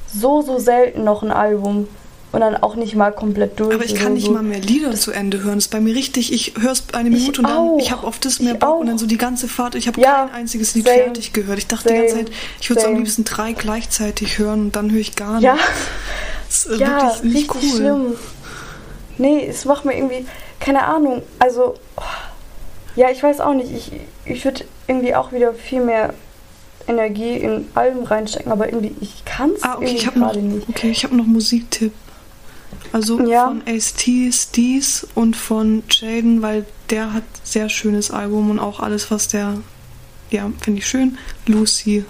so, 0.07 0.41
so 0.41 0.57
selten 0.59 1.03
noch 1.03 1.21
ein 1.21 1.31
Album. 1.31 1.87
Und 2.33 2.41
dann 2.41 2.57
auch 2.57 2.75
nicht 2.75 2.95
mal 2.95 3.11
komplett 3.11 3.59
durch. 3.59 3.73
Aber 3.75 3.85
ich 3.85 3.93
kann 3.95 4.15
nicht 4.15 4.25
so. 4.25 4.31
mal 4.31 4.41
mehr 4.43 4.59
Lieder 4.59 4.91
zu 4.95 5.11
Ende 5.11 5.43
hören. 5.43 5.55
Das 5.55 5.65
ist 5.65 5.71
bei 5.71 5.79
mir 5.79 5.93
richtig, 5.95 6.33
ich 6.33 6.53
höre 6.59 6.71
es 6.71 6.83
eine 6.93 7.09
Minute 7.11 7.41
und 7.41 7.47
dann, 7.47 7.57
auch. 7.57 7.77
ich 7.79 7.91
habe 7.91 8.05
auf 8.07 8.17
das 8.19 8.39
mehr 8.39 8.53
Ich 8.55 8.59
Bock 8.59 8.79
und 8.79 8.87
dann 8.87 8.97
so 8.97 9.05
die 9.05 9.17
ganze 9.19 9.47
Fahrt, 9.47 9.75
ich 9.75 9.87
habe 9.87 10.01
Ja, 10.01 10.25
kein 10.31 10.41
einziges 10.41 10.73
Lied 10.73 10.85
same. 10.87 10.97
fertig 11.03 11.31
gehört. 11.33 11.59
Ich 11.59 11.67
dachte 11.67 11.89
die 11.89 11.93
ganze 11.95 12.15
Same. 12.15 12.25
Zeit, 12.25 12.33
ich 12.59 12.69
würde 12.69 12.81
so 12.81 12.87
am 12.87 12.93
Same. 12.93 13.03
liebsten 13.05 13.23
drei 13.23 13.53
gleichzeitig 13.53 14.39
hören 14.39 14.61
und 14.61 14.75
dann 14.75 14.91
höre 14.91 14.99
ich 14.99 15.15
gar 15.15 15.35
nicht. 15.35 15.43
Ja, 15.43 15.57
Das 16.47 16.65
ist 16.65 16.79
ja, 16.79 17.03
wirklich 17.21 17.33
nicht 17.35 17.53
cool. 17.55 17.61
schlimm. 17.77 18.15
Nee, 19.19 19.45
es 19.47 19.65
macht 19.65 19.85
mir 19.85 19.95
irgendwie, 19.95 20.25
keine 20.59 20.83
Ahnung, 20.85 21.21
also, 21.37 21.75
oh, 21.97 22.01
ja, 22.95 23.11
ich 23.11 23.21
weiß 23.21 23.41
auch 23.41 23.53
nicht, 23.53 23.71
ich, 23.71 23.91
ich 24.25 24.43
würde 24.43 24.65
irgendwie 24.87 25.13
auch 25.13 25.31
wieder 25.31 25.53
viel 25.53 25.81
mehr 25.81 26.15
Energie 26.87 27.35
in 27.37 27.67
Alben 27.75 28.03
reinstecken, 28.03 28.51
aber 28.51 28.65
irgendwie, 28.67 28.95
ich 29.01 29.23
kann 29.23 29.51
es 29.55 29.61
Ah, 29.63 29.75
okay, 29.75 29.85
irgendwie 29.85 29.97
ich 30.07 30.13
gerade 30.15 30.39
nicht. 30.41 30.67
okay, 30.69 30.89
ich 30.89 31.03
habe 31.03 31.15
noch 31.15 31.25
Musiktipp. 31.27 31.93
Also 32.93 33.19
Ja. 33.27 33.47
von 33.47 33.63
Ace-T, 33.67 34.31
Steez 34.31 35.05
und 35.15 35.35
von 35.35 35.83
Jaden, 35.89 36.41
weil 36.41 36.65
der 36.89 37.11
hat 37.13 37.23
sehr 37.43 37.67
schönes 37.67 38.11
Album 38.11 38.49
und 38.51 38.59
auch 38.59 38.79
alles, 38.79 39.09
was 39.11 39.27
der, 39.27 39.57
ja, 40.29 40.49
finde 40.61 40.79
ich 40.79 40.87
schön. 40.87 41.17
Lucy. 41.47 42.05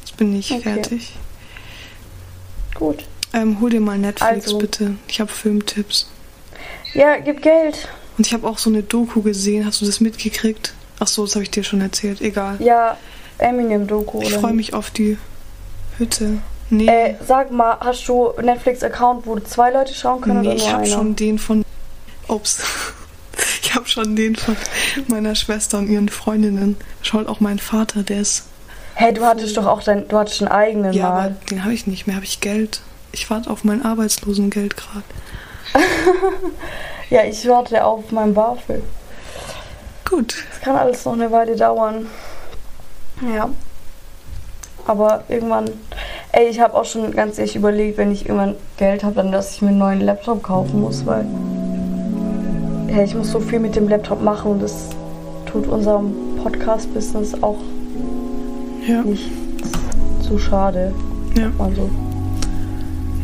Jetzt 0.00 0.16
bin 0.16 0.34
ich 0.34 0.50
Okay. 0.50 0.62
fertig. 0.62 1.12
Gut. 2.74 3.04
Ähm, 3.32 3.60
hol 3.60 3.70
dir 3.70 3.80
mal 3.80 3.98
Netflix 3.98 4.46
Also. 4.46 4.58
bitte. 4.58 4.94
Ich 5.08 5.20
habe 5.20 5.30
Filmtipps. 5.30 6.08
Ja, 6.94 7.18
gib 7.18 7.42
Geld. 7.42 7.88
Und 8.16 8.26
ich 8.26 8.32
habe 8.32 8.46
auch 8.48 8.56
so 8.58 8.70
eine 8.70 8.82
Doku 8.82 9.20
gesehen. 9.20 9.66
Hast 9.66 9.82
du 9.82 9.86
das 9.86 10.00
mitgekriegt? 10.00 10.72
Ach 10.98 11.06
so, 11.06 11.24
das 11.26 11.34
habe 11.34 11.42
ich 11.42 11.50
dir 11.50 11.62
schon 11.64 11.82
erzählt. 11.82 12.22
Egal. 12.22 12.56
Ja, 12.60 12.96
Eminem-Doku. 13.38 14.22
Ich 14.22 14.32
freue 14.32 14.54
mich 14.54 14.72
auf 14.72 14.90
die 14.90 15.18
Hütte. 15.98 16.38
Nee. 16.70 16.88
Äh, 16.88 17.14
sag 17.26 17.50
mal, 17.52 17.76
hast 17.80 18.06
du 18.08 18.32
Netflix-Account, 18.42 19.26
wo 19.26 19.38
zwei 19.40 19.70
Leute 19.70 19.94
schauen 19.94 20.20
können 20.20 20.40
Nee, 20.40 20.48
oder 20.48 20.56
ich 20.56 20.62
nur 20.64 20.72
habe 20.72 20.82
einer? 20.84 20.92
schon 20.92 21.16
den 21.16 21.38
von. 21.38 21.64
Ups. 22.28 22.62
Ich 23.62 23.74
habe 23.74 23.86
schon 23.88 24.16
den 24.16 24.34
von 24.36 24.56
meiner 25.08 25.34
Schwester 25.34 25.76
und 25.78 25.88
ihren 25.88 26.08
Freundinnen. 26.08 26.78
Schaut 27.02 27.26
auch 27.28 27.40
mein 27.40 27.58
Vater, 27.58 28.02
der 28.02 28.20
ist. 28.22 28.44
Hey, 28.94 29.12
du 29.12 29.22
hattest 29.26 29.54
doch 29.58 29.66
auch 29.66 29.82
dein, 29.82 30.08
du 30.08 30.16
hattest 30.16 30.40
einen 30.40 30.50
eigenen 30.50 30.92
Ja, 30.94 31.08
aber 31.08 31.14
mal. 31.20 31.36
den 31.50 31.62
habe 31.62 31.74
ich 31.74 31.86
nicht 31.86 32.06
mehr. 32.06 32.16
Habe 32.16 32.24
ich 32.24 32.40
Geld. 32.40 32.80
Ich 33.12 33.28
warte 33.28 33.50
auf 33.50 33.64
mein 33.64 33.84
Arbeitslosengeld 33.84 34.76
gerade. 34.76 35.02
Ja, 37.10 37.24
ich 37.24 37.46
warte 37.48 37.84
auf 37.84 38.10
mein 38.10 38.32
BAföG. 38.34 38.82
Gut. 40.08 40.36
Das 40.50 40.60
kann 40.60 40.76
alles 40.76 41.04
noch 41.04 41.12
eine 41.12 41.30
Weile 41.30 41.54
dauern. 41.56 42.06
Ja. 43.34 43.50
Aber 44.86 45.24
irgendwann, 45.28 45.64
ey, 46.32 46.48
ich 46.48 46.60
habe 46.60 46.74
auch 46.74 46.84
schon 46.84 47.10
ganz 47.12 47.38
ehrlich 47.38 47.56
überlegt, 47.56 47.98
wenn 47.98 48.12
ich 48.12 48.26
irgendwann 48.26 48.54
Geld 48.76 49.02
habe, 49.04 49.16
dann 49.16 49.32
dass 49.32 49.54
ich 49.54 49.62
mir 49.62 49.68
einen 49.68 49.78
neuen 49.78 50.00
Laptop 50.00 50.42
kaufen 50.42 50.80
muss, 50.80 51.04
weil 51.06 51.24
hey, 52.88 53.04
ich 53.04 53.14
muss 53.14 53.30
so 53.32 53.40
viel 53.40 53.58
mit 53.58 53.74
dem 53.76 53.88
Laptop 53.88 54.22
machen 54.22 54.52
und 54.52 54.62
das 54.62 54.90
tut 55.46 55.66
unserem 55.66 56.14
Podcast-Business 56.42 57.42
auch 57.42 57.58
Ja. 58.86 59.02
nicht 59.02 59.30
zu 60.22 60.38
schade. 60.38 60.92
Ja. 61.36 61.50
Also, 61.58 61.90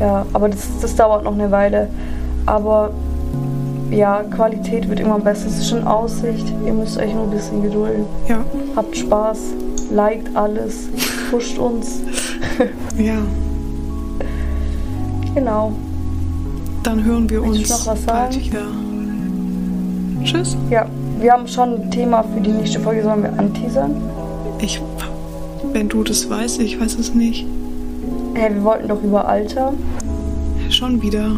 ja, 0.01 0.26
aber 0.32 0.48
das, 0.48 0.66
das 0.80 0.94
dauert 0.97 1.24
noch 1.24 1.32
eine 1.34 1.51
Weile. 1.51 1.89
Aber 2.44 2.90
ja, 3.90 4.22
Qualität 4.24 4.89
wird 4.89 5.01
immer 5.01 5.18
besser. 5.18 5.47
Es 5.47 5.59
ist 5.59 5.68
schon 5.68 5.86
Aussicht. 5.86 6.47
Ihr 6.66 6.72
müsst 6.72 6.98
euch 6.98 7.14
nur 7.14 7.24
ein 7.24 7.30
bisschen 7.30 7.62
gedulden. 7.62 8.05
Ja. 8.28 8.39
Habt 8.74 8.97
Spaß, 8.97 9.39
liked 9.93 10.34
alles, 10.36 10.89
pusht 11.32 11.59
uns. 11.59 12.00
Ja. 12.98 13.16
Genau. 15.34 15.72
Dann 16.82 17.02
hören 17.02 17.28
wir 17.30 17.42
Willst 17.42 17.70
uns 17.72 17.86
noch 17.86 17.94
was 17.94 18.00
bald 18.02 18.34
sagen? 18.34 18.44
wieder. 18.44 18.66
Tschüss. 20.24 20.56
Ja, 20.68 20.86
wir 21.18 21.32
haben 21.32 21.48
schon 21.48 21.80
ein 21.80 21.90
Thema 21.90 22.22
für 22.22 22.40
die 22.40 22.50
nächste 22.50 22.78
Folge. 22.80 23.02
Sollen 23.02 23.22
wir 23.22 23.32
anteasern? 23.38 23.94
Ich. 24.60 24.80
Wenn 25.72 25.88
du 25.88 26.04
das 26.04 26.28
weißt, 26.28 26.60
ich 26.60 26.78
weiß 26.78 26.98
es 26.98 27.14
nicht. 27.14 27.46
Hey, 28.34 28.54
wir 28.54 28.62
wollten 28.62 28.88
doch 28.88 29.02
über 29.02 29.26
Alter. 29.26 29.72
Schon 30.68 31.00
wieder. 31.00 31.30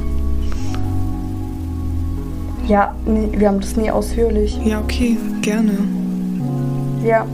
Ja, 2.66 2.94
nee, 3.06 3.28
wir 3.32 3.48
haben 3.48 3.60
das 3.60 3.76
nie 3.76 3.90
ausführlich. 3.92 4.58
Ja, 4.64 4.80
okay, 4.80 5.16
gerne. 5.40 5.78
Ja. 7.04 7.24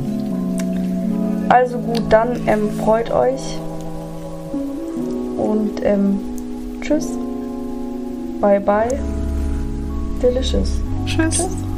Also 1.51 1.79
gut, 1.79 2.03
dann 2.09 2.47
ähm, 2.47 2.71
freut 2.79 3.11
euch. 3.11 3.59
Und 5.37 5.83
ähm, 5.83 6.21
tschüss. 6.81 7.09
Bye 8.41 8.61
bye. 8.61 8.99
Delicious. 10.23 10.81
Tschüss. 11.07 11.37
Tschüss. 11.39 11.70